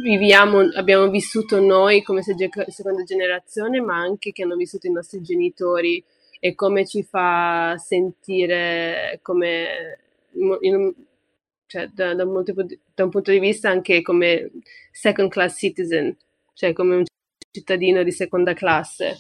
viviamo, 0.03 0.59
abbiamo 0.75 1.09
vissuto 1.09 1.59
noi 1.59 2.03
come 2.03 2.21
seconda 2.21 3.03
generazione, 3.03 3.81
ma 3.81 3.97
anche 3.97 4.31
che 4.31 4.43
hanno 4.43 4.55
vissuto 4.55 4.87
i 4.87 4.91
nostri 4.91 5.21
genitori 5.21 6.03
e 6.39 6.55
come 6.55 6.85
ci 6.85 7.03
fa 7.03 7.75
sentire 7.77 9.19
come 9.21 9.99
in- 10.33 10.57
in- 10.61 10.93
cioè, 11.65 11.87
da, 11.87 12.13
da 12.15 12.23
un 12.23 12.31
molto- 12.31 12.53
da 12.53 13.03
un 13.03 13.09
punto 13.09 13.31
di 13.31 13.39
vista 13.39 13.69
anche 13.69 14.01
come 14.01 14.51
second 14.91 15.29
class 15.29 15.57
citizen, 15.57 16.15
cioè 16.53 16.73
come 16.73 16.95
un 16.95 17.03
cittadino 17.51 18.03
di 18.03 18.11
seconda 18.11 18.53
classe. 18.53 19.17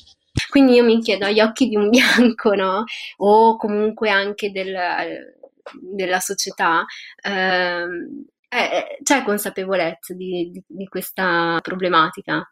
Quindi 0.49 0.73
io 0.73 0.83
mi 0.83 1.01
chiedo 1.01 1.25
agli 1.25 1.39
occhi 1.41 1.67
di 1.67 1.75
un 1.75 1.89
bianco, 2.35 2.53
no? 2.55 2.83
O 3.17 3.57
comunque 3.57 4.09
anche 4.09 4.51
del- 4.51 5.35
della 5.81 6.19
società, 6.19 6.85
ehm, 7.23 8.25
eh, 8.49 8.97
c'è 9.03 9.23
consapevolezza 9.23 10.13
di, 10.13 10.49
di- 10.51 10.63
di 10.65 10.87
questa 10.87 11.59
problematica? 11.61 12.49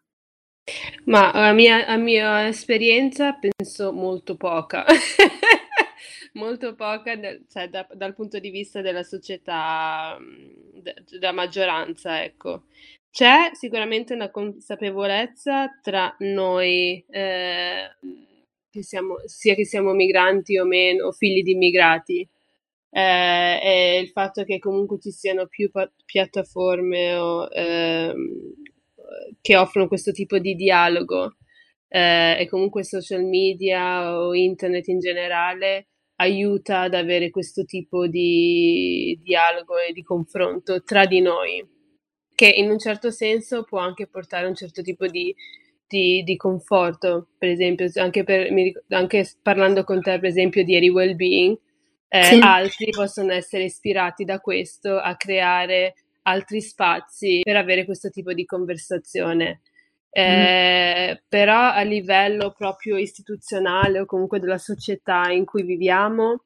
Ma 1.05 1.31
a 1.31 1.53
mia, 1.53 1.85
a 1.85 1.97
mia 1.97 2.47
esperienza 2.47 3.33
penso 3.33 3.91
molto 3.93 4.35
poca, 4.35 4.83
molto 6.33 6.73
poca 6.75 7.13
cioè, 7.47 7.69
da- 7.69 7.87
dal 7.93 8.13
punto 8.15 8.39
di 8.39 8.49
vista 8.49 8.81
della 8.81 9.03
società, 9.03 10.17
mh, 10.19 10.79
de- 10.81 11.03
della 11.09 11.31
maggioranza, 11.31 12.23
ecco. 12.23 12.63
C'è 13.11 13.51
sicuramente 13.53 14.13
una 14.13 14.29
consapevolezza 14.29 15.69
tra 15.81 16.13
noi, 16.19 17.03
eh, 17.09 17.95
che 18.69 18.83
siamo, 18.83 19.15
sia 19.25 19.55
che 19.55 19.65
siamo 19.65 19.93
migranti 19.93 20.57
o 20.57 20.65
meno, 20.65 21.11
figli 21.11 21.41
di 21.43 21.51
immigrati, 21.51 22.27
eh, 22.89 23.59
e 23.63 23.99
il 24.01 24.09
fatto 24.09 24.43
che 24.43 24.59
comunque 24.59 24.99
ci 24.99 25.11
siano 25.11 25.47
più 25.47 25.69
pa- 25.71 25.89
piattaforme 26.05 27.15
o, 27.15 27.47
ehm, 27.51 28.53
che 29.41 29.55
offrono 29.57 29.87
questo 29.87 30.11
tipo 30.11 30.37
di 30.39 30.55
dialogo 30.55 31.35
eh, 31.87 32.37
e 32.39 32.47
comunque 32.49 32.83
social 32.83 33.23
media 33.23 34.17
o 34.19 34.33
internet 34.33 34.87
in 34.87 34.99
generale 34.99 35.87
aiuta 36.17 36.81
ad 36.81 36.93
avere 36.93 37.29
questo 37.29 37.63
tipo 37.65 38.07
di 38.07 39.19
dialogo 39.21 39.77
e 39.77 39.91
di 39.91 40.01
confronto 40.01 40.81
tra 40.83 41.05
di 41.05 41.19
noi, 41.21 41.63
che 42.33 42.47
in 42.47 42.69
un 42.69 42.79
certo 42.79 43.11
senso 43.11 43.63
può 43.63 43.79
anche 43.79 44.07
portare 44.07 44.45
a 44.45 44.49
un 44.49 44.55
certo 44.55 44.81
tipo 44.81 45.07
di, 45.07 45.33
di- 45.87 46.23
di 46.23 46.35
conforto, 46.37 47.29
per 47.37 47.49
esempio, 47.49 47.89
anche, 47.95 48.23
per- 48.23 48.49
anche 48.89 49.29
parlando 49.41 49.83
con 49.83 50.01
te, 50.01 50.19
per 50.19 50.29
esempio, 50.29 50.63
di 50.63 50.75
Eri 50.75 50.89
Wellbeing, 50.89 51.57
eh, 52.07 52.23
Sì. 52.23 52.39
altri 52.41 52.89
possono 52.91 53.33
essere 53.33 53.63
ispirati 53.65 54.23
da 54.23 54.39
questo 54.39 54.97
a 54.97 55.15
creare 55.17 55.95
altri 56.27 56.61
spazi 56.61 57.41
per 57.43 57.55
avere 57.55 57.85
questo 57.85 58.09
tipo 58.09 58.33
di 58.33 58.45
conversazione. 58.45 59.61
Eh, 60.09 61.23
però 61.27 61.71
a 61.71 61.81
livello 61.81 62.53
proprio 62.57 62.97
istituzionale 62.97 63.99
o 63.99 64.05
comunque 64.05 64.39
della 64.39 64.57
società 64.57 65.29
in 65.31 65.43
cui 65.45 65.63
viviamo, 65.63 66.45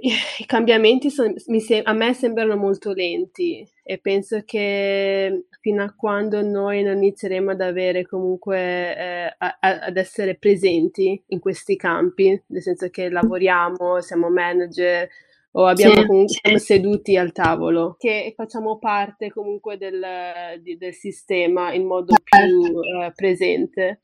i 0.00 0.10
cambiamenti 0.46 1.10
son- 1.10 1.34
mi 1.46 1.60
sem- 1.60 1.86
a 1.86 1.92
me 1.92 2.14
sembrano 2.14 2.56
molto 2.56 2.92
lenti 2.92 3.66
e 3.82 3.98
penso 3.98 4.42
che 4.44 5.46
fino 5.60 5.82
a 5.84 5.94
quando 5.94 6.42
noi 6.42 6.82
non 6.82 6.96
inizieremo 6.96 7.52
ad 7.52 7.60
avere 7.60 8.04
comunque 8.06 8.96
eh, 8.96 9.34
a- 9.38 9.56
a- 9.60 9.78
ad 9.80 9.96
essere 9.96 10.36
presenti 10.36 11.22
in 11.28 11.38
questi 11.38 11.76
campi, 11.76 12.40
nel 12.46 12.62
senso 12.62 12.88
che 12.90 13.08
lavoriamo, 13.08 14.00
siamo 14.00 14.30
manager 14.30 15.08
o 15.56 15.66
abbiamo 15.66 16.00
Sì, 16.00 16.06
comunque, 16.06 16.58
sì. 16.58 16.58
seduti 16.58 17.16
al 17.16 17.32
tavolo, 17.32 17.96
che 17.98 18.32
facciamo 18.36 18.78
parte 18.78 19.30
comunque 19.30 19.76
del, 19.76 20.60
del 20.60 20.94
sistema 20.94 21.72
in 21.72 21.86
modo 21.86 22.14
più 22.22 22.80
eh, 22.80 23.12
presente. 23.14 24.00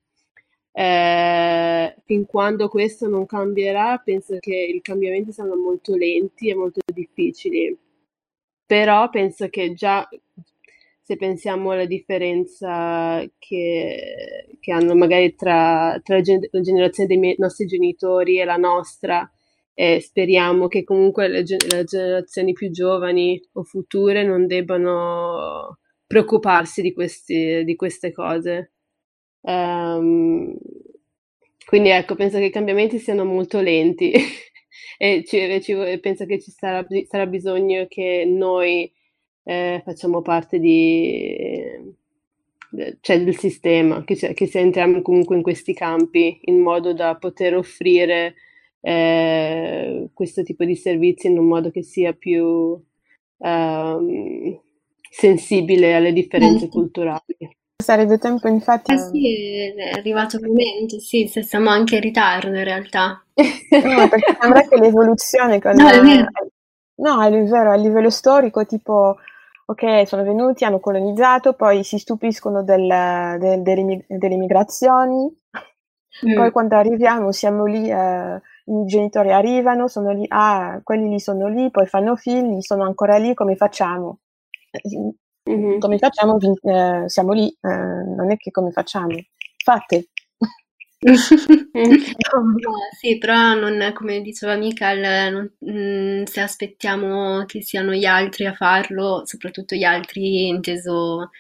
Eh, 0.73 1.95
fin 2.05 2.27
quando 2.27 2.69
questo 2.69 3.09
non 3.09 3.27
cambierà, 3.27 4.01
penso 4.05 4.37
che 4.39 4.55
i 4.55 4.81
cambiamenti 4.81 5.33
saranno 5.33 5.57
molto 5.57 5.97
lenti 5.97 6.49
e 6.49 6.55
molto 6.55 6.81
difficili. 6.93 7.77
Però 8.65 9.11
penso 9.11 9.49
che 9.49 9.75
già 9.75 10.09
se 11.11 11.17
pensiamo 11.17 11.73
alla 11.73 11.87
differenza 11.87 13.21
che, 13.41 14.47
che 14.61 14.73
hanno 14.73 14.95
magari 14.95 15.35
tra, 15.35 16.01
tra 16.05 16.19
la 16.19 16.61
generazione 16.61 17.09
dei 17.09 17.19
miei, 17.19 17.35
nostri 17.37 17.67
genitori 17.67 18.39
e 18.39 18.45
la 18.45 18.57
nostra, 18.57 19.29
e 19.81 19.99
speriamo 20.03 20.69
che 20.69 20.85
comunque 20.85 21.27
le, 21.27 21.43
le, 21.43 21.85
generazioni 21.85 22.53
più 22.53 22.71
giovani 22.71 23.41
o 23.53 23.63
future 23.63 24.23
non 24.25 24.47
debbano 24.47 25.79
preoccuparsi 26.07 26.83
di, 26.83 26.93
questi, 26.93 27.65
di 27.65 27.77
queste 27.77 28.13
cose. 28.13 28.73
Um, 29.41 30.55
quindi 31.65 31.89
ecco, 31.89 32.15
penso 32.15 32.37
che 32.37 32.45
i 32.45 32.51
cambiamenti 32.51 32.99
siano 32.99 33.25
molto 33.25 33.63
lenti 33.63 34.13
e, 34.99 35.25
ci, 35.25 35.63
ci, 35.63 35.75
penso 35.99 36.27
che 36.27 36.39
ci 36.39 36.51
sarà, 36.51 36.87
sarà 37.09 37.25
bisogno 37.25 37.87
che 37.89 38.27
noi 38.27 38.93
eh, 39.45 39.81
facciamo 39.83 40.21
parte 40.21 40.59
di, 40.59 41.59
cioè 43.01 43.25
del 43.25 43.39
sistema, 43.39 44.05
che, 44.05 44.15
che 44.15 44.51
entriamo 44.53 45.01
comunque 45.01 45.37
in 45.37 45.43
questi 45.43 45.73
campi 45.73 46.39
in 46.43 46.61
modo 46.61 46.93
da 46.93 47.17
poter 47.17 47.57
offrire 47.57 48.35
eh, 48.81 50.09
questo 50.13 50.43
tipo 50.43 50.65
di 50.65 50.77
servizi 50.77 51.27
in 51.27 51.39
un 51.39 51.47
modo 51.47 51.71
che 51.71 51.83
sia 51.83 52.13
più 52.13 52.81
um, 53.39 54.61
sensibile 55.11 55.95
alle 55.95 56.13
differenze 56.13 56.67
mm. 56.67 56.71
culturali. 56.71 57.37
Sarebbe 57.77 58.19
tempo 58.19 58.47
infatti... 58.49 58.93
Eh 58.93 58.99
sì, 58.99 59.75
è 59.75 59.91
arrivato 59.97 60.37
il 60.37 60.47
momento, 60.47 61.01
sì, 61.01 61.27
se 61.27 61.43
siamo 61.43 61.71
anche 61.71 61.97
in 61.97 62.03
ritardo 62.03 62.57
in 62.57 62.65
realtà. 62.65 63.25
no, 63.35 64.09
perché 64.09 64.37
sembra 64.39 64.69
che 64.69 64.79
l'evoluzione 64.79 65.61
con... 65.61 65.75
No, 65.75 65.89
è 65.89 66.01
vero. 66.01 66.27
No, 66.97 67.23
è 67.23 67.31
vero, 67.31 67.73
a 67.73 67.77
livello 67.77 68.11
storico, 68.11 68.67
tipo 68.67 69.17
ok, 69.71 70.07
sono 70.07 70.25
venuti, 70.25 70.65
hanno 70.65 70.81
colonizzato, 70.81 71.53
poi 71.53 71.85
si 71.85 71.97
stupiscono 71.99 72.63
del, 72.63 72.87
del, 73.39 73.63
delle, 73.63 74.05
delle, 74.09 74.37
migrazioni, 74.37 75.33
mm. 76.27 76.35
poi 76.35 76.51
quando 76.51 76.77
arriviamo 76.77 77.31
siamo 77.31 77.65
lì, 77.65 77.89
eh, 77.89 78.43
i 78.71 78.87
genitori 78.87 79.33
arrivano, 79.33 79.89
sono 79.89 80.13
lì, 80.13 80.25
ah, 80.29 80.81
quelli 80.83 81.09
lì 81.09 81.21
sono 81.21 81.49
lì, 81.49 81.71
poi 81.71 81.87
fanno 81.87 82.17
figli, 82.17 82.61
sono 82.61 82.85
ancora 82.85 83.17
lì, 83.17 83.35
come 83.35 83.57
facciamo? 83.57 84.21
Mm-hmm. 85.51 85.79
Come 85.79 85.99
facciamo? 85.99 86.39
Eh, 86.39 87.05
siamo 87.07 87.33
lì, 87.33 87.49
eh, 87.49 87.69
non 87.69 88.31
è 88.31 88.37
che 88.37 88.51
come 88.51 88.71
facciamo? 88.71 89.15
Fate. 89.65 90.09
sì, 93.01 93.19
però 93.19 93.55
non, 93.55 93.93
come 93.95 94.21
diceva 94.21 94.57
Michael, 94.57 95.33
non, 95.33 95.53
mh, 95.59 96.21
mm, 96.21 96.23
se 96.25 96.41
aspettiamo 96.41 97.45
che 97.47 97.63
siano 97.63 97.93
gli 97.93 98.05
altri 98.05 98.47
a 98.47 98.53
farlo, 98.55 99.23
soprattutto 99.25 99.75
gli 99.75 99.85
altri 99.85 100.49
inteso, 100.49 101.31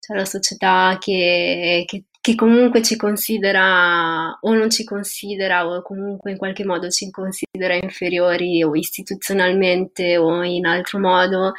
cioè 0.00 0.16
la 0.16 0.24
società 0.24 0.96
che, 1.00 1.84
che, 1.86 2.04
che 2.26 2.34
comunque 2.34 2.82
ci 2.82 2.96
considera 2.96 4.36
o 4.40 4.52
non 4.52 4.68
ci 4.68 4.82
considera 4.82 5.64
o 5.64 5.80
comunque 5.80 6.32
in 6.32 6.36
qualche 6.36 6.64
modo 6.64 6.90
ci 6.90 7.08
considera 7.08 7.74
inferiori 7.74 8.64
o 8.64 8.74
istituzionalmente 8.74 10.16
o 10.16 10.42
in 10.42 10.66
altro 10.66 10.98
modo, 10.98 11.52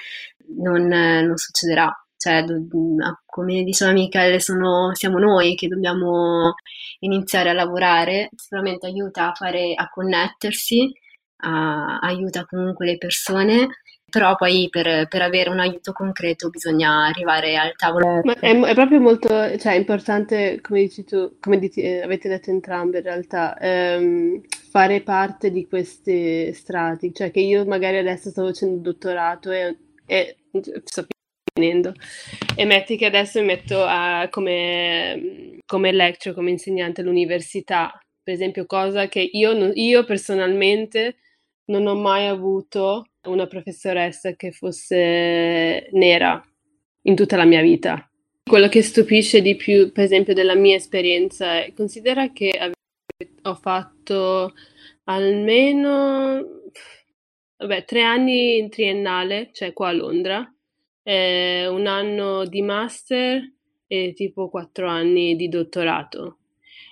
non, 0.57 0.87
non 0.87 1.37
succederà. 1.37 1.89
Cioè, 2.17 2.43
come 3.25 3.63
diceva 3.63 3.93
Michele, 3.93 4.41
sono, 4.41 4.93
siamo 4.93 5.19
noi 5.19 5.55
che 5.55 5.69
dobbiamo 5.69 6.55
iniziare 6.99 7.51
a 7.51 7.53
lavorare, 7.53 8.29
sicuramente 8.35 8.87
aiuta 8.87 9.29
a, 9.29 9.33
fare, 9.35 9.73
a 9.73 9.87
connettersi, 9.87 10.91
a, 11.43 11.99
aiuta 11.99 12.43
comunque 12.43 12.87
le 12.87 12.97
persone, 12.97 13.69
però 14.09 14.35
poi 14.35 14.67
per, 14.69 15.07
per, 15.07 15.21
avere 15.21 15.49
un 15.49 15.59
aiuto 15.59 15.91
concreto 15.91 16.49
bisogna 16.49 17.05
arrivare 17.05 17.57
al 17.57 17.75
tavolo. 17.75 18.21
Ma 18.23 18.39
è, 18.39 18.57
è 18.57 18.73
proprio 18.73 19.01
molto 19.01 19.27
cioè, 19.57 19.73
importante, 19.73 20.61
come 20.61 20.79
dici 20.81 21.03
tu, 21.03 21.37
come 21.41 21.59
dite, 21.59 21.81
eh, 21.81 22.01
avete 22.01 22.29
detto 22.29 22.49
entrambi 22.49 22.97
in 22.97 23.03
realtà, 23.03 23.57
ehm, 23.57 24.41
fare 24.69 25.01
parte 25.01 25.51
di 25.51 25.67
questi 25.67 26.53
strati, 26.53 27.13
cioè 27.13 27.31
che 27.31 27.41
io 27.41 27.65
magari 27.65 27.97
adesso 27.97 28.29
sto 28.29 28.45
facendo 28.45 28.75
il 28.75 28.81
dottorato 28.81 29.51
e, 29.51 29.77
e 30.05 30.37
sto 30.85 31.05
finendo. 31.53 31.91
E 32.55 32.65
metti 32.65 32.95
che 32.95 33.07
adesso 33.07 33.39
mi 33.41 33.47
metto 33.47 33.83
a, 33.83 34.27
come, 34.29 35.59
come 35.65 35.91
lecture, 35.91 36.33
come 36.33 36.51
insegnante 36.51 37.01
all'università, 37.01 37.99
per 38.23 38.33
esempio, 38.33 38.65
cosa 38.65 39.07
che 39.07 39.19
io, 39.19 39.51
io 39.73 40.05
personalmente 40.05 41.17
non 41.65 41.87
ho 41.87 41.95
mai 41.95 42.27
avuto 42.27 43.05
una 43.27 43.47
professoressa 43.47 44.35
che 44.35 44.51
fosse 44.51 45.89
nera 45.91 46.41
in 47.03 47.15
tutta 47.15 47.37
la 47.37 47.45
mia 47.45 47.61
vita. 47.61 48.09
Quello 48.43 48.69
che 48.69 48.81
stupisce 48.81 49.41
di 49.41 49.55
più, 49.55 49.91
per 49.91 50.03
esempio, 50.03 50.33
della 50.33 50.55
mia 50.55 50.75
esperienza 50.75 51.63
è 51.63 51.73
considera 51.73 52.31
che 52.31 52.71
ho 53.43 53.55
fatto 53.55 54.53
almeno 55.05 56.61
vabbè, 57.57 57.85
tre 57.85 58.03
anni 58.03 58.57
in 58.57 58.69
triennale, 58.69 59.49
cioè 59.51 59.73
qua 59.73 59.89
a 59.89 59.93
Londra, 59.93 60.53
eh, 61.03 61.67
un 61.67 61.87
anno 61.87 62.45
di 62.45 62.61
master 62.61 63.51
e 63.87 64.13
tipo 64.13 64.49
quattro 64.49 64.87
anni 64.87 65.35
di 65.35 65.47
dottorato. 65.49 66.37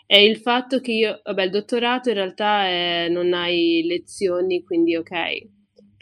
E 0.07 0.23
il 0.23 0.37
fatto 0.37 0.81
che 0.81 0.91
io, 0.91 1.21
vabbè, 1.23 1.43
il 1.43 1.49
dottorato 1.49 2.09
in 2.09 2.15
realtà 2.15 2.65
è, 2.67 3.07
non 3.09 3.33
hai 3.33 3.83
lezioni, 3.85 4.63
quindi 4.63 4.95
ok, 4.95 5.47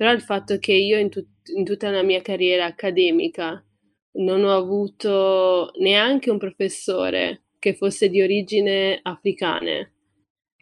però 0.04 0.16
il 0.16 0.22
fatto 0.22 0.58
che 0.58 0.74
io 0.74 0.98
in, 0.98 1.10
tut- 1.10 1.48
in 1.56 1.64
tutta 1.64 1.90
la 1.90 2.04
mia 2.04 2.22
carriera 2.22 2.66
accademica 2.66 3.66
non 4.16 4.44
ho 4.44 4.54
avuto 4.54 5.72
neanche 5.80 6.30
un 6.30 6.38
professore 6.38 7.44
che 7.58 7.74
fosse 7.74 8.10
di 8.10 8.22
origine 8.22 9.00
africane. 9.02 9.94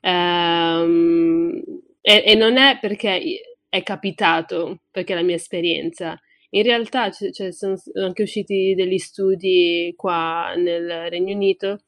Um, 0.04 1.60
e, 2.02 2.24
e, 2.24 2.36
non 2.36 2.58
è 2.58 2.78
perché 2.80 3.42
è 3.68 3.82
capitato, 3.82 4.82
perché 4.92 5.14
è 5.14 5.16
la 5.16 5.24
mia 5.24 5.38
esperienza, 5.38 6.20
in 6.52 6.62
realtà 6.62 7.10
cioè, 7.10 7.52
sono 7.52 7.78
anche 7.96 8.22
usciti 8.22 8.76
degli 8.76 9.00
studi 9.00 9.92
qua 9.98 10.54
nel 10.56 11.10
Regno 11.10 11.34
Unito 11.34 11.80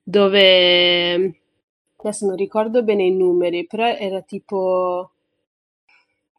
dove 0.00 1.40
adesso 1.96 2.26
non 2.26 2.36
ricordo 2.36 2.84
bene 2.84 3.02
i 3.02 3.16
numeri, 3.16 3.66
però 3.66 3.86
era 3.88 4.22
tipo 4.22 5.10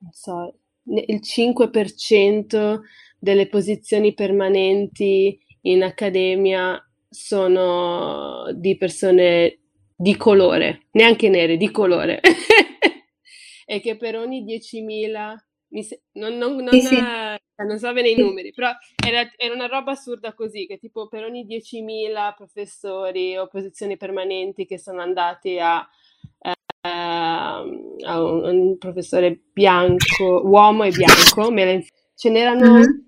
non 0.02 0.12
so, 0.14 0.61
il 0.86 1.20
5% 1.22 2.82
delle 3.20 3.48
posizioni 3.48 4.14
permanenti 4.14 5.40
in 5.62 5.84
accademia 5.84 6.84
sono 7.10 8.52
di 8.54 8.78
persone 8.78 9.60
di 9.96 10.16
colore, 10.18 10.88
neanche 10.92 11.30
nere, 11.30 11.58
di 11.58 11.70
colore. 11.70 12.22
e 13.66 13.80
che 13.80 13.98
per 13.98 14.18
ogni 14.18 14.44
10.000 14.44 15.36
se- 15.82 16.04
non, 16.14 16.38
non, 16.38 16.56
non, 16.56 16.74
sì, 16.74 16.82
sì. 16.82 16.96
Cioè, 16.96 17.66
non, 17.66 17.78
so 17.78 17.94
bene 17.94 18.10
i 18.10 18.16
numeri, 18.16 18.52
però 18.52 18.72
era, 19.06 19.30
era, 19.38 19.54
una 19.54 19.68
roba 19.68 19.92
assurda 19.92 20.34
così, 20.34 20.66
che 20.66 20.78
tipo 20.78 21.08
per 21.08 21.24
ogni 21.24 21.46
10.000 21.46 22.34
professori 22.36 23.38
o 23.38 23.48
posizioni 23.48 23.96
permanenti 23.96 24.66
che 24.66 24.78
sono 24.78 25.02
andati 25.02 25.60
a, 25.60 25.80
eh, 25.80 25.86
a 26.84 27.62
un, 27.62 28.44
un, 28.44 28.78
professore 28.78 29.40
bianco, 29.54 30.42
uomo 30.46 30.84
e 30.84 30.92
bianco, 30.92 31.50
le, 31.52 31.86
ce 32.16 32.30
n'erano 32.30 32.74
mm-hmm. 32.74 33.00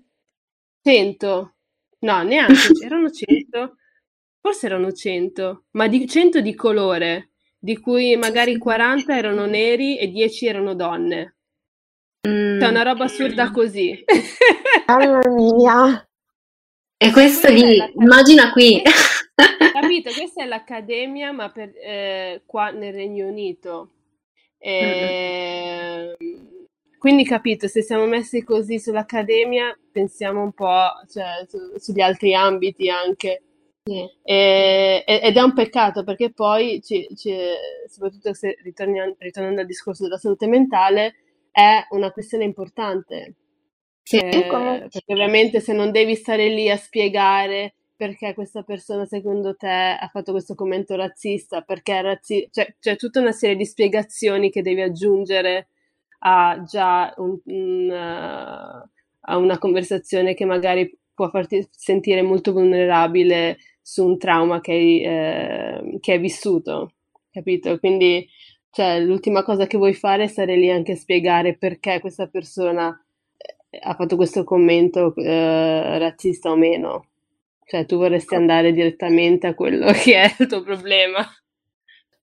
100, 0.82 1.54
no 2.00 2.22
neanche, 2.22 2.68
erano 2.84 3.10
100, 3.10 3.76
forse 4.40 4.66
erano 4.66 4.92
100, 4.92 5.64
ma 5.72 5.88
di, 5.88 6.06
100 6.06 6.40
di 6.40 6.54
colore, 6.54 7.30
di 7.58 7.78
cui 7.78 8.16
magari 8.16 8.58
40 8.58 9.16
erano 9.16 9.46
neri 9.46 9.98
e 9.98 10.08
10 10.08 10.46
erano 10.46 10.74
donne. 10.74 11.36
Mm. 12.28 12.58
C'è 12.60 12.68
una 12.68 12.82
roba 12.82 13.04
assurda 13.04 13.50
così. 13.50 14.04
Mamma 14.86 15.28
mia. 15.28 16.08
E 16.96 17.10
questo 17.10 17.50
lì, 17.50 17.76
immagina 17.96 18.52
qui. 18.52 18.82
Capito? 19.34 20.10
Questa 20.12 20.42
è 20.42 20.46
l'accademia, 20.46 21.32
ma 21.32 21.50
per, 21.50 21.72
eh, 21.76 22.42
qua 22.46 22.70
nel 22.70 22.92
Regno 22.92 23.26
Unito. 23.26 23.90
E, 24.58 26.16
mm-hmm. 26.20 26.46
Quindi 27.04 27.24
capito, 27.24 27.68
se 27.68 27.82
siamo 27.82 28.06
messi 28.06 28.42
così 28.42 28.78
sull'accademia, 28.78 29.78
pensiamo 29.92 30.42
un 30.42 30.52
po' 30.52 30.88
cioè, 31.12 31.44
su, 31.46 31.58
sugli 31.76 32.00
altri 32.00 32.34
ambiti 32.34 32.88
anche. 32.88 33.42
Sì. 33.82 34.08
E, 34.22 35.04
ed 35.06 35.36
è 35.36 35.42
un 35.42 35.52
peccato 35.52 36.02
perché 36.02 36.32
poi, 36.32 36.80
ci, 36.82 37.06
ci, 37.14 37.36
soprattutto 37.90 38.32
se 38.32 38.56
ritornando 38.62 39.60
al 39.60 39.66
discorso 39.66 40.04
della 40.04 40.16
salute 40.16 40.46
mentale, 40.46 41.16
è 41.50 41.86
una 41.90 42.10
questione 42.10 42.44
importante. 42.44 43.34
Sì, 44.02 44.16
eh, 44.16 44.28
perché 44.30 45.12
ovviamente 45.12 45.60
se 45.60 45.74
non 45.74 45.90
devi 45.90 46.14
stare 46.14 46.48
lì 46.48 46.70
a 46.70 46.76
spiegare 46.76 47.74
perché 47.96 48.34
questa 48.34 48.62
persona 48.62 49.04
secondo 49.04 49.56
te 49.56 49.96
ha 50.00 50.08
fatto 50.12 50.32
questo 50.32 50.54
commento 50.54 50.96
razzista, 50.96 51.62
perché 51.62 51.98
è 51.98 52.02
razzista, 52.02 52.48
cioè 52.50 52.74
c'è 52.78 52.96
tutta 52.96 53.20
una 53.20 53.32
serie 53.32 53.56
di 53.56 53.64
spiegazioni 53.64 54.50
che 54.50 54.62
devi 54.62 54.82
aggiungere 54.82 55.68
a 56.20 56.62
già 56.66 57.12
un, 57.18 57.38
un, 57.44 57.88
uh, 57.90 58.88
a 59.20 59.36
una 59.36 59.58
conversazione 59.58 60.34
che 60.34 60.44
magari 60.44 60.98
può 61.14 61.28
farti 61.30 61.66
sentire 61.70 62.22
molto 62.22 62.52
vulnerabile 62.52 63.58
su 63.80 64.04
un 64.04 64.18
trauma 64.18 64.60
che 64.60 64.72
hai, 64.72 65.02
eh, 65.02 65.98
che 66.00 66.12
hai 66.12 66.18
vissuto, 66.18 66.94
capito? 67.30 67.78
Quindi 67.78 68.26
cioè, 68.70 68.98
l'ultima 69.00 69.44
cosa 69.44 69.66
che 69.68 69.76
vuoi 69.78 69.94
fare 69.94 70.24
è 70.24 70.26
stare 70.26 70.56
lì 70.56 70.68
anche 70.68 70.92
a 70.92 70.96
spiegare 70.96 71.56
perché 71.56 72.00
questa 72.00 72.26
persona 72.26 72.92
eh, 73.36 73.78
ha 73.80 73.94
fatto 73.94 74.16
questo 74.16 74.42
commento 74.42 75.14
eh, 75.14 75.98
razzista 75.98 76.50
o 76.50 76.56
meno. 76.56 77.06
Cioè, 77.66 77.86
tu 77.86 77.96
vorresti 77.96 78.34
andare 78.34 78.72
direttamente 78.72 79.46
a 79.46 79.54
quello 79.54 79.90
che 79.92 80.20
è 80.20 80.34
il 80.38 80.46
tuo 80.46 80.62
problema. 80.62 81.24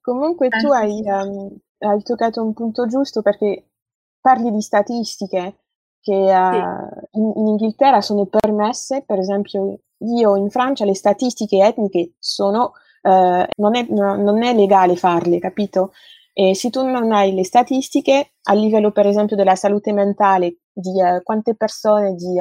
Comunque 0.01 0.49
tu 0.49 0.71
hai, 0.71 1.01
um, 1.05 1.55
hai 1.79 2.01
toccato 2.03 2.43
un 2.43 2.53
punto 2.53 2.87
giusto 2.87 3.21
perché 3.21 3.65
parli 4.19 4.51
di 4.51 4.61
statistiche 4.61 5.57
che 6.01 6.13
uh, 6.13 7.19
in, 7.19 7.31
in, 7.35 7.47
Inghilterra 7.47 8.01
sono 8.01 8.25
permesse, 8.25 9.03
per 9.05 9.19
esempio 9.19 9.79
io 9.99 10.35
in 10.35 10.49
Francia 10.49 10.85
le 10.85 10.95
statistiche 10.95 11.63
etniche 11.63 12.13
sono, 12.17 12.73
uh, 13.03 13.45
non, 13.57 13.75
è, 13.75 13.85
no, 13.89 14.15
non, 14.15 14.41
è, 14.43 14.55
legale 14.55 14.95
farle, 14.95 15.37
capito? 15.37 15.91
E 16.33 16.55
se 16.55 16.71
tu 16.71 16.83
non 16.83 17.11
hai 17.11 17.33
le 17.35 17.43
statistiche 17.43 18.31
a 18.43 18.53
livello 18.53 18.91
per 18.91 19.05
esempio 19.05 19.35
della 19.35 19.55
salute 19.55 19.93
mentale 19.93 20.61
di 20.73 20.99
uh, 20.99 21.21
quante 21.21 21.55
persone 21.55 22.15
di, 22.15 22.39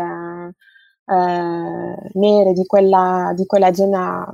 nere 1.15 2.53
di 2.53 2.65
quella, 2.67 3.33
di 3.35 3.47
quella 3.47 3.73
zona 3.73 4.29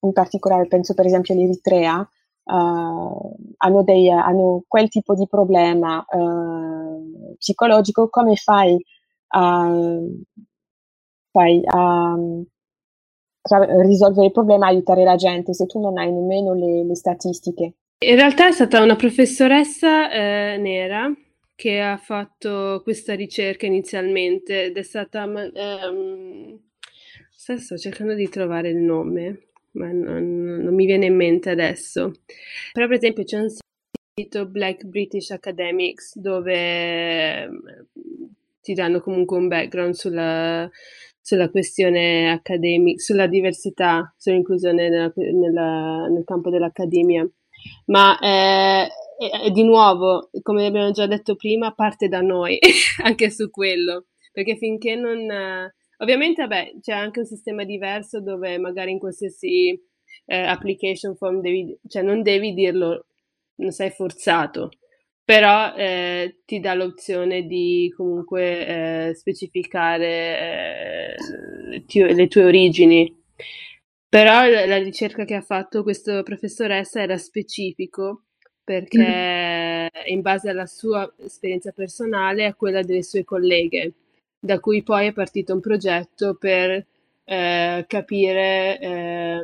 in 0.00 0.12
particolare, 0.12 0.66
penso 0.66 0.94
per 0.94 1.06
esempio 1.06 1.34
all'Eritrea, 1.34 1.98
uh, 1.98 3.36
hanno, 3.56 3.82
dei, 3.82 4.10
hanno, 4.10 4.64
quel 4.66 4.88
tipo 4.88 5.14
di 5.14 5.26
problema 5.28 6.04
uh, 6.08 7.34
psicologico, 7.36 8.08
come 8.08 8.36
fai 8.36 8.78
a, 9.28 9.70
fai 11.30 11.60
a, 11.64 12.12
a 12.12 13.82
risolvere 13.82 14.26
il 14.26 14.32
problema, 14.32 14.66
aiutare 14.66 15.04
la 15.04 15.16
gente 15.16 15.54
se 15.54 15.66
tu 15.66 15.80
non 15.80 15.98
hai 15.98 16.12
nemmeno 16.12 16.54
le, 16.54 16.84
le 16.84 16.94
statistiche? 16.94 17.74
In 18.02 18.16
realtà 18.16 18.46
è 18.46 18.52
stata 18.52 18.82
una 18.82 18.96
professoressa 18.96 20.10
eh, 20.10 20.56
nera 20.56 21.12
che 21.60 21.78
ha 21.78 21.98
fatto 21.98 22.80
questa 22.82 23.14
ricerca 23.14 23.66
inizialmente 23.66 24.64
ed 24.64 24.78
è 24.78 24.82
stata... 24.82 25.24
Um, 25.24 26.58
sto 27.36 27.76
cercando 27.76 28.14
di 28.14 28.30
trovare 28.30 28.70
il 28.70 28.78
nome 28.78 29.48
ma 29.72 29.92
non, 29.92 30.62
non, 30.62 30.74
mi 30.74 30.86
viene 30.86 31.04
in 31.04 31.16
mente 31.16 31.50
adesso. 31.50 32.12
Però 32.72 32.86
per 32.86 32.96
esempio 32.96 33.24
c'è 33.24 33.40
un 33.40 33.48
sito 34.14 34.46
Black 34.46 34.84
British 34.84 35.32
Academics 35.32 36.16
dove 36.18 37.46
mm, 37.46 37.56
ti 38.62 38.72
danno 38.72 39.02
comunque 39.02 39.36
un 39.36 39.48
background 39.48 39.92
sulla, 39.92 40.66
sulla 41.20 41.50
questione 41.50 42.30
accademica, 42.30 42.98
sulla 43.02 43.26
diversità, 43.26 44.14
sull'inclusione 44.16 44.88
nella, 44.88 45.12
nella, 45.14 46.06
nel 46.08 46.24
campo 46.24 46.48
dell'accademia. 46.48 47.28
Ma 47.86 48.18
eh, 48.18 48.88
eh, 49.20 49.50
di 49.50 49.62
nuovo, 49.62 50.30
come 50.42 50.66
abbiamo 50.66 50.90
già 50.90 51.06
detto 51.06 51.36
prima, 51.36 51.74
parte 51.74 52.08
da 52.08 52.20
noi 52.20 52.58
anche 53.04 53.30
su 53.30 53.50
quello, 53.50 54.06
perché 54.32 54.56
finché 54.56 54.94
non 54.94 55.70
Ovviamente, 56.00 56.46
vabbè, 56.46 56.78
c'è 56.80 56.92
anche 56.92 57.20
un 57.20 57.26
sistema 57.26 57.64
diverso 57.64 58.20
dove 58.22 58.58
magari 58.58 58.90
in 58.90 58.98
qualsiasi 58.98 59.68
eh, 60.24 60.36
application 60.36 61.14
form 61.14 61.40
devi, 61.40 61.78
cioè 61.88 62.02
non 62.02 62.22
devi 62.22 62.54
dirlo, 62.54 63.06
non 63.56 63.70
sei 63.70 63.90
forzato, 63.90 64.70
però 65.22 65.74
eh, 65.74 66.40
ti 66.46 66.58
dà 66.58 66.72
l'opzione 66.74 67.42
di 67.42 67.92
comunque 67.94 69.08
eh, 69.08 69.14
specificare 69.14 71.16
le 71.68 71.84
tue, 71.84 72.14
le, 72.14 72.28
tue, 72.28 72.44
origini. 72.44 73.18
Però 74.08 74.48
la, 74.48 74.78
ricerca 74.78 75.24
che 75.24 75.34
ha 75.34 75.42
fatto 75.42 75.82
questa 75.82 76.22
professoressa 76.22 77.02
era 77.02 77.16
specifico 77.18 78.24
perché 78.70 79.90
mm. 79.92 80.12
in 80.12 80.20
base 80.20 80.48
alla 80.48 80.66
sua 80.66 81.12
esperienza 81.18 81.72
personale 81.72 82.42
e 82.42 82.44
a 82.44 82.54
quella 82.54 82.82
delle 82.82 83.02
sue 83.02 83.24
colleghe 83.24 83.94
da 84.38 84.60
cui 84.60 84.84
poi 84.84 85.08
è 85.08 85.12
partito 85.12 85.52
un 85.54 85.58
progetto 85.58 86.36
per 86.36 86.86
eh, 87.24 87.84
capire 87.88 88.78
eh, 88.78 89.40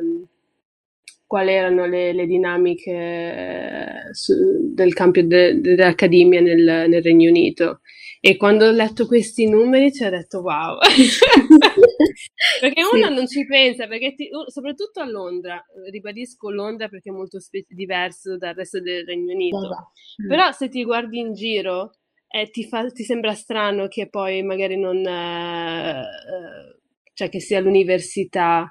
quali 1.25 1.51
erano 1.51 1.85
le, 1.87 2.13
le 2.13 2.25
dinamiche 2.25 2.93
eh, 2.93 4.13
su, 4.13 4.33
del 4.73 4.93
campo 4.93 5.21
de, 5.21 5.59
dell'Accademia 5.59 6.39
nel, 6.39 6.85
nel, 6.87 7.03
Regno 7.03 7.29
Unito. 7.29 7.81
E 8.21 8.37
quando 8.37 8.67
ho 8.67 8.71
letto 8.71 9.07
questi 9.07 9.49
numeri 9.49 9.91
ci 9.91 10.05
ho 10.05 10.09
detto 10.09 10.39
wow, 10.39 10.77
perché 12.61 12.83
sì. 12.83 12.95
uno 12.95 13.09
non 13.09 13.27
ci 13.27 13.45
pensa, 13.45 13.87
perché 13.87 14.13
ti, 14.15 14.29
soprattutto 14.47 15.01
a 15.01 15.05
Londra, 15.09 15.63
ribadisco 15.89 16.49
Londra 16.49 16.87
perché 16.87 17.09
è 17.09 17.13
molto 17.13 17.39
spe- 17.39 17.65
diverso 17.67 18.37
dal 18.37 18.53
resto 18.53 18.79
del 18.79 19.05
Regno 19.05 19.33
Unito, 19.33 19.65
esatto. 19.65 19.91
però 20.27 20.51
se 20.51 20.69
ti 20.69 20.83
guardi 20.83 21.19
in 21.19 21.33
giro 21.33 21.95
eh, 22.27 22.49
ti, 22.49 22.65
fa, 22.65 22.85
ti, 22.87 23.03
sembra 23.03 23.33
strano 23.33 23.87
che 23.87 24.09
poi 24.09 24.43
magari 24.43 24.77
non... 24.77 25.05
Eh, 25.05 26.05
cioè 27.17 27.29
che 27.29 27.39
sia 27.39 27.59
l'università. 27.59 28.67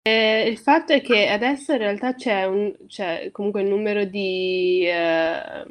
Eh, 0.00 0.48
il 0.48 0.56
fatto 0.56 0.94
è 0.94 1.02
che 1.02 1.28
adesso 1.28 1.72
in 1.72 1.78
realtà 1.78 2.14
c'è, 2.14 2.44
un, 2.44 2.74
c'è 2.88 3.30
comunque 3.30 3.60
il 3.60 3.68
numero 3.68 4.04
di 4.04 4.82
eh, 4.86 5.62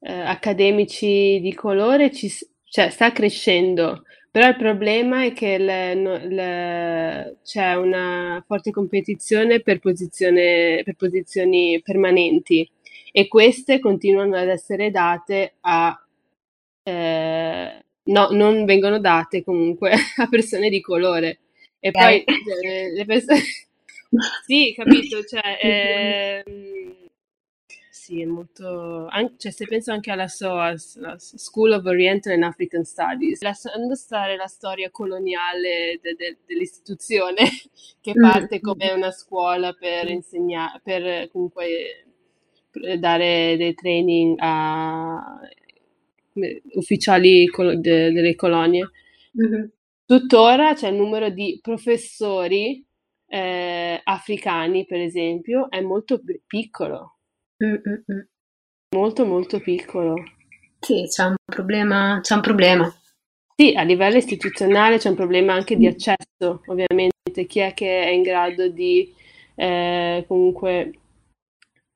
eh, 0.00 0.12
accademici 0.12 1.38
di 1.40 1.52
colore 1.54 2.10
ci, 2.10 2.30
cioè, 2.64 2.88
sta 2.88 3.12
crescendo, 3.12 4.04
però 4.38 4.50
il 4.50 4.56
problema 4.56 5.24
è 5.24 5.32
che 5.32 5.58
le, 5.58 5.94
le, 5.96 7.38
c'è 7.42 7.74
una 7.74 8.40
forte 8.46 8.70
competizione 8.70 9.58
per, 9.58 9.80
per 9.80 10.94
posizioni 10.96 11.82
permanenti 11.82 12.70
e 13.10 13.26
queste 13.26 13.80
continuano 13.80 14.36
ad 14.36 14.46
essere 14.46 14.92
date 14.92 15.54
a 15.62 16.00
eh, 16.84 17.84
no, 18.04 18.28
non 18.30 18.64
vengono 18.64 19.00
date 19.00 19.42
comunque 19.42 19.90
a 20.18 20.28
persone 20.28 20.70
di 20.70 20.80
colore. 20.80 21.40
E 21.80 21.90
poi 21.90 22.22
cioè, 22.24 22.92
le 22.94 23.04
persone... 23.06 23.40
sì, 24.46 24.72
capito, 24.76 25.24
cioè... 25.24 25.58
Eh, 25.60 26.44
sì, 28.08 28.22
è 28.22 28.24
molto... 28.24 29.06
Anche, 29.08 29.34
cioè, 29.36 29.52
se 29.52 29.66
penso 29.66 29.92
anche 29.92 30.10
alla 30.10 30.28
SOAS, 30.28 30.96
la 30.96 31.16
School 31.18 31.72
of 31.72 31.84
Oriental 31.84 32.32
and 32.32 32.42
African 32.42 32.82
Studies, 32.82 33.42
lasciando 33.42 33.94
stare 33.94 34.34
la 34.36 34.46
storia 34.46 34.90
coloniale 34.90 35.98
de, 36.00 36.14
de, 36.16 36.38
dell'istituzione, 36.46 37.36
che 38.00 38.12
mm. 38.16 38.22
parte 38.22 38.60
come 38.60 38.92
una 38.92 39.10
scuola 39.10 39.74
per 39.74 40.08
insegnare, 40.08 40.80
per 40.82 41.30
comunque 41.30 42.06
dare 42.98 43.56
dei 43.58 43.74
training 43.74 44.36
a 44.38 45.40
ufficiali 46.76 47.44
de- 47.76 48.12
delle 48.12 48.34
colonie. 48.36 48.90
Mm-hmm. 49.38 49.64
Tuttora 50.06 50.72
c'è 50.72 50.88
il 50.88 50.94
numero 50.94 51.28
di 51.28 51.58
professori 51.60 52.82
eh, 53.26 54.00
africani, 54.02 54.86
per 54.86 55.00
esempio, 55.00 55.68
è 55.68 55.82
molto 55.82 56.22
piccolo. 56.46 57.17
Mm-mm. 57.62 58.26
Molto, 58.94 59.24
molto 59.26 59.60
piccolo. 59.60 60.14
Sì, 60.80 61.06
c'è 61.08 61.24
un 61.24 61.34
problema, 61.44 62.20
c'è 62.22 62.34
un 62.34 62.40
problema. 62.40 62.92
Sì, 63.54 63.74
a 63.76 63.82
livello 63.82 64.16
istituzionale 64.16 64.98
c'è 64.98 65.08
un 65.08 65.16
problema 65.16 65.52
anche 65.54 65.76
di 65.76 65.86
accesso, 65.86 66.62
ovviamente. 66.66 67.12
Chi 67.46 67.60
è 67.60 67.74
che 67.74 68.04
è 68.04 68.08
in 68.10 68.22
grado 68.22 68.68
di 68.68 69.12
eh, 69.56 70.24
comunque 70.26 70.92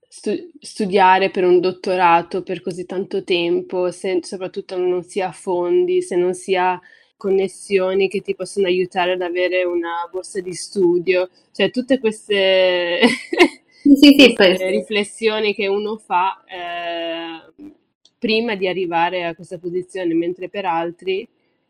stu- 0.08 0.50
studiare 0.60 1.30
per 1.30 1.44
un 1.44 1.60
dottorato 1.60 2.42
per 2.42 2.60
così 2.60 2.84
tanto 2.86 3.24
tempo, 3.24 3.90
se 3.90 4.18
soprattutto 4.22 4.76
non 4.76 5.02
si 5.02 5.20
ha 5.20 5.32
fondi, 5.32 6.02
se 6.02 6.16
non 6.16 6.34
si 6.34 6.54
ha 6.56 6.80
connessioni 7.16 8.08
che 8.08 8.20
ti 8.20 8.34
possono 8.34 8.66
aiutare 8.66 9.12
ad 9.12 9.22
avere 9.22 9.64
una 9.64 10.08
borsa 10.10 10.40
di 10.40 10.52
studio, 10.54 11.28
cioè 11.52 11.70
tutte 11.70 11.98
queste, 11.98 13.00
sì, 13.82 14.14
sì, 14.16 14.34
queste 14.34 14.70
riflessioni 14.70 15.54
che 15.54 15.66
uno 15.66 15.96
fa 15.96 16.42
eh, 16.44 17.72
prima 18.18 18.54
di 18.54 18.68
arrivare 18.68 19.24
a 19.24 19.34
questa 19.34 19.58
posizione, 19.58 20.14
mentre 20.14 20.48
per 20.48 20.64
altri 20.64 21.28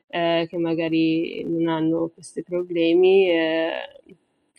eh, 0.09 0.47
che 0.49 0.59
magari 0.59 1.43
non 1.45 1.69
hanno 1.69 2.11
questi 2.13 2.43
problemi 2.43 3.31
eh, 3.31 3.71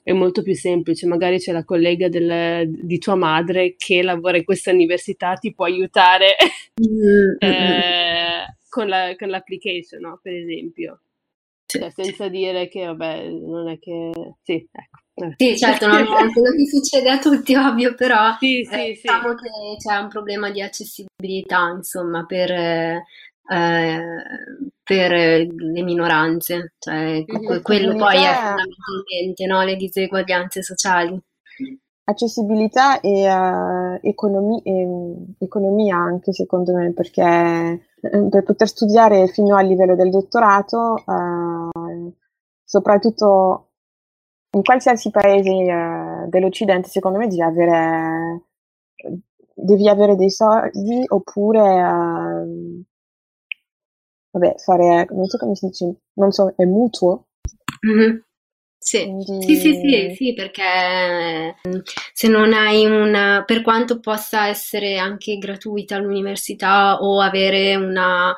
è 0.03 0.11
molto 0.11 0.41
più 0.41 0.53
semplice, 0.53 1.07
magari 1.07 1.37
c'è 1.37 1.53
la 1.53 1.63
collega 1.63 2.09
del, 2.09 2.69
di 2.69 2.97
tua 2.97 3.15
madre 3.15 3.75
che 3.77 4.01
lavora 4.01 4.35
in 4.35 4.43
questa 4.43 4.71
università, 4.71 5.35
ti 5.35 5.53
può 5.53 5.65
aiutare 5.65 6.35
mm-hmm. 6.81 7.35
eh, 7.39 8.57
con, 8.67 8.87
la, 8.87 9.15
con, 9.15 9.29
l'application, 9.29 10.01
no? 10.01 10.19
per 10.21 10.33
esempio. 10.33 11.01
Cioè, 11.65 11.89
senza 11.89 12.27
dire 12.27 12.67
che, 12.67 12.85
vabbè, 12.85 13.29
non 13.29 13.69
è 13.69 13.79
che... 13.79 14.11
Sì, 14.41 14.67
ecco. 14.71 15.02
Eh. 15.15 15.33
Sì, 15.37 15.57
certo, 15.57 15.85
non 15.85 15.97
è 15.97 16.05
quello 16.05 16.55
che 16.55 16.67
succede 16.67 17.09
a 17.09 17.19
tutti, 17.19 17.53
ovvio, 17.55 17.93
però 17.93 18.35
sì, 18.39 18.67
sì, 18.67 18.73
eh, 18.73 18.87
diciamo 18.93 19.29
sì. 19.29 19.43
che 19.43 19.77
c'è 19.77 19.97
un 19.97 20.07
problema 20.07 20.49
di 20.49 20.61
accessibilità, 20.61 21.69
insomma, 21.75 22.25
per, 22.25 22.51
eh, 22.51 23.03
per 24.83 25.11
le 25.11 25.81
minoranze, 25.83 26.73
cioè 26.79 27.23
mm-hmm. 27.23 27.61
quello 27.61 27.95
poi 27.95 28.23
è 28.23 28.33
fondamentalmente 28.33 29.45
no? 29.45 29.63
le 29.63 29.75
diseguaglianze 29.75 30.63
sociali. 30.63 31.19
Accessibilità 32.05 32.99
e 32.99 33.31
uh, 33.31 33.97
economi- 34.01 34.61
e, 34.63 34.85
economia 35.39 35.95
anche 35.95 36.33
secondo 36.33 36.73
me, 36.73 36.91
perché 36.91 37.21
eh, 37.21 38.27
per 38.29 38.43
poter 38.43 38.67
studiare 38.67 39.27
fino 39.27 39.55
al 39.55 39.67
livello 39.67 39.95
del 39.95 40.09
dottorato, 40.09 41.01
uh, 41.05 42.13
soprattutto 42.65 43.72
in 44.53 44.63
qualsiasi 44.63 45.09
paese 45.09 45.49
uh, 45.49 46.29
dell'Occidente, 46.29 46.89
secondo 46.89 47.17
me 47.17 47.27
devi 47.27 47.41
avere, 47.41 48.41
devi 49.53 49.89
avere 49.89 50.15
dei 50.15 50.29
soldi 50.29 51.03
oppure 51.07 51.61
vabbè, 54.33 54.55
fare, 54.57 55.07
non 55.11 55.25
so 55.25 55.37
come 55.37 55.55
si 55.55 55.67
dice, 55.67 55.95
non 56.13 56.31
so, 56.31 56.53
è 56.55 56.65
mutuo? 56.65 57.27
Mm-hmm. 57.87 58.17
Sì. 58.77 59.03
Quindi... 59.03 59.43
sì, 59.43 59.55
sì, 59.55 59.73
sì, 59.75 60.15
sì, 60.15 60.33
perché 60.33 61.55
mm, 61.67 61.79
se 62.11 62.27
non 62.27 62.51
hai 62.51 62.85
una, 62.85 63.43
per 63.45 63.61
quanto 63.61 63.99
possa 63.99 64.47
essere 64.47 64.97
anche 64.97 65.37
gratuita 65.37 65.97
l'università 65.97 66.97
o 66.99 67.21
avere 67.21 67.75
una, 67.75 68.35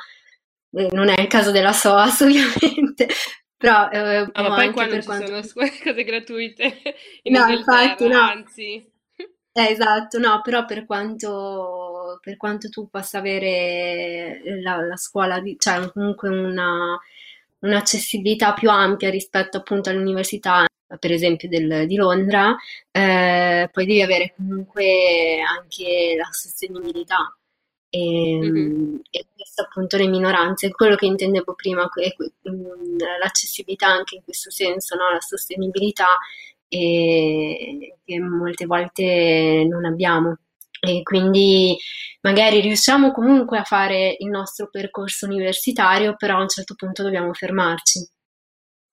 eh, 0.72 0.90
non 0.92 1.10
è 1.10 1.20
il 1.20 1.28
caso 1.28 1.52
della 1.52 1.74
SOAS 1.74 2.22
ovviamente, 2.22 3.08
però... 3.58 3.90
Eh, 3.90 4.32
no, 4.34 4.50
ma 4.50 4.56
poi 4.56 4.72
quando 4.72 5.00
ci 5.00 5.06
quanto... 5.06 5.44
sono 5.44 5.66
cose 5.84 6.04
gratuite 6.04 6.82
in 7.24 7.34
no, 7.34 7.48
infatti, 7.48 8.08
no. 8.08 8.20
anzi... 8.20 8.94
Eh, 9.58 9.70
esatto, 9.72 10.20
no, 10.20 10.42
però 10.44 10.66
per 10.66 10.86
quanto, 10.86 12.20
per 12.22 12.36
quanto 12.36 12.68
tu 12.68 12.90
possa 12.90 13.20
avere 13.20 14.42
la, 14.62 14.82
la 14.82 14.98
scuola, 14.98 15.40
di, 15.40 15.56
cioè 15.58 15.90
comunque 15.94 16.28
una, 16.28 17.00
un'accessibilità 17.60 18.52
più 18.54 18.70
ampia 18.70 19.10
rispetto 19.10 19.56
appunto 19.56 19.90
all'università, 19.90 20.66
per 21.00 21.12
esempio 21.12 21.48
del, 21.48 21.88
di 21.88 21.96
Londra, 21.96 22.54
eh, 22.92 23.70
poi 23.72 23.86
devi 23.86 24.02
avere 24.02 24.34
comunque 24.36 25.40
anche 25.40 26.16
la 26.18 26.28
sostenibilità. 26.32 27.34
E, 27.96 28.40
mm-hmm. 28.42 28.96
e, 29.10 29.26
questo 29.34 29.62
appunto 29.62 29.96
le 29.96 30.08
minoranze, 30.08 30.70
quello 30.72 30.96
che 30.96 31.06
intendevo 31.06 31.54
prima, 31.54 31.90
è 31.94 32.14
mm, 32.50 32.98
l'accessibilità 33.22 33.88
anche 33.88 34.16
in 34.16 34.24
questo 34.24 34.52
senso, 34.52 34.98
no? 34.98 35.12
la 35.12 35.22
sostenibilità 35.22 36.18
e 36.68 37.96
che 38.04 38.20
molte 38.20 38.66
volte 38.66 39.66
non 39.70 39.86
abbiamo. 39.86 40.40
E 40.82 41.04
quindi 41.04 41.78
magari 42.22 42.60
riusciamo 42.60 43.12
comunque 43.14 43.60
a 43.60 43.64
fare 43.64 44.16
il 44.20 44.28
nostro 44.30 44.70
percorso 44.70 45.26
universitario, 45.26 46.16
però 46.18 46.38
a 46.38 46.42
un 46.42 46.50
certo 46.50 46.76
punto 46.76 47.02
dobbiamo 47.02 47.34
fermarci. 47.34 48.06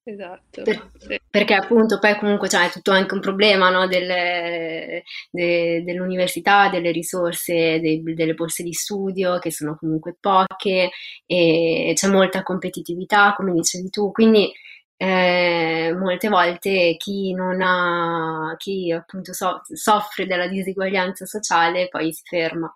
Esatto. 0.05 0.63
Per, 0.63 0.91
sì. 0.97 1.21
Perché 1.31 1.55
appunto 1.55 2.01
poi 2.01 2.19
comunque 2.19 2.49
cioè, 2.49 2.67
è 2.67 2.71
tutto 2.71 2.91
anche 2.91 3.15
un 3.15 3.21
problema 3.21 3.71
no? 3.71 3.87
delle, 3.87 5.05
de, 5.31 5.83
dell'università, 5.85 6.69
delle 6.69 6.91
risorse, 6.91 7.79
de, 7.79 8.03
delle 8.03 8.35
borse 8.35 8.65
di 8.65 8.73
studio 8.73 9.39
che 9.39 9.53
sono 9.53 9.77
comunque 9.77 10.17
poche 10.19 10.91
e 11.25 11.93
c'è 11.95 12.09
molta 12.09 12.43
competitività, 12.43 13.33
come 13.37 13.53
dicevi 13.53 13.91
tu, 13.91 14.11
quindi 14.11 14.53
eh, 14.97 15.95
molte 15.97 16.29
volte 16.29 16.97
chi 16.97 17.33
non 17.33 17.61
ha, 17.61 18.55
chi 18.57 18.91
appunto 18.91 19.33
so, 19.33 19.61
soffre 19.73 20.27
della 20.27 20.49
diseguaglianza 20.49 21.27
sociale 21.27 21.89
poi 21.89 22.13
si 22.13 22.23
ferma. 22.25 22.75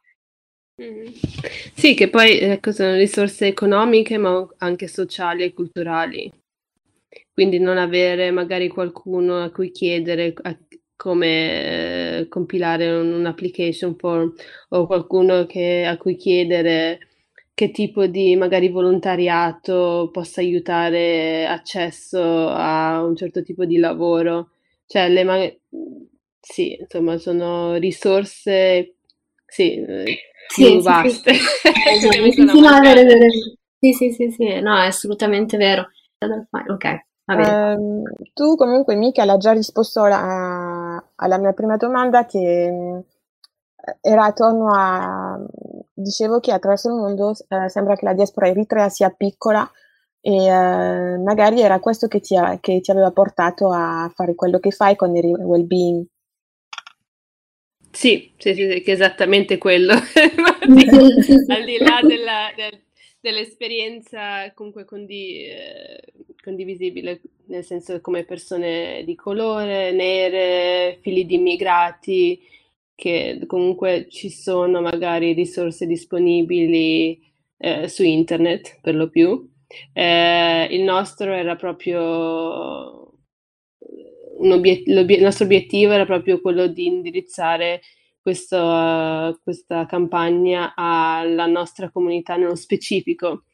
Mm. 0.81 1.07
Sì, 1.75 1.95
che 1.95 2.09
poi 2.09 2.39
ecco, 2.39 2.71
sono 2.71 2.95
risorse 2.95 3.47
economiche 3.47 4.17
ma 4.19 4.47
anche 4.59 4.87
sociali 4.87 5.43
e 5.43 5.53
culturali. 5.53 6.31
Quindi 7.37 7.59
non 7.59 7.77
avere 7.77 8.31
magari 8.31 8.67
qualcuno 8.69 9.43
a 9.43 9.51
cui 9.51 9.71
chiedere 9.71 10.33
a, 10.41 10.57
come 10.97 12.21
eh, 12.21 12.29
compilare 12.29 12.91
un, 12.93 13.13
un, 13.13 13.27
application 13.27 13.95
form 13.95 14.33
o 14.71 14.87
qualcuno 14.87 15.45
che, 15.45 15.85
a 15.85 15.99
cui 15.99 16.17
chiedere 16.17 17.09
che 17.53 17.71
tipo 17.73 18.07
di 18.07 18.35
magari 18.37 18.71
volontariato 18.71 20.09
possa 20.11 20.41
aiutare 20.41 21.47
accesso 21.47 22.49
a 22.49 23.03
un 23.05 23.15
certo 23.15 23.43
tipo 23.43 23.67
di 23.67 23.77
lavoro. 23.77 24.53
Cioè, 24.87 25.11
le 25.11 25.25
ma- 25.25 25.55
sì, 26.41 26.75
insomma, 26.81 27.19
sono 27.19 27.75
risorse 27.75 28.95
sì, 29.45 29.85
sì 30.49 30.65
più 30.65 30.79
sì, 30.79 30.83
vaste. 30.83 31.35
Sì, 33.79 33.93
sì, 33.93 34.11
sì, 34.11 34.31
sì, 34.31 34.61
no, 34.61 34.75
è 34.81 34.87
assolutamente 34.87 35.59
vero. 35.59 35.91
Ok. 36.19 37.05
Um, 37.27 38.05
tu 38.35 38.55
comunque 38.55 38.95
Mica 38.95 39.25
l'ha 39.25 39.37
già 39.37 39.53
risposto 39.53 40.03
alla, 40.03 41.05
alla 41.17 41.39
mia 41.39 41.53
prima 41.53 41.77
domanda 41.77 42.25
che 42.25 43.05
era 44.01 44.25
attorno 44.25 44.73
a, 44.73 45.39
dicevo 45.93 46.41
che 46.41 46.53
attraverso 46.53 46.89
il 46.89 46.95
mondo 46.95 47.35
eh, 47.49 47.69
sembra 47.69 47.97
che 47.97 48.05
la 48.05 48.15
diaspora 48.15 48.49
eritrea 48.49 48.89
sia 48.89 49.11
piccola 49.11 49.69
e 50.21 50.45
eh, 50.45 51.19
magari 51.19 51.61
era 51.61 51.79
questo 51.79 52.09
che 52.09 52.21
ti, 52.21 52.37
ha, 52.37 52.59
che 52.61 52.81
ti, 52.81 52.91
aveva 52.91 53.13
portato 53.13 53.73
a 53.73 54.11
fare 54.15 54.35
quello 54.35 54.59
che 54.59 54.73
fai 54.73 54.97
con 54.97 55.15
il 55.15 55.25
well-being. 55.25 56.05
Sì, 57.93 58.33
sì, 58.37 58.55
sì, 58.55 58.71
sì 58.71 58.83
che 58.83 58.91
è 58.91 58.95
esattamente 58.95 59.57
quello. 59.57 59.93
al 59.95 61.65
di 61.65 61.79
là 61.79 62.01
della, 62.03 62.51
del, 62.57 62.83
dell'esperienza 63.21 64.53
comunque 64.53 64.85
condi, 64.85 65.45
eh, 65.45 66.03
condivisibile, 66.47 67.21
nel 67.47 67.65
senso 67.65 68.01
come 68.01 68.25
persone 68.25 69.03
di 69.05 69.17
colore, 69.17 69.91
nere, 69.91 70.99
figli 71.01 71.25
di 71.25 71.35
immigrati, 71.35 72.41
che 72.95 73.43
comunque 73.47 74.07
ci 74.09 74.31
sono 74.31 74.81
magari 74.81 75.33
risorse 75.33 75.87
disponibili 75.87 77.21
eh, 77.59 77.89
su 77.89 78.05
internet 78.05 78.79
per 78.81 78.95
lo 78.95 79.11
più. 79.11 79.51
Eh, 79.93 80.69
il 80.71 80.83
nostro 80.83 81.33
era 81.33 81.57
proprio 81.57 83.13
obiet- 84.39 84.87
il 84.87 85.23
nostro 85.23 85.45
obiettivo 85.45 85.93
era 85.93 86.05
proprio 86.05 86.41
quello 86.41 86.69
di 86.69 86.87
indirizzare 86.87 87.81
questo, 88.21 88.57
uh, 88.57 89.39
questa 89.43 89.87
campagna 89.87 90.75
alla 90.75 91.47
nostra 91.47 91.91
comunità 91.91 92.37
nello 92.37 92.57
specifico, 92.57 93.45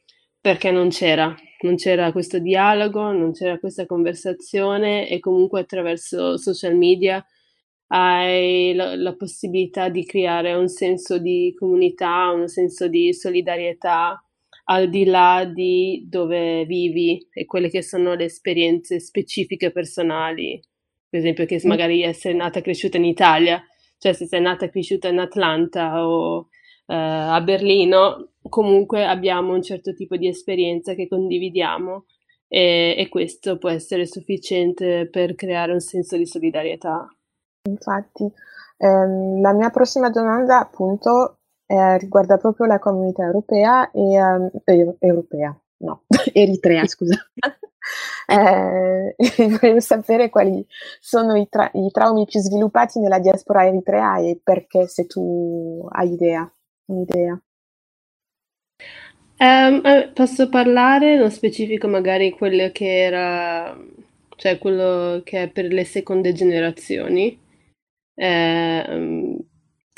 perché 0.41 0.71
non 0.71 0.89
c'era, 0.89 1.35
non 1.63 1.75
c'era 1.75 2.11
questo 2.11 2.39
dialogo, 2.39 3.11
non 3.11 3.31
c'era 3.31 3.57
questa 3.57 3.85
conversazione 3.85 5.09
e 5.09 5.19
comunque 5.19 5.61
attraverso 5.61 6.37
social 6.37 6.75
media 6.75 7.25
hai 7.87 8.73
la, 8.73 8.95
la, 8.95 9.15
possibilità 9.15 9.89
di 9.89 10.05
creare 10.05 10.53
un 10.53 10.67
senso 10.67 11.19
di 11.19 11.53
comunità, 11.57 12.31
un 12.31 12.47
senso 12.47 12.87
di 12.87 13.13
solidarietà 13.13 14.23
al 14.65 14.89
di 14.89 15.05
là 15.05 15.45
di 15.45 16.05
dove 16.07 16.65
vivi 16.65 17.27
e 17.31 17.45
quelle 17.45 17.69
che 17.69 17.83
sono 17.83 18.15
le 18.15 18.25
esperienze 18.25 18.99
specifiche 18.99 19.71
personali. 19.71 20.59
Per 21.07 21.19
esempio, 21.19 21.45
che 21.45 21.61
magari 21.65 22.01
essere 22.01 22.33
nata 22.33 22.59
e 22.59 22.61
cresciuta 22.63 22.97
in 22.97 23.05
Italia, 23.05 23.63
cioè 23.99 24.13
se 24.13 24.25
sei 24.25 24.41
nata 24.41 24.65
e 24.65 24.69
cresciuta 24.69 25.09
in 25.09 25.19
Atlanta 25.19 26.03
o 26.03 26.47
eh, 26.87 26.95
a 26.95 27.39
Berlino, 27.41 28.32
comunque 28.49 29.05
abbiamo 29.05 29.53
un 29.53 29.61
certo 29.61 29.93
tipo 29.93 30.15
di 30.17 30.27
esperienza 30.27 30.93
che 30.93 31.07
condividiamo 31.07 32.05
e, 32.47 32.95
e 32.97 33.09
questo 33.09 33.57
può 33.57 33.69
essere 33.69 34.05
sufficiente 34.05 35.07
per 35.09 35.35
creare 35.35 35.71
un 35.71 35.79
senso 35.79 36.17
di 36.17 36.25
solidarietà. 36.25 37.07
Infatti, 37.67 38.29
ehm, 38.77 39.41
la 39.41 39.53
mia 39.53 39.69
prossima 39.69 40.09
domanda 40.09 40.59
appunto 40.59 41.39
eh, 41.65 41.97
riguarda 41.97 42.37
proprio 42.37 42.65
la 42.67 42.79
comunità 42.79 43.23
europea 43.23 43.89
e 43.91 44.15
eh, 44.65 44.95
europea, 44.99 45.57
no, 45.77 46.03
Eritrea, 46.33 46.85
scusa. 46.85 47.15
eh, 48.27 49.15
volevo 49.59 49.79
sapere 49.79 50.29
quali 50.29 50.65
sono 50.99 51.35
i, 51.35 51.47
tra- 51.49 51.71
i, 51.73 51.89
traumi 51.91 52.25
più 52.25 52.39
sviluppati 52.39 52.99
nella 52.99 53.19
diaspora 53.19 53.65
eritrea 53.65 54.17
e 54.17 54.39
perché, 54.43 54.87
se 54.87 55.05
tu 55.07 55.87
hai 55.91 56.11
idea, 56.11 56.51
un'idea. 56.85 57.41
Um, 59.39 59.81
posso 60.13 60.47
parlare 60.47 61.15
nello 61.15 61.29
specifico 61.29 61.87
magari 61.87 62.31
quello 62.31 62.69
che 62.71 63.03
era, 63.03 63.77
cioè 64.37 64.57
quello 64.57 65.21
che 65.23 65.43
è 65.43 65.49
per 65.49 65.65
le 65.65 65.83
seconde 65.83 66.33
generazioni 66.33 67.37
eh, 68.15 69.37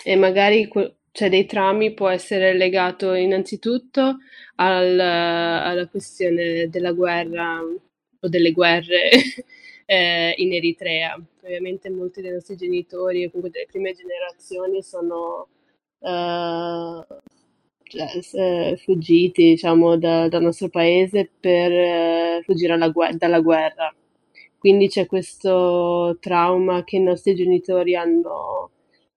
e 0.04 0.16
magari 0.16 0.68
que- 0.68 0.96
cioè 1.12 1.30
dei 1.30 1.46
traumi 1.46 1.94
può 1.94 2.10
essere 2.10 2.54
legato 2.54 3.14
innanzitutto 3.14 4.18
al, 4.56 5.00
alla 5.00 5.88
questione 5.88 6.68
della 6.70 6.92
guerra 6.92 7.60
o 7.62 8.28
delle 8.28 8.52
guerre 8.52 9.10
eh, 9.86 10.34
in 10.38 10.54
Eritrea. 10.54 11.18
Ovviamente 11.44 11.90
molti 11.90 12.22
dei 12.22 12.32
nostri 12.32 12.56
genitori 12.56 13.26
o 13.26 13.32
comunque 13.32 13.52
delle 13.52 13.68
prime 13.72 13.94
generazioni 13.94 14.82
sono, 14.82 15.48
uh, 16.00 17.06
eh, 17.96 18.78
fuggiti, 18.78 19.44
diciamo, 19.50 19.98
da, 19.98 20.28
dal 20.28 20.42
nostro 20.42 20.70
paese 20.70 21.30
per 21.40 21.72
eh, 21.72 22.42
fuggire 22.44 22.74
alla, 22.74 22.92
dalla 23.18 23.40
guerra. 23.40 23.94
Quindi 24.58 24.88
c'è 24.88 25.06
questo 25.06 26.18
trauma 26.20 26.84
che 26.84 26.98
i 26.98 27.02
nostri 27.02 27.36
genitori 27.36 27.96
hanno 27.96 28.72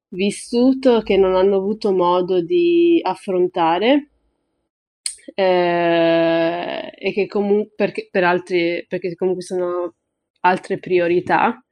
vissuto, 0.09 1.01
che 1.03 1.17
non 1.17 1.35
hanno 1.35 1.57
avuto 1.57 1.93
modo 1.93 2.41
di 2.43 3.01
affrontare 3.03 4.11
eh, 5.35 6.93
e 6.95 7.13
che 7.13 7.27
comunque 7.27 8.09
per 8.11 8.25
altri, 8.25 8.85
perché 8.89 9.15
comunque 9.15 9.43
sono 9.43 9.95
altre 10.41 10.79
priorità 10.79 11.63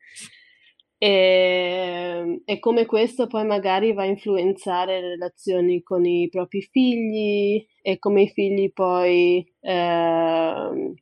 e, 1.07 2.43
e, 2.45 2.59
come 2.59 2.85
questo 2.85 3.29
poi 3.29 3.45
magari 3.47 3.93
va 3.93 4.03
a 4.03 4.07
influenzare 4.07 5.01
le 5.01 5.09
relazioni 5.11 5.81
con 5.83 6.05
i 6.05 6.29
propri 6.29 6.63
figli 6.63 7.65
e 7.81 7.99
come 8.01 8.23
i 8.23 8.29
figli 8.29 8.73
poi 8.73 9.47
eh, 9.61 10.95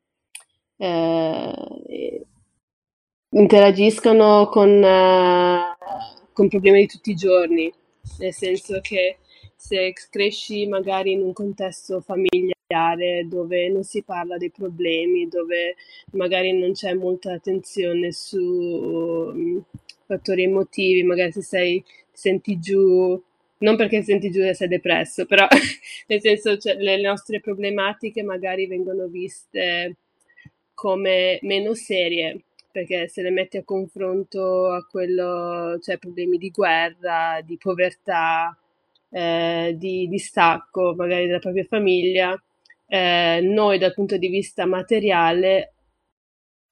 eh, 0.76 2.26
interagiscono 3.30 4.48
con, 4.50 4.84
eh, 4.84 5.76
con 6.34 6.48
problemi 6.48 6.80
di 6.80 6.86
tutti 6.86 7.10
i 7.12 7.14
giorni, 7.14 7.72
nel 8.18 8.34
senso 8.34 8.80
che 8.82 9.18
se 9.56 9.94
cresci 10.10 10.66
magari 10.66 11.12
in 11.12 11.22
un 11.22 11.32
contesto 11.32 12.02
familiare 12.02 13.26
dove 13.26 13.70
non 13.70 13.84
si 13.84 14.02
parla 14.02 14.36
dei 14.36 14.50
problemi, 14.50 15.28
dove 15.28 15.76
magari 16.12 16.52
non 16.52 16.72
c'è 16.72 16.92
molta 16.92 17.32
attenzione 17.32 18.12
su 18.12 19.64
fattori 20.06 20.44
emotivi, 20.44 21.02
magari 21.02 21.32
se 21.32 21.42
sei, 21.42 21.82
ti 21.82 21.92
senti 22.12 22.58
giù, 22.58 23.20
non 23.58 23.76
perché 23.76 23.98
ti 24.00 24.04
senti 24.04 24.30
giù 24.30 24.40
e 24.42 24.54
sei 24.54 24.68
depresso, 24.68 25.26
però 25.26 25.46
nel 26.08 26.20
senso 26.20 26.56
cioè, 26.58 26.74
le 26.76 27.00
nostre 27.00 27.40
problematiche 27.40 28.22
magari 28.22 28.66
vengono 28.66 29.06
viste 29.06 29.96
come 30.74 31.38
meno 31.42 31.74
serie 31.74 32.44
perché 32.74 33.06
se 33.08 33.22
le 33.22 33.30
metti 33.30 33.56
a 33.56 33.62
confronto 33.62 34.72
a 34.72 34.84
quello, 34.84 35.78
cioè 35.80 35.96
problemi 35.96 36.38
di 36.38 36.50
guerra, 36.50 37.40
di 37.40 37.56
povertà, 37.56 38.58
eh, 39.10 39.76
di 39.78 40.08
distacco 40.08 40.92
magari 40.96 41.26
della 41.26 41.38
propria 41.38 41.62
famiglia, 41.64 42.36
eh, 42.88 43.40
noi 43.42 43.78
dal 43.78 43.94
punto 43.94 44.16
di 44.16 44.26
vista 44.26 44.66
materiale, 44.66 45.74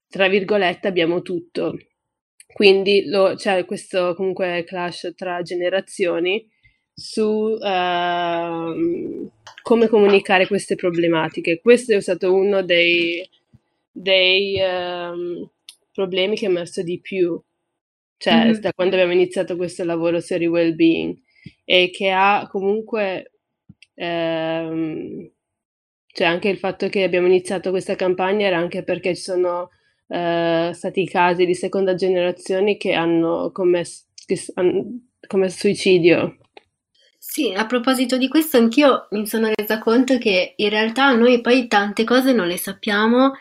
tra 0.08 0.28
virgolette, 0.28 0.88
abbiamo 0.88 1.22
tutto. 1.22 1.76
Quindi 2.52 3.06
lo, 3.06 3.34
c'è 3.34 3.64
questo 3.64 4.14
comunque 4.14 4.62
clash 4.64 5.12
tra 5.16 5.42
generazioni 5.42 6.48
su 6.94 7.22
uh, 7.22 9.30
come 9.62 9.88
comunicare 9.88 10.46
queste 10.46 10.74
problematiche. 10.74 11.60
Questo 11.60 11.94
è 11.94 12.00
stato 12.00 12.34
uno 12.34 12.62
dei, 12.62 13.26
dei 13.90 14.58
um, 14.60 15.48
problemi 15.92 16.36
che 16.36 16.48
ho 16.48 16.50
messo 16.50 16.82
di 16.82 17.00
più, 17.00 17.40
cioè 18.18 18.44
mm-hmm. 18.44 18.60
da 18.60 18.72
quando 18.72 18.96
abbiamo 18.96 19.12
iniziato 19.12 19.56
questo 19.56 19.84
lavoro 19.84 20.20
Story 20.20 20.46
Wellbeing 20.46 21.16
e 21.64 21.90
che 21.90 22.10
ha 22.10 22.48
comunque, 22.50 23.32
ehm, 23.94 25.30
cioè 26.06 26.26
anche 26.26 26.48
il 26.48 26.58
fatto 26.58 26.88
che 26.88 27.02
abbiamo 27.02 27.26
iniziato 27.26 27.70
questa 27.70 27.96
campagna 27.96 28.46
era 28.46 28.58
anche 28.58 28.84
perché 28.84 29.14
ci 29.14 29.22
sono 29.22 29.70
eh, 30.12 30.72
stati 30.74 31.06
casi 31.06 31.46
di 31.46 31.54
seconda 31.54 31.94
generazione 31.94 32.76
che 32.76 32.92
hanno 32.92 33.50
commesso, 33.50 34.04
che 34.26 34.38
hanno 34.54 34.84
commesso 35.26 35.60
suicidio. 35.60 36.36
Sì, 37.18 37.54
a 37.56 37.64
proposito 37.64 38.18
di 38.18 38.28
questo, 38.28 38.58
anch'io 38.58 39.06
mi 39.12 39.26
sono 39.26 39.50
resa 39.54 39.78
conto 39.78 40.18
che 40.18 40.52
in 40.56 40.68
realtà 40.68 41.12
noi 41.12 41.40
poi 41.40 41.66
tante 41.66 42.04
cose 42.04 42.32
non 42.32 42.46
le 42.46 42.58
sappiamo 42.58 43.32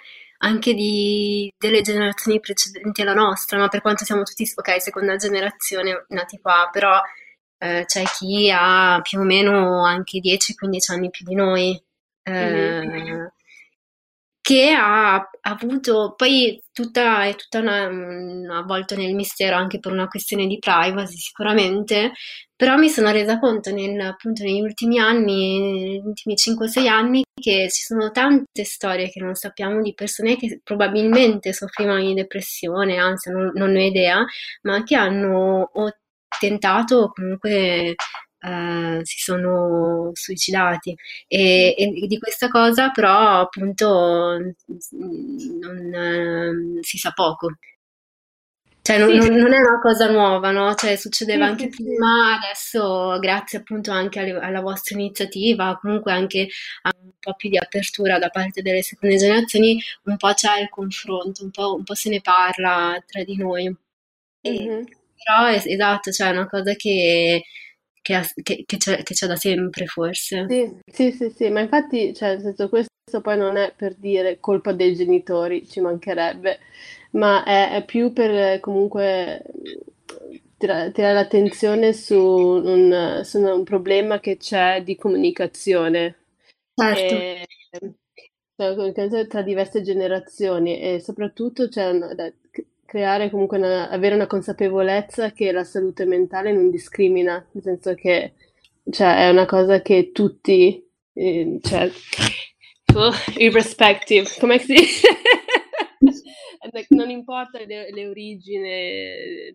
anche 0.44 0.74
di, 0.74 1.52
delle 1.58 1.82
generazioni 1.82 2.40
precedenti 2.40 3.02
alla 3.02 3.14
nostra, 3.14 3.58
no? 3.58 3.68
per 3.68 3.82
quanto 3.82 4.06
siamo 4.06 4.24
tutti, 4.24 4.50
ok, 4.56 4.82
seconda 4.82 5.18
generazione 5.18 6.06
nati 6.10 6.40
qua, 6.40 6.70
però 6.72 7.00
eh, 7.58 7.84
c'è 7.86 8.04
chi 8.04 8.50
ha 8.50 9.00
più 9.02 9.20
o 9.20 9.24
meno 9.24 9.84
anche 9.84 10.20
10-15 10.20 10.94
anni 10.94 11.10
più 11.10 11.26
di 11.26 11.36
noi, 11.36 11.84
eh, 12.24 12.86
mm-hmm. 12.86 13.26
Che 14.42 14.72
ha, 14.72 15.30
avuto, 15.42 16.14
poi 16.16 16.60
tutta, 16.72 17.26
è 17.26 17.36
tutta 17.36 17.60
una, 17.60 17.88
una, 17.88 18.58
avvolto 18.60 18.96
nel 18.96 19.14
mistero 19.14 19.56
anche 19.56 19.80
per 19.80 19.92
una 19.92 20.08
questione 20.08 20.48
di 20.48 20.58
privacy 20.58 21.16
sicuramente, 21.18 22.12
però 22.56 22.76
mi 22.76 22.90
sono 22.90 23.12
resa 23.12 23.40
conto 23.40 23.72
nel, 23.72 24.00
appunto 24.00 24.44
negli 24.44 24.62
ultimi 24.62 25.00
anni, 25.00 25.60
negli 25.60 26.02
ultimi 26.04 26.36
5-6 26.36 26.88
anni, 26.88 27.24
che 27.40 27.70
ci 27.70 27.84
sono 27.84 28.10
tante 28.12 28.64
storie 28.64 29.10
che 29.10 29.20
non 29.20 29.36
sappiamo 29.36 29.82
di 29.82 29.94
persone 29.94 30.36
che 30.38 30.60
probabilmente 30.64 31.54
soffrivano 31.54 32.02
di 32.02 32.14
depressione, 32.16 32.98
anzi 32.98 33.30
non, 33.32 33.52
non 33.54 33.76
ho 33.76 33.80
idea, 33.80 34.26
ma 34.64 34.84
che 34.84 34.96
hanno 34.96 35.70
tentato 36.40 37.12
comunque 37.14 37.96
uh, 38.42 39.00
si 39.04 39.20
sono 39.20 40.12
suicidati 40.14 40.96
e, 41.28 41.76
e, 41.78 42.08
di 42.08 42.20
questa 42.20 42.48
cosa 42.48 42.90
però 42.92 43.42
appunto 43.42 44.38
non 45.60 45.94
uh, 45.94 46.84
si 46.84 46.98
sa 46.98 47.12
poco. 47.12 47.52
Cioè, 48.84 48.98
non, 48.98 49.22
sì. 49.22 49.30
non, 49.30 49.54
è 49.54 49.60
una 49.60 49.80
cosa 49.80 50.10
nuova, 50.10 50.50
no? 50.50 50.74
Cioè, 50.74 50.96
succedeva 50.96 51.46
sì, 51.46 51.52
anche 51.52 51.70
sì, 51.72 51.84
prima, 51.84 52.36
adesso 52.36 53.20
grazie 53.20 53.60
appunto 53.60 53.92
anche 53.92 54.20
alle, 54.20 54.40
alla 54.40 54.62
vostra 54.62 54.98
iniziativa, 54.98 55.78
comunque 55.80 56.12
anche 56.12 56.48
a 56.82 56.92
un 57.00 57.12
po' 57.20 57.36
più 57.36 57.50
di 57.50 57.60
apertura 57.60 58.18
da 58.18 58.30
parte 58.30 58.64
delle 58.64 58.82
seconde 58.82 59.18
generazioni, 59.18 59.80
un 60.06 60.18
po' 60.18 60.34
c'è 60.34 60.62
il 60.62 60.70
confronto, 60.70 61.44
un 61.44 61.52
po', 61.52 61.76
un 61.76 61.84
po 61.84 61.94
se 61.94 62.10
ne 62.10 62.22
parla 62.22 63.02
tra 63.06 63.24
di 63.24 63.38
noi. 63.38 63.66
Mm-hmm. 64.48 64.84
Però 65.24 65.46
è, 65.46 65.62
esatto, 65.64 66.12
cioè 66.12 66.30
è 66.30 66.32
una 66.32 66.48
cosa 66.48 66.74
che, 66.74 67.44
che, 68.02 68.20
che, 68.42 68.64
che, 68.66 68.78
c'è, 68.78 69.04
che, 69.04 69.14
c'è, 69.14 69.28
da 69.28 69.36
sempre 69.36 69.86
forse. 69.86 70.46
Sì, 70.50 70.78
sì, 70.86 71.12
sì, 71.12 71.30
sì, 71.30 71.50
ma 71.50 71.62
infatti, 71.62 72.14
cioè, 72.14 72.30
nel 72.30 72.42
senso, 72.42 72.70
questo 72.70 72.90
poi 73.22 73.38
non 73.38 73.58
è 73.58 73.74
per 73.76 73.96
dire 73.96 74.40
colpa 74.40 74.74
dei 74.74 74.96
genitori, 74.96 75.68
ci 75.68 75.80
mancherebbe, 75.82 76.60
ma 77.12 77.44
è, 77.44 77.72
è 77.76 77.86
più 77.86 78.14
per 78.14 78.60
comunque 78.60 79.44
tirare, 80.58 80.92
tirare 80.92 81.14
l'attenzione 81.14 81.94
su 81.94 82.20
un, 82.20 83.22
su 83.24 83.40
un, 83.40 83.64
problema 83.64 84.20
che 84.20 84.38
c'è 84.38 84.84
di 84.84 84.96
comunicazione. 84.96 86.16
Certo. 86.74 87.16
E, 87.16 87.48
cioè, 88.56 89.28
tra 89.28 89.42
diverse 89.42 89.82
generazioni 89.82 90.80
e 90.80 91.00
soprattutto 91.00 91.68
c'è 91.68 91.92
cioè, 91.92 92.34
creare 92.92 93.30
comunque 93.30 93.58
una, 93.58 93.90
avere 93.90 94.16
una 94.16 94.28
consapevolezza 94.28 95.32
che 95.32 95.54
la 95.54 95.64
salute 95.64 96.04
mentale 96.04 96.52
non 96.52 96.70
discrimina, 96.70 97.36
nel 97.54 97.64
senso 97.64 97.96
che 97.96 98.34
cioè, 98.90 99.28
è 99.28 99.30
una 99.30 99.46
cosa 99.46 99.82
che 99.82 100.12
tutti, 100.12 100.86
eh, 101.14 101.60
cioè, 101.62 101.90
oh, 102.96 103.14
irrespective, 103.38 104.28
come 104.42 104.60
si 104.60 104.74
dice? 104.74 105.08
non 106.90 107.10
importa 107.10 107.64
le, 107.64 107.92
le 107.94 108.08
origini 108.08 108.60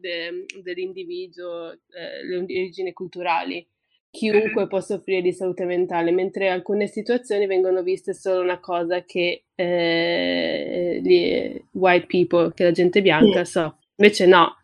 de, 0.01 0.47
dell'individuo, 0.62 1.72
eh, 1.72 2.24
le 2.24 2.37
origini 2.39 2.95
culturali, 2.95 3.68
chiunque 4.11 4.61
mm-hmm. 4.61 4.68
può 4.68 4.80
soffrire 4.80 5.22
di 5.22 5.32
salute 5.32 5.64
mentale, 5.64 6.11
mentre 6.11 6.48
alcune 6.48 6.86
situazioni 6.86 7.46
vengono 7.46 7.82
viste 7.82 8.14
solo 8.14 8.42
una 8.42 8.59
cosa 8.61 9.04
che 9.04 9.44
eh, 9.54 11.00
gli 11.02 11.62
white 11.72 12.07
people, 12.07 12.52
che 12.54 12.64
la 12.64 12.72
gente 12.72 13.02
bianca 13.02 13.44
so. 13.44 13.78
Invece 13.96 14.26
no, 14.26 14.57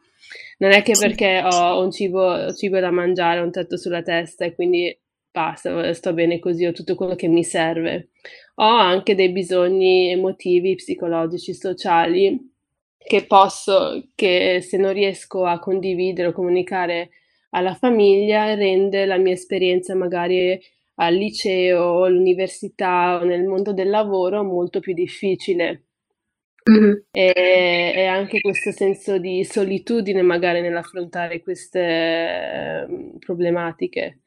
non 0.59 0.73
è 0.73 0.83
che 0.83 0.93
perché 0.99 1.43
ho 1.45 1.83
un 1.83 1.91
cibo, 1.91 2.53
cibo 2.55 2.79
da 2.81 2.91
mangiare, 2.91 3.41
un 3.41 3.51
tetto 3.51 3.77
sulla 3.77 4.03
testa 4.03 4.45
e 4.45 4.55
quindi 4.55 4.97
basta, 5.31 5.93
sto 5.95 6.13
bene 6.13 6.39
così, 6.39 6.67
ho 6.67 6.73
tutto 6.73 6.95
quello 6.95 7.15
che 7.15 7.29
mi 7.29 7.43
serve. 7.43 8.11
Ho 8.57 8.77
anche 8.77 9.15
dei 9.15 9.31
bisogni 9.31 10.11
emotivi, 10.11 10.75
psicologici, 10.75 11.55
sociali 11.55 12.51
che 12.99 13.25
posso, 13.25 14.11
che 14.15 14.61
se 14.63 14.77
non 14.77 14.93
riesco 14.93 15.45
a 15.45 15.59
condividere 15.59 16.29
o 16.29 16.33
comunicare 16.33 17.11
alla 17.55 17.75
famiglia 17.75 18.55
rende 18.55 19.05
la 19.07 19.19
mia 19.19 19.33
esperienza 19.33 19.95
magari 19.95 20.59
al 20.97 21.15
liceo, 21.15 22.05
all'università 22.05 23.19
o 23.21 23.25
nel 23.25 23.45
mondo 23.45 23.73
del 23.73 23.89
lavoro 23.89 24.43
molto 24.43 24.81
più 24.81 24.95
difficile. 24.95 25.85
Mm-hmm. 26.71 26.93
E, 27.11 27.93
e, 27.97 28.07
anche 28.07 28.41
questo 28.41 28.71
senso 28.71 29.19
di 29.19 29.43
solitudine 29.45 30.23
magari 30.23 30.61
nell'affrontare 30.61 31.43
queste 31.43 32.87
uh, 32.89 33.19
problematiche. 33.19 34.21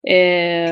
E, 0.00 0.64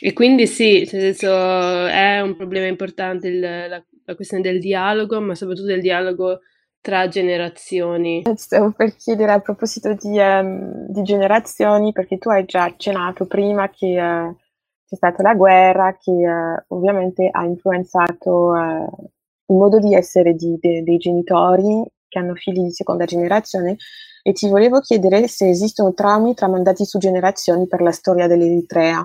e, 0.00 0.12
quindi 0.12 0.46
sì, 0.46 0.78
nel 0.80 0.86
senso, 0.86 1.86
è 1.86 2.20
un 2.20 2.36
problema 2.36 2.66
importante 2.66 3.28
il, 3.28 3.40
la, 3.40 3.82
la 4.04 4.14
questione 4.14 4.42
del 4.42 4.60
dialogo, 4.60 5.20
ma 5.20 5.34
soprattutto 5.34 5.68
del 5.68 5.80
dialogo 5.80 6.40
tra 6.84 7.08
generazioni. 7.08 8.22
Stavo 8.36 8.72
per 8.72 8.94
chiedere 8.94 9.32
a 9.32 9.40
proposito 9.40 9.94
di, 9.94 10.18
um, 10.18 10.84
di, 10.86 11.02
generazioni, 11.02 11.92
perché 11.92 12.18
tu 12.18 12.28
hai 12.28 12.44
già 12.44 12.64
accennato 12.64 13.24
prima 13.24 13.70
che 13.70 13.98
uh, 13.98 14.36
c'è 14.86 14.96
stata 14.96 15.22
la 15.22 15.34
guerra 15.34 15.96
che 15.96 16.10
eh, 16.10 16.64
ovviamente 16.68 17.26
ha 17.30 17.42
influenzato 17.44 18.54
eh, 18.54 18.86
il 19.46 19.56
modo 19.56 19.78
di 19.78 19.94
essere 19.94 20.34
di, 20.34 20.58
de, 20.60 20.82
dei 20.82 20.98
genitori 20.98 21.82
che 22.06 22.18
hanno 22.18 22.34
figli 22.34 22.60
di 22.60 22.70
seconda 22.70 23.06
generazione 23.06 23.76
e 24.22 24.32
ti 24.32 24.46
volevo 24.46 24.80
chiedere 24.80 25.26
se 25.26 25.48
esistono 25.48 25.94
traumi 25.94 26.34
tramandati 26.34 26.84
su 26.84 26.98
generazioni 26.98 27.66
per 27.66 27.80
la 27.80 27.92
storia 27.92 28.26
dell'Eritrea. 28.26 29.02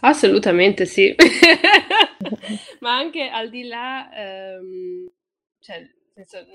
Assolutamente 0.00 0.84
sì, 0.84 1.14
ma 2.80 2.94
anche 2.94 3.30
al 3.30 3.48
di 3.48 3.66
là, 3.66 4.10
ehm, 4.14 5.10
cioè, 5.60 5.95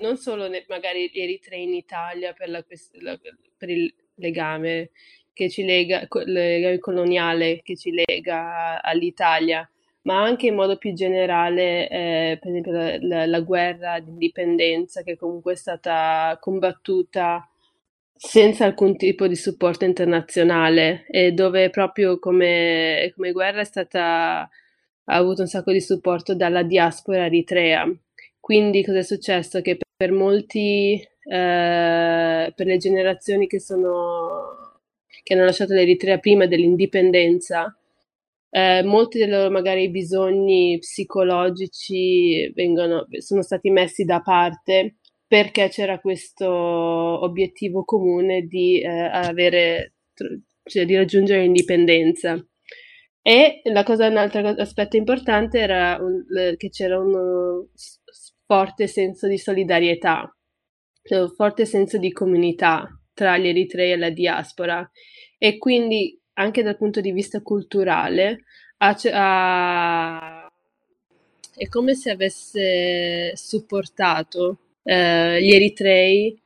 non 0.00 0.16
solo 0.16 0.48
ne, 0.48 0.64
magari 0.68 1.10
gli 1.12 1.38
in 1.52 1.74
Italia 1.74 2.32
per, 2.32 2.48
la, 2.48 2.64
per 2.64 3.70
il 3.70 3.92
legame 4.16 4.90
che 5.32 5.48
ci 5.48 5.64
lega, 5.64 6.06
legame 6.24 6.78
coloniale 6.78 7.60
che 7.62 7.76
ci 7.76 7.92
lega 7.92 8.82
all'Italia, 8.82 9.68
ma 10.02 10.22
anche 10.22 10.46
in 10.46 10.54
modo 10.54 10.76
più 10.76 10.92
generale, 10.92 11.88
eh, 11.88 12.38
per 12.40 12.50
esempio 12.50 12.72
la, 12.72 12.98
la, 13.00 13.26
la 13.26 13.40
guerra 13.40 14.00
d'indipendenza 14.00 15.02
che 15.02 15.16
comunque 15.16 15.52
è 15.52 15.56
stata 15.56 16.36
combattuta 16.40 17.46
senza 18.14 18.64
alcun 18.64 18.96
tipo 18.96 19.26
di 19.26 19.34
supporto 19.34 19.84
internazionale 19.84 21.06
e 21.08 21.32
dove 21.32 21.70
proprio 21.70 22.18
come, 22.18 23.12
come 23.14 23.32
guerra 23.32 23.60
è 23.62 23.64
stata, 23.64 24.40
ha 24.42 24.48
avuto 25.04 25.42
un 25.42 25.48
sacco 25.48 25.72
di 25.72 25.80
supporto 25.80 26.34
dalla 26.34 26.62
diaspora 26.62 27.24
eritrea. 27.24 27.90
Quindi 28.42 28.82
cosa 28.84 28.98
è 28.98 29.02
successo? 29.02 29.60
Che 29.60 29.78
per, 29.96 30.10
molti, 30.10 30.94
eh, 30.94 32.52
per 32.56 32.66
le 32.66 32.76
generazioni 32.76 33.46
che, 33.46 33.60
sono, 33.60 34.80
che 35.22 35.34
hanno 35.34 35.44
lasciato 35.44 35.74
l'Eritrea 35.74 36.18
prima 36.18 36.46
dell'indipendenza, 36.46 37.72
eh, 38.50 38.82
molti 38.82 39.18
dei 39.18 39.28
loro 39.28 39.48
magari 39.48 39.90
bisogni 39.90 40.76
psicologici 40.80 42.50
vengono, 42.52 43.06
sono 43.18 43.42
stati 43.42 43.70
messi 43.70 44.02
da 44.04 44.20
parte 44.22 44.96
perché 45.24 45.68
c'era 45.68 46.00
questo 46.00 46.50
obiettivo 46.50 47.84
comune 47.84 48.42
di, 48.42 48.80
eh, 48.80 48.88
avere, 48.88 49.94
cioè 50.64 50.84
di 50.84 50.96
raggiungere 50.96 51.42
l'indipendenza. 51.42 52.44
E 53.22 53.60
la 53.66 53.84
cosa, 53.84 54.08
un 54.08 54.16
altro 54.16 54.48
aspetto 54.48 54.96
importante 54.96 55.60
era 55.60 55.96
un, 56.00 56.24
che 56.56 56.70
c'era 56.70 56.98
un 56.98 57.66
forte 58.52 58.86
senso 58.86 59.28
di 59.28 59.38
solidarietà, 59.38 60.30
cioè 61.02 61.22
un 61.22 61.30
forte 61.30 61.64
senso 61.64 61.96
di 61.96 62.12
comunità 62.12 62.86
tra 63.14 63.38
gli 63.38 63.48
eritrei 63.48 63.92
e 63.92 63.96
la 63.96 64.10
diaspora. 64.10 64.86
E 65.38 65.56
quindi 65.56 66.20
anche 66.34 66.62
dal 66.62 66.76
punto 66.76 67.00
di 67.00 67.12
vista 67.12 67.40
culturale 67.40 68.44
ha, 68.76 68.94
ha, 69.10 70.52
è 71.54 71.66
come 71.68 71.94
se 71.94 72.10
avesse 72.10 73.32
supportato 73.36 74.58
eh, 74.82 75.42
gli 75.42 75.50
eritrei, 75.54 76.38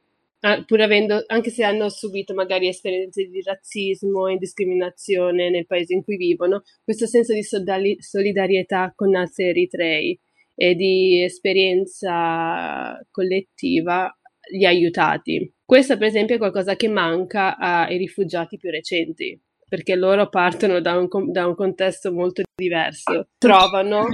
pur 0.65 0.81
avendo, 0.81 1.25
anche 1.27 1.51
se 1.51 1.65
hanno 1.65 1.89
subito 1.89 2.35
magari 2.35 2.69
esperienze 2.69 3.25
di 3.25 3.43
razzismo 3.43 4.29
e 4.29 4.37
discriminazione 4.37 5.51
nel 5.51 5.67
paese 5.67 5.95
in 5.95 6.05
cui 6.05 6.17
vivono, 6.17 6.63
questo 6.85 7.07
senso 7.07 7.33
di 7.33 7.43
solidarietà 7.43 8.93
con 8.95 9.17
altri 9.17 9.49
eritrei 9.49 10.17
e 10.57 10.75
di 10.75 11.23
esperienza 11.23 12.99
collettiva 13.11 14.11
li 14.53 14.65
ha 14.65 14.71
aiutati. 14.71 15.55
Questo, 15.65 15.97
per 15.97 16.09
esempio, 16.09 16.37
è 16.37 16.39
qualcosa 16.39 16.75
che 16.75 16.89
manca 16.89 17.57
ai 17.57 17.99
rifugiati 17.99 18.57
più 18.57 18.71
recenti, 18.71 19.41
perché 19.69 19.95
loro 19.95 20.29
partono 20.29 20.81
da 20.81 20.97
un, 20.97 21.09
da 21.31 21.47
un 21.47 21.55
contesto 21.55 22.13
molto 22.13 22.43
diverso, 22.57 23.29
trovano 23.39 24.07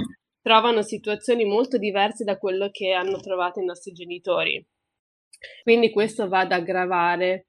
trovano 0.43 0.81
situazioni 0.81 1.45
molto 1.45 1.77
diverse 1.77 2.25
da 2.25 2.37
quello 2.37 2.69
che 2.69 2.91
hanno 2.91 3.19
trovato 3.21 3.61
i 3.61 3.65
nostri 3.65 3.93
genitori. 3.93 4.63
Quindi 5.63 5.89
questo 5.89 6.27
va 6.27 6.39
ad 6.39 6.51
aggravare 6.51 7.47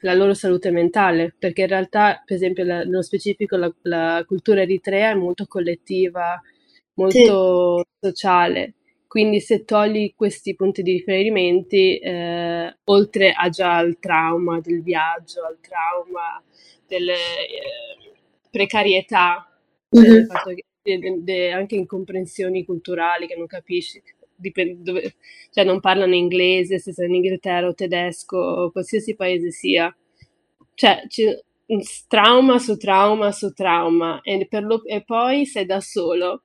la 0.00 0.14
loro 0.14 0.32
salute 0.32 0.70
mentale, 0.70 1.34
perché 1.36 1.62
in 1.62 1.68
realtà, 1.68 2.22
per 2.24 2.36
esempio, 2.36 2.64
la, 2.64 2.84
nello 2.84 3.02
specifico 3.02 3.56
la, 3.56 3.72
la, 3.82 4.24
cultura 4.26 4.62
eritrea 4.62 5.10
è 5.10 5.14
molto 5.14 5.46
collettiva, 5.46 6.40
molto 6.94 7.78
sì. 7.78 8.08
sociale. 8.08 8.74
Quindi 9.06 9.40
se 9.40 9.64
togli 9.64 10.14
questi 10.16 10.54
punti 10.54 10.82
di 10.82 10.92
riferimento, 10.92 11.76
eh, 11.76 12.76
oltre 12.84 13.32
a 13.32 13.50
già 13.50 13.76
al 13.76 13.98
trauma 13.98 14.58
del 14.60 14.82
viaggio, 14.82 15.44
al 15.44 15.58
trauma 15.60 16.42
delle 16.86 17.12
eh, 17.12 18.12
precarietà, 18.50 19.46
mm-hmm. 19.94 20.10
del 20.10 20.26
fatto 20.26 20.54
che 20.54 20.64
de, 20.82 21.18
de, 21.22 21.52
anche 21.52 21.74
incomprensioni 21.74 22.64
culturali 22.64 23.26
che 23.26 23.36
non 23.36 23.46
capisci, 23.46 24.02
dipende 24.34 24.82
dove, 24.82 25.14
cioè 25.50 25.64
non 25.64 25.80
parlano 25.80 26.14
inglese, 26.14 26.78
se 26.78 26.92
sei 26.92 27.08
in 27.08 27.16
Inghilterra 27.16 27.68
o 27.68 27.74
tedesco 27.74 28.36
o 28.36 28.70
qualsiasi 28.70 29.14
paese 29.14 29.50
sia. 29.50 29.94
Cioè, 30.74 31.02
trauma 32.08 32.58
su 32.58 32.76
trauma 32.76 33.30
su 33.30 33.52
trauma 33.52 34.20
e, 34.22 34.48
lo, 34.60 34.84
e 34.84 35.02
poi 35.04 35.46
sei 35.46 35.64
da 35.64 35.80
solo. 35.80 36.42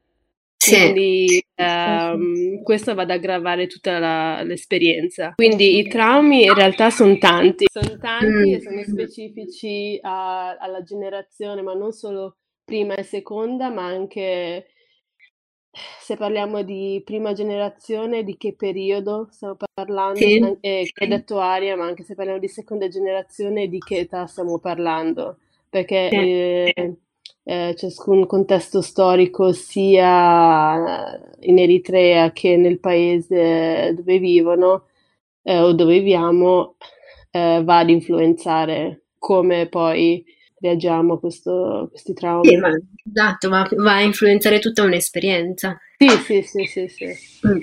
Sì. 0.57 0.75
Quindi 0.75 1.45
um, 1.55 2.63
questo 2.63 2.93
va 2.95 3.03
ad 3.03 3.11
aggravare 3.11 3.67
tutta 3.67 3.99
la, 3.99 4.41
l'esperienza. 4.43 5.33
Quindi 5.35 5.77
i 5.77 5.87
traumi 5.87 6.43
in 6.43 6.53
realtà 6.53 6.89
sono 6.89 7.17
tanti, 7.17 7.65
sono 7.71 7.97
tanti 7.97 8.49
mm. 8.49 8.53
e 8.53 8.61
sono 8.61 8.83
specifici 8.83 9.97
a, 10.01 10.57
alla 10.57 10.81
generazione, 10.81 11.61
ma 11.61 11.73
non 11.73 11.91
solo 11.91 12.37
prima 12.65 12.95
e 12.95 13.03
seconda, 13.03 13.69
ma 13.69 13.85
anche 13.85 14.67
se 15.99 16.15
parliamo 16.17 16.63
di 16.63 17.01
prima 17.05 17.33
generazione, 17.33 18.23
di 18.23 18.35
che 18.35 18.55
periodo 18.55 19.27
stiamo 19.29 19.57
parlando, 19.73 20.17
sì. 20.17 20.57
e 20.59 20.89
che 20.91 21.07
detto 21.07 21.39
aria, 21.39 21.75
ma 21.75 21.85
anche 21.85 22.03
se 22.03 22.15
parliamo 22.15 22.39
di 22.39 22.47
seconda 22.47 22.87
generazione, 22.87 23.67
di 23.67 23.77
che 23.77 23.99
età 23.99 24.25
stiamo 24.25 24.59
parlando, 24.59 25.37
perché 25.69 26.09
eh, 26.09 26.95
eh, 27.49 27.75
ciascun 27.77 28.25
contesto 28.25 28.81
storico, 28.81 29.53
sia 29.53 31.17
in 31.39 31.57
Eritrea 31.57 32.31
che 32.33 32.57
nel 32.57 32.77
paese 32.77 33.93
dove 33.95 34.19
vivono 34.19 34.87
eh, 35.43 35.59
o 35.59 35.71
dove 35.71 35.99
viviamo, 35.99 36.75
eh, 37.31 37.61
va 37.63 37.77
ad 37.77 37.89
influenzare 37.89 39.03
come 39.17 39.67
poi 39.67 40.25
reagiamo 40.59 41.13
a 41.13 41.19
questo, 41.19 41.87
questi 41.89 42.11
traumi. 42.11 42.49
Sì, 42.49 42.57
ma, 42.57 42.69
esatto, 43.05 43.47
va, 43.47 43.65
va, 43.77 43.95
a 43.95 44.01
influenzare 44.01 44.59
tutta 44.59 44.83
un'esperienza. 44.83 45.77
Sì, 45.97 46.09
sì, 46.09 46.41
sì, 46.41 46.65
sì. 46.65 46.87
sì. 46.89 47.05
Mm. 47.47 47.59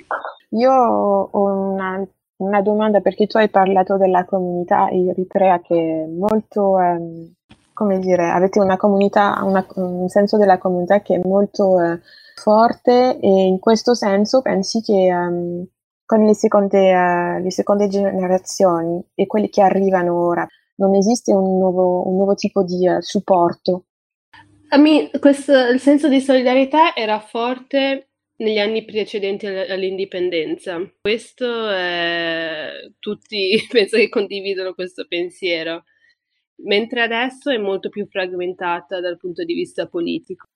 Io 0.61 0.73
ho 0.73 1.73
una, 1.73 2.03
una, 2.37 2.63
domanda 2.63 3.01
perché 3.01 3.27
tu 3.27 3.37
hai 3.37 3.51
parlato 3.51 3.99
della 3.99 4.25
comunità 4.25 4.89
eritrea 4.89 5.61
che 5.61 5.75
è 5.75 6.07
molto, 6.07 6.81
ehm, 6.81 7.35
come 7.75 7.99
dire, 7.99 8.31
avete 8.31 8.61
una 8.61 8.77
comunità, 8.77 9.41
una, 9.43 9.67
un 9.75 10.09
senso 10.09 10.39
della 10.39 10.59
comunità 10.59 11.03
che 11.03 11.17
è 11.17 11.21
molto 11.23 11.81
eh, 11.81 12.01
forte 12.37 13.19
e 13.19 13.29
in 13.29 13.59
questo 13.59 13.95
senso 13.95 14.41
pensi 14.41 14.81
che 14.81 15.07
ehm, 15.07 15.67
con 16.07 16.25
le 16.25 16.35
seconde, 16.35 16.95
uh, 16.95 17.43
le 17.43 17.51
seconde 17.51 17.89
generazioni 17.89 19.03
e 19.15 19.27
quelli 19.27 19.49
che 19.49 19.63
arrivano 19.63 20.15
ora, 20.15 20.47
non 20.77 20.95
esiste 20.95 21.33
un 21.33 21.59
nuovo, 21.59 22.07
un 22.09 22.17
nuovo 22.17 22.35
tipo 22.35 22.63
di 22.63 22.87
uh, 22.87 23.01
supporto. 23.01 23.87
Me, 24.77 25.11
questo, 25.21 25.53
il 25.69 25.81
senso 25.81 26.09
di 26.09 26.21
solidarietà 26.21 26.95
era 26.95 27.21
forte 27.21 28.09
negli 28.37 28.59
anni 28.59 28.85
precedenti 28.85 29.47
all'indipendenza. 29.47 30.81
Questo 31.01 31.71
è, 31.71 32.71
tutti 32.99 33.57
penso 33.71 33.97
che 33.97 34.09
condividono 34.09 34.75
questo 34.75 35.07
pensiero, 35.09 35.85
mentre 36.57 37.03
adesso 37.03 37.51
è 37.51 37.59
molto 37.59 37.89
più 37.89 38.07
fragmentata 38.07 39.01
dal 39.01 39.17
punto 39.17 39.45
di 39.45 39.55
vista 39.55 39.87
politico 39.87 40.47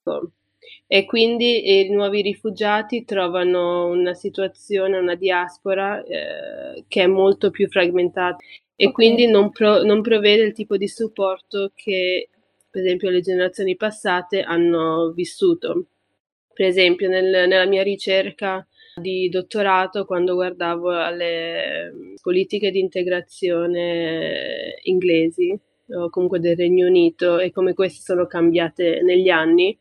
e 0.87 1.05
quindi 1.05 1.81
i 1.81 1.91
nuovi 1.91 2.23
rifugiati 2.23 3.05
trovano 3.05 3.87
una 3.87 4.15
situazione, 4.15 4.99
una 4.99 5.15
diaspora 5.15 6.03
eh, 6.03 6.85
che 6.89 7.03
è 7.03 7.07
molto 7.07 7.51
più 7.51 7.69
fragmentata 7.69 8.37
e 8.75 8.87
okay. 8.87 8.93
quindi 8.93 9.27
non, 9.27 9.51
pro, 9.51 9.83
non 9.83 10.03
provvede 10.03 10.45
il 10.45 10.53
tipo 10.53 10.77
di 10.77 10.89
supporto 10.89 11.73
che 11.75 12.29
per 12.71 12.83
esempio 12.83 13.11
le 13.11 13.21
generazioni 13.21 13.77
passate 13.77 14.43
hanno 14.43 15.13
vissuto. 15.15 15.87
Per 16.53 16.67
esempio 16.67 17.09
nel, 17.09 17.49
nella 17.49 17.67
mia 17.67 17.83
ricerca 17.83 18.67
di 18.97 19.29
dottorato, 19.29 20.05
quando 20.05 20.35
guardavo 20.35 20.91
alle 20.91 21.93
politiche 22.21 22.71
di 22.71 22.81
integrazione 22.81 24.75
inglesi 24.83 25.59
o 25.97 26.11
comunque 26.11 26.41
del 26.41 26.57
Regno 26.57 26.87
Unito 26.87 27.39
e 27.39 27.51
come 27.51 27.75
queste 27.75 28.03
sono 28.03 28.27
cambiate 28.27 29.03
negli 29.03 29.29
anni 29.29 29.79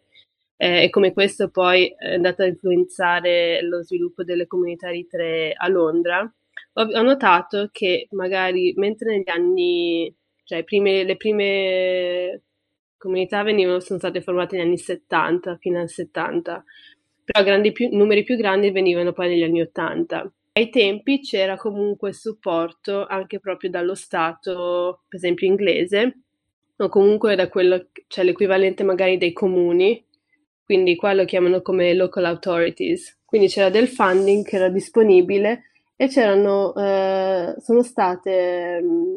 eh, 0.58 0.84
e 0.84 0.90
come 0.90 1.14
questo 1.14 1.50
poi 1.50 1.94
è 1.98 2.16
andato 2.16 2.42
a 2.42 2.48
influenzare 2.48 3.62
lo 3.62 3.84
sviluppo 3.84 4.24
delle 4.24 4.48
comunità 4.48 4.90
eritree 4.90 5.54
a 5.56 5.68
Londra, 5.68 6.30
ho, 6.74 7.02
notato 7.02 7.70
che 7.72 8.08
magari 8.12 8.74
mentre 8.76 9.18
negli 9.18 9.30
anni, 9.30 10.14
cioè 10.44 10.64
prime, 10.64 11.04
le 11.04 11.18
prime 11.18 12.42
comunità 12.98 13.44
venivano, 13.44 13.80
sono 13.80 14.00
state 14.00 14.22
formate 14.22 14.58
negli 14.58 14.66
anni 14.66 14.78
70, 14.78 15.58
fino 15.58 15.80
al 15.80 15.90
70, 15.90 16.64
però 17.24 17.44
grandi 17.44 17.72
più, 17.72 17.90
numeri 17.92 18.24
più 18.24 18.36
grandi 18.36 18.72
venivano 18.72 19.12
poi 19.14 19.30
negli 19.30 19.44
anni 19.44 19.62
80. 19.62 20.32
Ai 20.58 20.72
tempi 20.72 21.20
c'era 21.20 21.56
comunque 21.56 22.14
supporto 22.14 23.06
anche 23.06 23.40
proprio 23.40 23.70
dallo 23.70 23.94
Stato, 23.94 25.04
per 25.08 25.20
esempio 25.20 25.46
inglese, 25.46 26.22
o 26.78 26.90
comunque 26.90 27.36
da 27.36 27.48
quello, 27.48 27.90
cioè 28.08 28.26
l'equivalente 28.26 28.82
magari 28.84 29.20
dei 29.20 29.34
comuni, 29.34 30.04
quindi 30.64 30.96
qua 30.96 31.14
lo 31.14 31.26
chiamano 31.26 31.62
come 31.62 31.94
local 31.94 32.26
authorities. 32.26 33.20
Quindi 33.24 33.50
c'era 33.50 33.70
del 33.70 33.88
funding 33.88 34.44
che 34.44 34.56
era 34.56 34.70
disponibile 34.70 35.66
e 35.96 36.08
c'erano, 36.08 36.74
eh, 36.74 37.54
sono 37.60 37.84
state, 37.84 38.82
mm, 38.82 39.16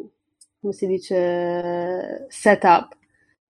come 0.59 0.73
si 0.73 0.85
dice, 0.85 2.27
set 2.29 2.63
up 2.65 2.95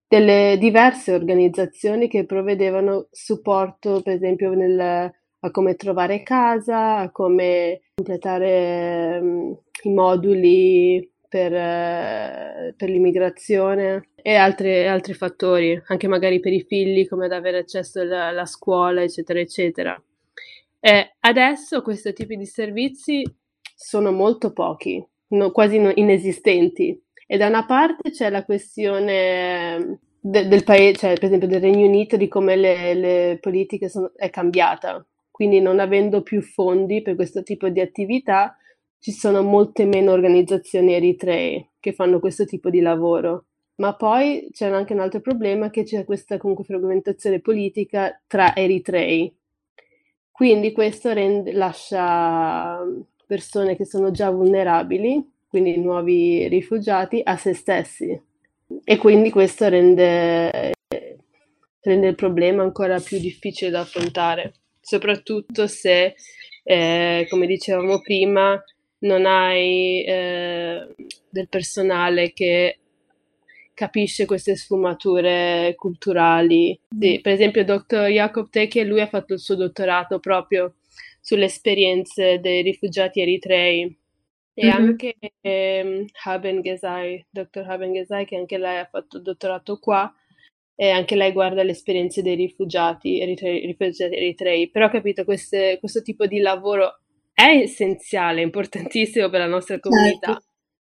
delle 0.07 0.55
diverse 0.57 1.13
organizzazioni 1.13 2.07
che 2.07 2.25
provvedevano 2.25 3.07
supporto, 3.11 4.01
per 4.01 4.13
esempio, 4.13 4.53
nel, 4.53 5.13
a 5.43 5.51
come 5.51 5.75
trovare 5.75 6.23
casa, 6.23 6.97
a 6.97 7.11
come 7.11 7.81
completare 7.95 9.19
um, 9.21 9.57
i 9.83 9.89
moduli 9.89 11.09
per, 11.27 11.51
uh, 11.51 12.75
per 12.75 12.89
l'immigrazione 12.89 14.09
e 14.15 14.35
altri, 14.35 14.85
altri, 14.87 15.13
fattori, 15.13 15.81
anche 15.87 16.07
magari 16.07 16.39
per 16.39 16.53
i 16.53 16.63
figli, 16.67 17.07
come 17.07 17.25
ad 17.25 17.31
avere 17.31 17.59
accesso 17.59 18.01
alla, 18.01 18.25
alla 18.25 18.45
scuola, 18.45 19.01
eccetera, 19.01 19.39
eccetera. 19.39 20.03
E 20.79 21.15
adesso 21.21 21.81
questi 21.81 22.13
tipi 22.13 22.35
di 22.35 22.45
servizi 22.45 23.23
sono 23.75 24.11
molto 24.11 24.53
pochi, 24.53 25.03
no, 25.29 25.51
quasi 25.51 25.77
inesistenti. 25.95 26.99
E 27.25 27.37
da 27.37 27.47
una 27.47 27.65
parte 27.65 28.11
c'è 28.11 28.29
la 28.29 28.43
questione 28.43 29.99
de- 30.19 30.47
del 30.47 30.63
paese, 30.63 30.97
cioè 30.97 31.13
per 31.13 31.25
esempio 31.25 31.47
del 31.47 31.61
Regno 31.61 31.87
Unito, 31.87 32.17
di 32.17 32.27
come 32.27 32.55
le, 32.55 32.93
le 32.93 33.37
politiche 33.39 33.89
sono, 33.89 34.11
è 34.15 34.29
cambiata. 34.29 35.03
Quindi 35.41 35.59
non 35.59 35.79
avendo 35.79 36.21
più 36.21 36.39
fondi 36.43 37.01
per 37.01 37.15
questo 37.15 37.41
tipo 37.41 37.67
di 37.69 37.79
attività, 37.79 38.55
ci 38.99 39.11
sono 39.11 39.41
molte 39.41 39.85
meno 39.85 40.11
organizzazioni 40.11 40.93
eritree 40.93 41.69
che 41.79 41.93
fanno 41.93 42.19
questo 42.19 42.45
tipo 42.45 42.69
di 42.69 42.79
lavoro. 42.79 43.45
Ma 43.77 43.95
poi 43.95 44.49
c'è 44.51 44.67
anche 44.67 44.93
un 44.93 44.99
altro 44.99 45.19
problema 45.19 45.71
che 45.71 45.81
c'è 45.81 46.05
questa 46.05 46.37
comunque 46.37 46.63
frammentazione 46.63 47.39
politica 47.39 48.21
tra 48.27 48.55
eritrei. 48.55 49.35
Quindi 50.29 50.71
questo 50.73 51.11
rende, 51.11 51.53
lascia 51.53 52.77
persone 53.25 53.75
che 53.75 53.85
sono 53.85 54.11
già 54.11 54.29
vulnerabili 54.29 55.27
quindi 55.47 55.75
nuovi 55.79 56.47
rifugiati, 56.49 57.19
a 57.23 57.35
se 57.35 57.55
stessi. 57.55 58.21
E 58.83 58.97
quindi 58.97 59.31
questo 59.31 59.67
rende, 59.69 60.73
rende 61.81 62.07
il 62.07 62.15
problema 62.15 62.61
ancora 62.61 62.99
più 62.99 63.17
difficile 63.17 63.71
da 63.71 63.79
affrontare, 63.79 64.60
soprattutto 64.81 65.67
se, 65.67 66.15
eh, 66.63 67.27
come 67.29 67.45
dicevamo 67.45 68.01
prima, 68.01 68.61
non 68.99 69.25
hai 69.25 70.03
eh, 70.03 70.87
del 71.29 71.47
personale 71.47 72.33
che 72.33 72.77
capisce 73.73 74.25
queste 74.25 74.55
sfumature 74.55 75.73
culturali. 75.75 76.77
Sì, 76.99 77.19
per 77.21 77.33
esempio, 77.33 77.61
il 77.61 77.67
dottor 77.67 78.07
Jacob 78.09 78.49
Teke, 78.49 78.83
lui 78.83 79.01
ha 79.01 79.07
fatto 79.07 79.33
il 79.33 79.39
suo 79.39 79.55
dottorato 79.55 80.19
proprio 80.19 80.75
sulle 81.19 81.45
esperienze 81.45 82.39
dei 82.39 82.61
rifugiati 82.61 83.21
eritrei 83.21 83.95
e 84.53 84.65
mm-hmm. 84.65 84.75
anche 84.75 85.15
ehm, 85.41 86.05
Haben 86.25 86.61
Gesai, 86.61 87.25
dottor 87.29 87.67
Haben 87.67 87.93
Gesai, 87.93 88.25
che 88.25 88.35
anche 88.35 88.57
lei 88.57 88.79
ha 88.79 88.85
fatto 88.85 89.17
il 89.17 89.23
dottorato 89.23 89.77
qua, 89.77 90.13
e 90.81 90.89
anche 90.89 91.15
lei 91.15 91.31
guarda 91.31 91.61
le 91.61 91.73
esperienze 91.73 92.23
dei 92.23 92.33
rifugiati, 92.33 93.21
eritrei, 93.21 93.67
rifugiati 93.67 94.15
eritrei. 94.15 94.67
Però 94.71 94.87
ho 94.87 94.89
capito, 94.89 95.23
queste, 95.23 95.77
questo 95.79 96.01
tipo 96.01 96.25
di 96.25 96.39
lavoro 96.39 97.01
è 97.31 97.59
essenziale, 97.61 98.41
importantissimo 98.41 99.29
per 99.29 99.41
la 99.41 99.45
nostra 99.45 99.79
comunità, 99.79 100.31
certo. 100.31 100.45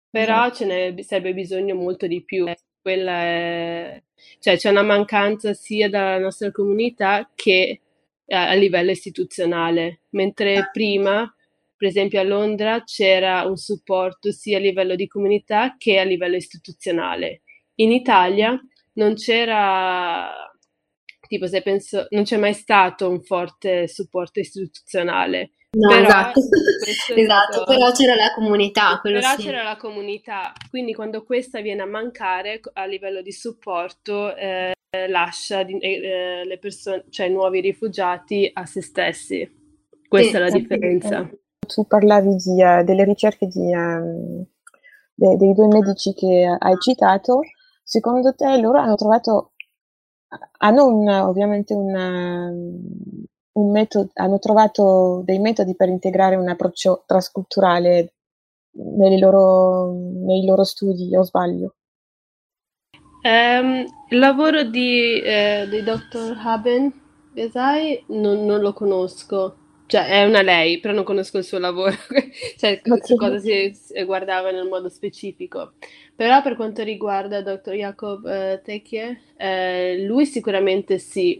però 0.09 0.47
esatto. 0.47 0.55
ce 0.55 0.65
ne 0.65 1.03
sarebbe 1.03 1.33
bisogno 1.33 1.75
molto 1.75 2.05
di 2.05 2.21
più. 2.21 2.45
È... 2.47 4.01
Cioè 4.39 4.57
c'è 4.57 4.69
una 4.69 4.81
mancanza 4.81 5.53
sia 5.53 5.87
dalla 5.87 6.19
nostra 6.19 6.51
comunità 6.51 7.31
che 7.33 7.79
a, 8.27 8.49
a 8.49 8.53
livello 8.55 8.91
istituzionale, 8.91 10.01
mentre 10.09 10.69
prima 10.73 11.33
per 11.77 11.87
esempio 11.87 12.19
a 12.19 12.23
Londra 12.23 12.83
c'era 12.83 13.45
un 13.45 13.55
supporto 13.55 14.33
sia 14.33 14.57
a 14.57 14.59
livello 14.59 14.95
di 14.95 15.07
comunità 15.07 15.75
che 15.77 15.97
a 15.97 16.03
livello 16.03 16.35
istituzionale. 16.35 17.43
In 17.75 17.93
Italia 17.93 18.59
non 18.97 19.15
c'era, 19.15 20.29
tipo 21.27 21.47
se 21.47 21.61
penso, 21.61 22.05
non 22.09 22.23
c'è 22.23 22.37
mai 22.37 22.53
stato 22.53 23.09
un 23.09 23.21
forte 23.21 23.87
supporto 23.87 24.39
istituzionale. 24.39 25.53
No, 25.71 25.89
però, 25.89 26.07
esatto, 26.07 26.39
esatto 27.15 27.63
però 27.65 27.91
c'era 27.91 28.15
la 28.15 28.33
comunità. 28.33 28.99
Però 29.01 29.19
sì. 29.19 29.43
c'era 29.43 29.63
la 29.63 29.77
comunità, 29.77 30.53
quindi 30.69 30.93
quando 30.93 31.23
questa 31.23 31.61
viene 31.61 31.81
a 31.81 31.87
mancare 31.87 32.59
a 32.73 32.85
livello 32.85 33.21
di 33.21 33.31
supporto, 33.31 34.35
eh, 34.35 34.73
lascia 35.07 35.63
di, 35.63 35.77
eh, 35.79 36.43
le 36.45 36.57
persone, 36.59 37.05
cioè 37.09 37.27
i 37.27 37.31
nuovi 37.31 37.61
rifugiati 37.61 38.49
a 38.53 38.65
se 38.65 38.81
stessi. 38.81 39.55
Questa 40.07 40.29
sì, 40.29 40.35
è 40.37 40.39
la 40.39 40.49
differenza 40.49 41.29
tu 41.67 41.85
parlavi 41.85 42.35
di, 42.35 42.63
uh, 42.63 42.83
delle 42.83 43.03
ricerche 43.03 43.45
di, 43.47 43.71
um, 43.73 44.43
de, 45.13 45.35
dei 45.35 45.53
due 45.53 45.67
medici 45.67 46.13
che 46.13 46.55
hai 46.57 46.75
citato, 46.79 47.41
secondo 47.87 48.35
te 48.35 48.59
loro 48.59 48.79
hanno 48.79 48.95
trovato, 48.95 49.53
hanno 50.57 50.85
un, 50.87 51.07
ovviamente 51.07 51.73
un, 51.73 52.81
un 53.53 53.71
metodo, 53.71 54.09
hanno 54.15 54.39
trovato 54.39 55.21
dei 55.23 55.39
metodi 55.39 55.73
per 55.73 55.87
integrare 55.87 56.35
un 56.35 56.49
approccio 56.49 57.03
trasculturale 57.05 58.13
nei 58.71 59.19
loro, 59.19 59.93
nei 59.93 60.45
loro 60.45 60.65
studi, 60.65 61.15
o 61.15 61.23
sbaglio? 61.23 61.75
Um, 63.23 63.85
il 64.09 64.19
lavoro 64.19 64.63
di, 64.63 65.21
eh, 65.21 65.65
di 65.69 65.81
dottor 65.81 66.37
Haben, 66.37 66.91
sai, 67.49 68.03
non, 68.07 68.45
non 68.45 68.59
lo 68.59 68.73
conosco. 68.73 69.55
Cioè, 69.87 70.07
è 70.07 70.25
una 70.25 70.41
lei, 70.41 70.81
però 70.81 70.93
non 70.93 71.05
conosco 71.05 71.37
il 71.37 71.45
suo 71.45 71.59
lavoro, 71.59 71.95
cioè 72.59 72.81
su 73.01 73.15
cosa 73.15 73.39
si 73.39 73.73
guardava 74.05 74.51
nel 74.51 74.67
modo 74.67 74.89
specifico. 74.89 75.75
Però 76.17 76.41
per 76.41 76.55
quanto 76.55 76.81
riguarda 76.81 77.43
Dr. 77.43 77.73
Jacob 77.73 78.25
eh, 78.25 78.59
Tekje, 78.63 79.21
eh, 79.37 80.03
lui 80.03 80.25
sicuramente 80.25 80.97
sì. 80.97 81.39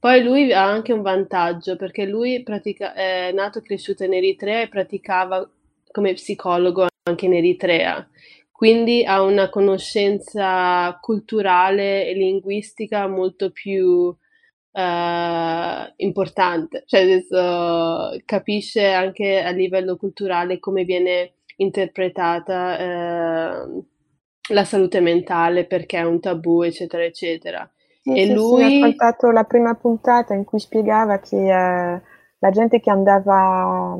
Poi 0.00 0.20
lui 0.24 0.52
ha 0.52 0.64
anche 0.64 0.92
un 0.92 1.02
vantaggio, 1.02 1.76
perché 1.76 2.06
lui 2.06 2.42
pratica, 2.42 2.92
è 2.92 3.30
nato 3.32 3.58
e 3.58 3.62
cresciuto 3.62 4.02
in 4.02 4.14
Eritrea 4.14 4.62
e 4.62 4.68
praticava 4.68 5.48
come 5.92 6.14
psicologo 6.14 6.88
anche 7.04 7.26
in 7.26 7.34
Eritrea. 7.34 8.04
Quindi 8.50 9.04
ha 9.04 9.22
una 9.22 9.48
conoscenza 9.48 10.98
culturale 11.00 12.08
e 12.08 12.14
linguistica 12.14 13.06
molto 13.06 13.52
più 13.52 13.78
uh, 13.78 15.92
importante, 15.98 16.82
cioè 16.86 17.02
adesso 17.02 18.20
capisce 18.24 18.90
anche 18.90 19.40
a 19.40 19.50
livello 19.50 19.96
culturale 19.96 20.58
come 20.58 20.82
viene 20.82 21.34
interpretata 21.58 23.66
uh, 23.66 23.86
la 24.48 24.64
salute 24.64 25.00
mentale 25.00 25.66
perché 25.66 25.98
è 25.98 26.04
un 26.04 26.20
tabù, 26.20 26.62
eccetera, 26.62 27.04
eccetera. 27.04 27.70
Sì, 28.02 28.12
e 28.12 28.26
sì, 28.26 28.32
lui... 28.32 28.64
Sì, 28.64 28.80
ho 28.80 28.84
ascoltato 28.84 29.30
la 29.30 29.44
prima 29.44 29.74
puntata 29.74 30.34
in 30.34 30.44
cui 30.44 30.60
spiegava 30.60 31.18
che 31.18 31.36
uh, 31.36 32.00
la 32.38 32.50
gente 32.50 32.80
che 32.80 32.90
andava 32.90 33.96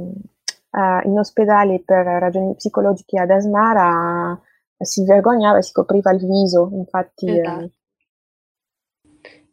in 1.05 1.19
ospedale 1.19 1.81
per 1.83 2.05
ragioni 2.05 2.55
psicologiche 2.55 3.19
ad 3.19 3.31
Asmara 3.31 4.39
si 4.77 5.05
vergognava 5.05 5.57
e 5.57 5.63
si 5.63 5.73
copriva 5.73 6.13
il 6.13 6.27
viso, 6.27 6.69
infatti... 6.73 7.39
Esatto. 7.39 7.71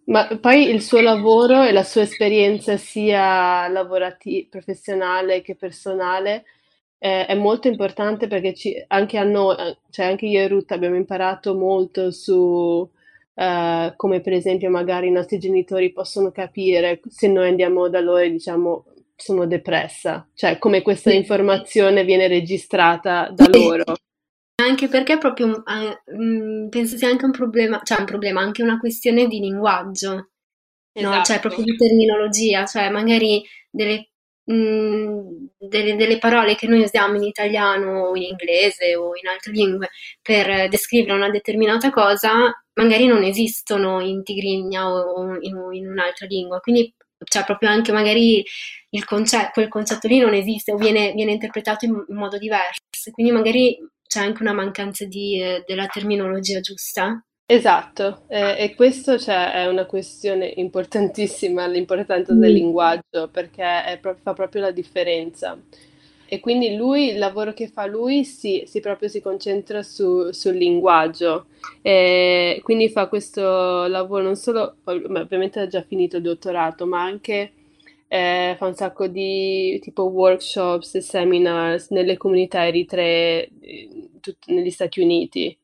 Ma 0.06 0.28
poi 0.38 0.70
il 0.70 0.82
suo 0.82 1.00
lavoro 1.00 1.64
e 1.64 1.72
la 1.72 1.84
sua 1.84 2.02
esperienza 2.02 2.76
sia 2.76 3.70
lavorativa, 3.70 4.48
professionale 4.50 5.42
che 5.42 5.56
personale 5.56 6.44
eh, 7.04 7.26
è 7.26 7.36
molto 7.36 7.68
importante 7.68 8.28
perché 8.28 8.54
ci, 8.54 8.82
anche 8.88 9.18
a 9.18 9.26
noi, 9.26 9.58
eh, 9.60 9.78
cioè 9.90 10.06
anche 10.06 10.26
io 10.26 10.40
e 10.40 10.48
Ruth 10.48 10.72
abbiamo 10.72 10.96
imparato 10.96 11.54
molto 11.54 12.12
su 12.12 12.90
eh, 13.34 13.94
come 13.98 14.22
per 14.22 14.32
esempio 14.32 14.70
magari 14.70 15.08
i 15.08 15.12
nostri 15.12 15.38
genitori 15.38 15.92
possono 15.92 16.32
capire 16.32 17.02
se 17.10 17.28
noi 17.28 17.50
andiamo 17.50 17.90
da 17.90 18.00
loro 18.00 18.20
e 18.20 18.32
diciamo 18.32 18.86
sono 19.18 19.46
depressa, 19.46 20.26
cioè 20.34 20.58
come 20.58 20.82
questa 20.82 21.12
informazione 21.12 22.06
viene 22.06 22.28
registrata 22.28 23.30
da 23.34 23.50
loro. 23.52 23.84
Anche 24.64 24.88
perché 24.88 25.18
proprio 25.18 25.62
eh, 25.66 26.70
penso 26.70 26.96
sia 26.96 27.10
anche 27.10 27.26
un 27.26 27.32
problema, 27.32 27.82
cioè 27.84 28.00
un 28.00 28.06
problema, 28.06 28.40
anche 28.40 28.64
una 28.64 28.80
questione 28.80 29.28
di 29.28 29.40
linguaggio, 29.40 30.30
esatto. 30.94 31.16
no? 31.18 31.22
Cioè 31.22 31.40
proprio 31.42 31.66
di 31.66 31.76
terminologia, 31.76 32.66
cioè 32.66 32.90
magari 32.90 33.44
delle, 33.70 34.13
mh, 34.46 35.48
delle, 35.58 35.96
delle, 35.96 36.18
parole 36.18 36.56
che 36.56 36.68
noi 36.68 36.82
usiamo 36.84 37.16
in 37.16 37.24
italiano 37.24 38.08
o 38.08 38.16
in 38.16 38.24
inglese 38.24 38.96
o 38.96 39.16
in 39.16 39.28
altre 39.28 39.52
lingue 39.52 39.90
per 40.22 40.68
descrivere 40.70 41.14
una 41.14 41.30
determinata 41.30 41.90
cosa 41.90 42.52
magari 42.76 43.06
non 43.06 43.24
esistono 43.24 44.02
in 44.02 44.24
tigrinya 44.24 44.90
o 44.90 45.38
in, 45.40 45.56
in 45.72 45.88
un'altra 45.88 46.26
lingua, 46.28 46.60
quindi 46.60 46.94
cioè 47.26 47.44
proprio 47.46 47.70
anche 47.70 47.92
magari 47.92 48.44
concetto, 49.06 49.52
quel 49.54 49.70
concetto 49.70 50.08
lì 50.08 50.20
non 50.20 50.34
esiste 50.34 50.72
o 50.72 50.78
viene, 50.78 51.14
viene 51.14 51.32
interpretato 51.32 51.86
in, 51.86 52.04
in, 52.08 52.16
modo 52.16 52.38
diverso, 52.38 52.82
quindi 53.12 53.32
magari 53.32 53.78
c'è 54.06 54.20
anche 54.20 54.42
una 54.42 54.54
mancanza 54.54 55.06
di, 55.06 55.42
eh, 55.42 55.64
della 55.66 55.88
terminologia 55.88 56.60
giusta. 56.60 57.24
Esatto, 57.46 58.24
eh, 58.30 58.56
e 58.58 58.74
questo 58.76 59.20
cioè, 59.20 59.52
è 59.52 59.68
una 59.68 59.86
questione 59.86 60.48
importantissima, 60.56 61.68
l'importanza 61.68 62.34
mm. 62.34 62.40
del 62.40 62.54
linguaggio, 62.54 63.28
perché 63.30 63.98
pro- 64.02 64.18
fa 64.22 64.34
proprio 64.34 64.62
la 64.62 64.72
differenza. 64.72 65.62
E 66.26 66.40
quindi 66.40 66.76
lui, 66.76 67.10
il 67.12 67.20
lavoro 67.20 67.54
che 67.54 67.68
fa 67.68 67.86
lui, 67.86 68.24
si, 68.24 68.64
si 68.66 68.80
proprio 68.80 69.08
si 69.08 69.22
concentra 69.22 69.84
su, 69.84 70.32
sul 70.32 70.56
linguaggio. 70.56 71.48
E 71.82 72.60
quindi 72.64 72.90
fa 72.90 73.08
questo 73.08 73.86
lavoro 73.88 74.24
non 74.24 74.36
solo, 74.36 74.78
ovviamente 74.86 75.60
ha 75.60 75.68
già 75.68 75.84
finito 75.84 76.18
il 76.18 76.24
dottorato, 76.24 76.88
ma 76.88 77.04
anche 77.04 77.52
eh, 78.08 78.56
fa 78.58 78.66
un 78.66 78.74
sacco 78.76 79.08
di 79.08 79.80
tipo 79.82 80.04
workshops 80.04 80.96
e 80.96 81.02
seminars 81.02 81.90
nelle 81.92 82.18
comunità 82.18 82.66
eritree 82.66 83.50
tut- 84.22 84.48
negli 84.48 84.72
Stati 84.72 85.02
Uniti, 85.02 85.56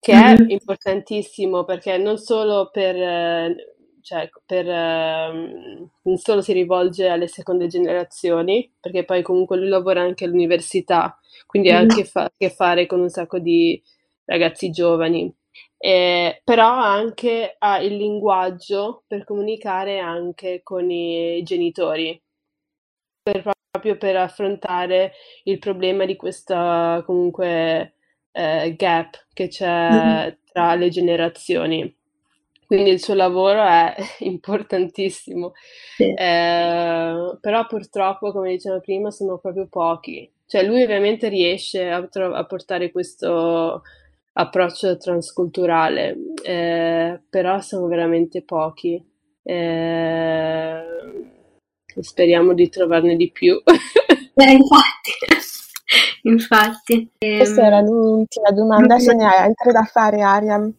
che 0.00 0.14
mm-hmm. 0.14 0.48
è 0.48 0.52
importantissimo 0.52 1.64
perché 1.64 1.96
non 1.98 2.18
solo 2.18 2.70
per... 2.72 2.96
Eh, 2.96 3.74
cioè, 4.02 4.28
per, 4.46 4.66
uh, 4.66 5.90
non 6.02 6.16
solo 6.16 6.40
si 6.40 6.54
rivolge 6.54 7.08
alle 7.08 7.28
seconde 7.28 7.66
generazioni, 7.66 8.72
perché 8.80 9.04
poi 9.04 9.22
comunque 9.22 9.58
lui 9.58 9.68
lavora 9.68 10.00
anche 10.00 10.24
all'università, 10.24 11.18
quindi 11.46 11.70
ha 11.70 11.76
mm. 11.76 11.80
anche 11.82 12.04
fa- 12.04 12.24
a 12.24 12.32
che 12.34 12.50
fare 12.50 12.86
con 12.86 13.00
un 13.00 13.10
sacco 13.10 13.38
di 13.38 13.80
ragazzi 14.24 14.70
giovani. 14.70 15.32
Eh, 15.76 16.40
però 16.44 16.68
anche 16.68 17.56
ha 17.58 17.78
il 17.80 17.96
linguaggio 17.96 19.04
per 19.06 19.24
comunicare 19.24 19.98
anche 19.98 20.62
con 20.62 20.90
i 20.90 21.42
genitori, 21.42 22.20
per, 23.22 23.42
proprio 23.70 23.96
per 23.96 24.16
affrontare 24.16 25.12
il 25.44 25.58
problema 25.58 26.04
di 26.04 26.16
questa 26.16 27.02
comunque 27.06 27.94
eh, 28.32 28.74
gap 28.76 29.26
che 29.32 29.48
c'è 29.48 30.28
mm. 30.28 30.28
tra 30.52 30.74
le 30.74 30.88
generazioni. 30.88 31.94
Quindi 32.66 32.90
il 32.90 33.00
suo 33.02 33.14
lavoro 33.14 33.64
è 33.64 33.94
importantissimo, 34.20 35.54
sì. 35.96 36.04
eh, 36.04 37.36
però 37.40 37.66
purtroppo, 37.66 38.30
come 38.30 38.50
dicevo 38.50 38.80
prima, 38.80 39.10
sono 39.10 39.38
proprio 39.38 39.66
pochi. 39.66 40.30
Cioè 40.46 40.62
lui 40.64 40.82
ovviamente 40.82 41.28
riesce 41.28 41.90
a, 41.90 42.06
tro- 42.06 42.34
a 42.34 42.44
portare 42.44 42.92
questo 42.92 43.82
approccio 44.32 44.96
transculturale, 44.96 46.16
eh, 46.44 47.20
però 47.28 47.60
sono 47.60 47.86
veramente 47.86 48.42
pochi. 48.42 49.04
Eh, 49.42 50.82
speriamo 52.00 52.54
di 52.54 52.68
trovarne 52.68 53.16
di 53.16 53.30
più. 53.30 53.60
eh, 53.64 54.50
infatti, 54.52 55.10
infatti. 56.22 57.10
Questa 57.18 57.64
era 57.64 57.80
l'ultima 57.80 58.50
domanda, 58.50 58.98
se 59.00 59.14
ne 59.14 59.24
hai 59.24 59.38
altre 59.38 59.72
da 59.72 59.84
fare, 59.84 60.22
Ariam? 60.22 60.72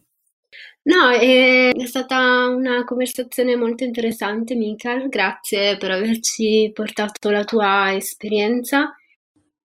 No, 0.84 1.10
è 1.10 1.70
stata 1.84 2.48
una 2.48 2.84
conversazione 2.84 3.54
molto 3.54 3.84
interessante, 3.84 4.56
Michael. 4.56 5.08
Grazie 5.08 5.76
per 5.76 5.92
averci 5.92 6.70
portato 6.74 7.30
la 7.30 7.44
tua 7.44 7.94
esperienza. 7.94 8.92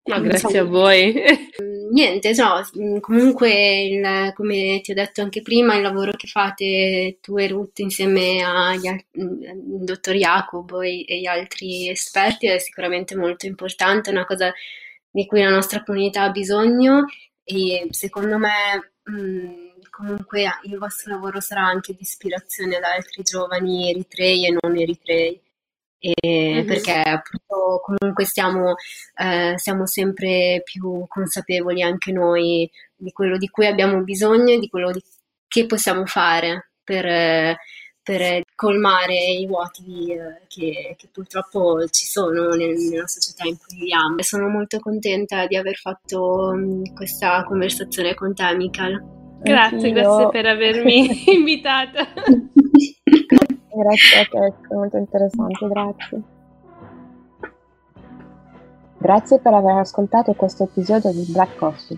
No, 0.07 0.21
grazie 0.21 0.59
a 0.59 0.63
voi. 0.63 1.13
Niente, 1.91 2.33
no, 2.35 2.99
comunque, 2.99 3.81
il, 3.81 4.33
come 4.35 4.79
ti 4.81 4.91
ho 4.91 4.93
detto 4.93 5.21
anche 5.21 5.41
prima, 5.41 5.75
il 5.75 5.81
lavoro 5.81 6.11
che 6.11 6.27
fate 6.27 7.17
tu 7.21 7.37
e 7.37 7.47
Ruth 7.47 7.79
insieme 7.79 8.43
al 8.43 8.79
dottor 9.11 10.15
Jacobo 10.15 10.81
e, 10.81 11.03
e, 11.07 11.19
gli 11.19 11.25
altri 11.25 11.89
esperti 11.89 12.47
è 12.47 12.57
sicuramente 12.59 13.15
molto 13.15 13.45
importante, 13.47 14.09
è 14.09 14.13
una 14.13 14.25
cosa 14.25 14.53
di 15.17 15.25
cui 15.25 15.41
la 15.41 15.49
nostra 15.49 15.83
comunità 15.83 16.23
ha 16.23 16.29
bisogno 16.29 17.05
e 17.43 17.87
secondo 17.91 18.37
me... 18.37 18.91
Mh, 19.03 19.65
comunque 19.97 20.43
il 20.65 20.77
vostro 20.77 21.15
lavoro 21.15 21.39
sarà 21.39 21.65
anche 21.65 21.93
di 21.93 22.03
ispirazione 22.03 22.75
ad 22.75 22.83
altri 22.83 23.23
giovani 23.23 23.89
eritrei 23.89 24.45
e 24.45 24.55
non 24.61 24.77
eritrei. 24.77 25.41
E 25.97 26.13
mm-hmm. 26.23 26.67
Perché 26.67 26.93
appunto 26.93 27.81
comunque 27.83 28.25
stiamo, 28.25 28.75
eh, 29.15 29.53
siamo 29.57 29.87
sempre 29.87 30.61
più 30.63 31.05
consapevoli 31.07 31.81
anche 31.81 32.11
noi 32.11 32.69
di 32.95 33.11
quello 33.11 33.37
di 33.37 33.47
cui 33.49 33.65
abbiamo 33.65 34.03
bisogno 34.03 34.53
e 34.53 34.59
di 34.59 34.69
quello 34.69 34.91
di, 34.91 35.01
che 35.47 35.65
possiamo 35.65 36.05
fare 36.05 36.69
per, 36.83 37.57
per 38.07 38.43
colmare 38.55 39.15
i 39.37 39.45
vuoti 39.45 40.13
eh, 40.13 40.43
che, 40.47 40.95
che, 40.97 41.09
purtroppo 41.11 41.85
ci 41.89 42.05
sono 42.05 42.47
nel, 42.51 42.73
nella 42.89 43.05
società 43.05 43.45
in 43.45 43.57
cui 43.57 43.79
viviamo. 43.79 44.15
Sono 44.19 44.47
molto 44.47 44.79
contenta 44.79 45.45
di 45.45 45.57
aver 45.57 45.75
fatto 45.75 46.53
mh, 46.55 46.93
questa 46.93 47.43
conversazione 47.43 48.13
con 48.13 48.33
te, 48.33 48.55
Michael. 48.55 49.03
Grazie, 49.41 49.91
grazie 49.91 50.29
per 50.29 50.45
avermi 50.45 51.25
invitata. 51.35 52.07
grazie 53.75 54.19
a 54.21 54.25
te, 54.25 54.53
è 54.69 54.73
molto 54.73 54.95
interessante, 54.95 55.67
grazie. 55.67 56.21
Grazie 58.99 59.39
per 59.39 59.53
aver 59.53 59.79
ascoltato 59.79 60.31
questo 60.31 60.63
episodio 60.63 61.11
di 61.11 61.25
Black 61.29 61.57
Coffee. 61.57 61.97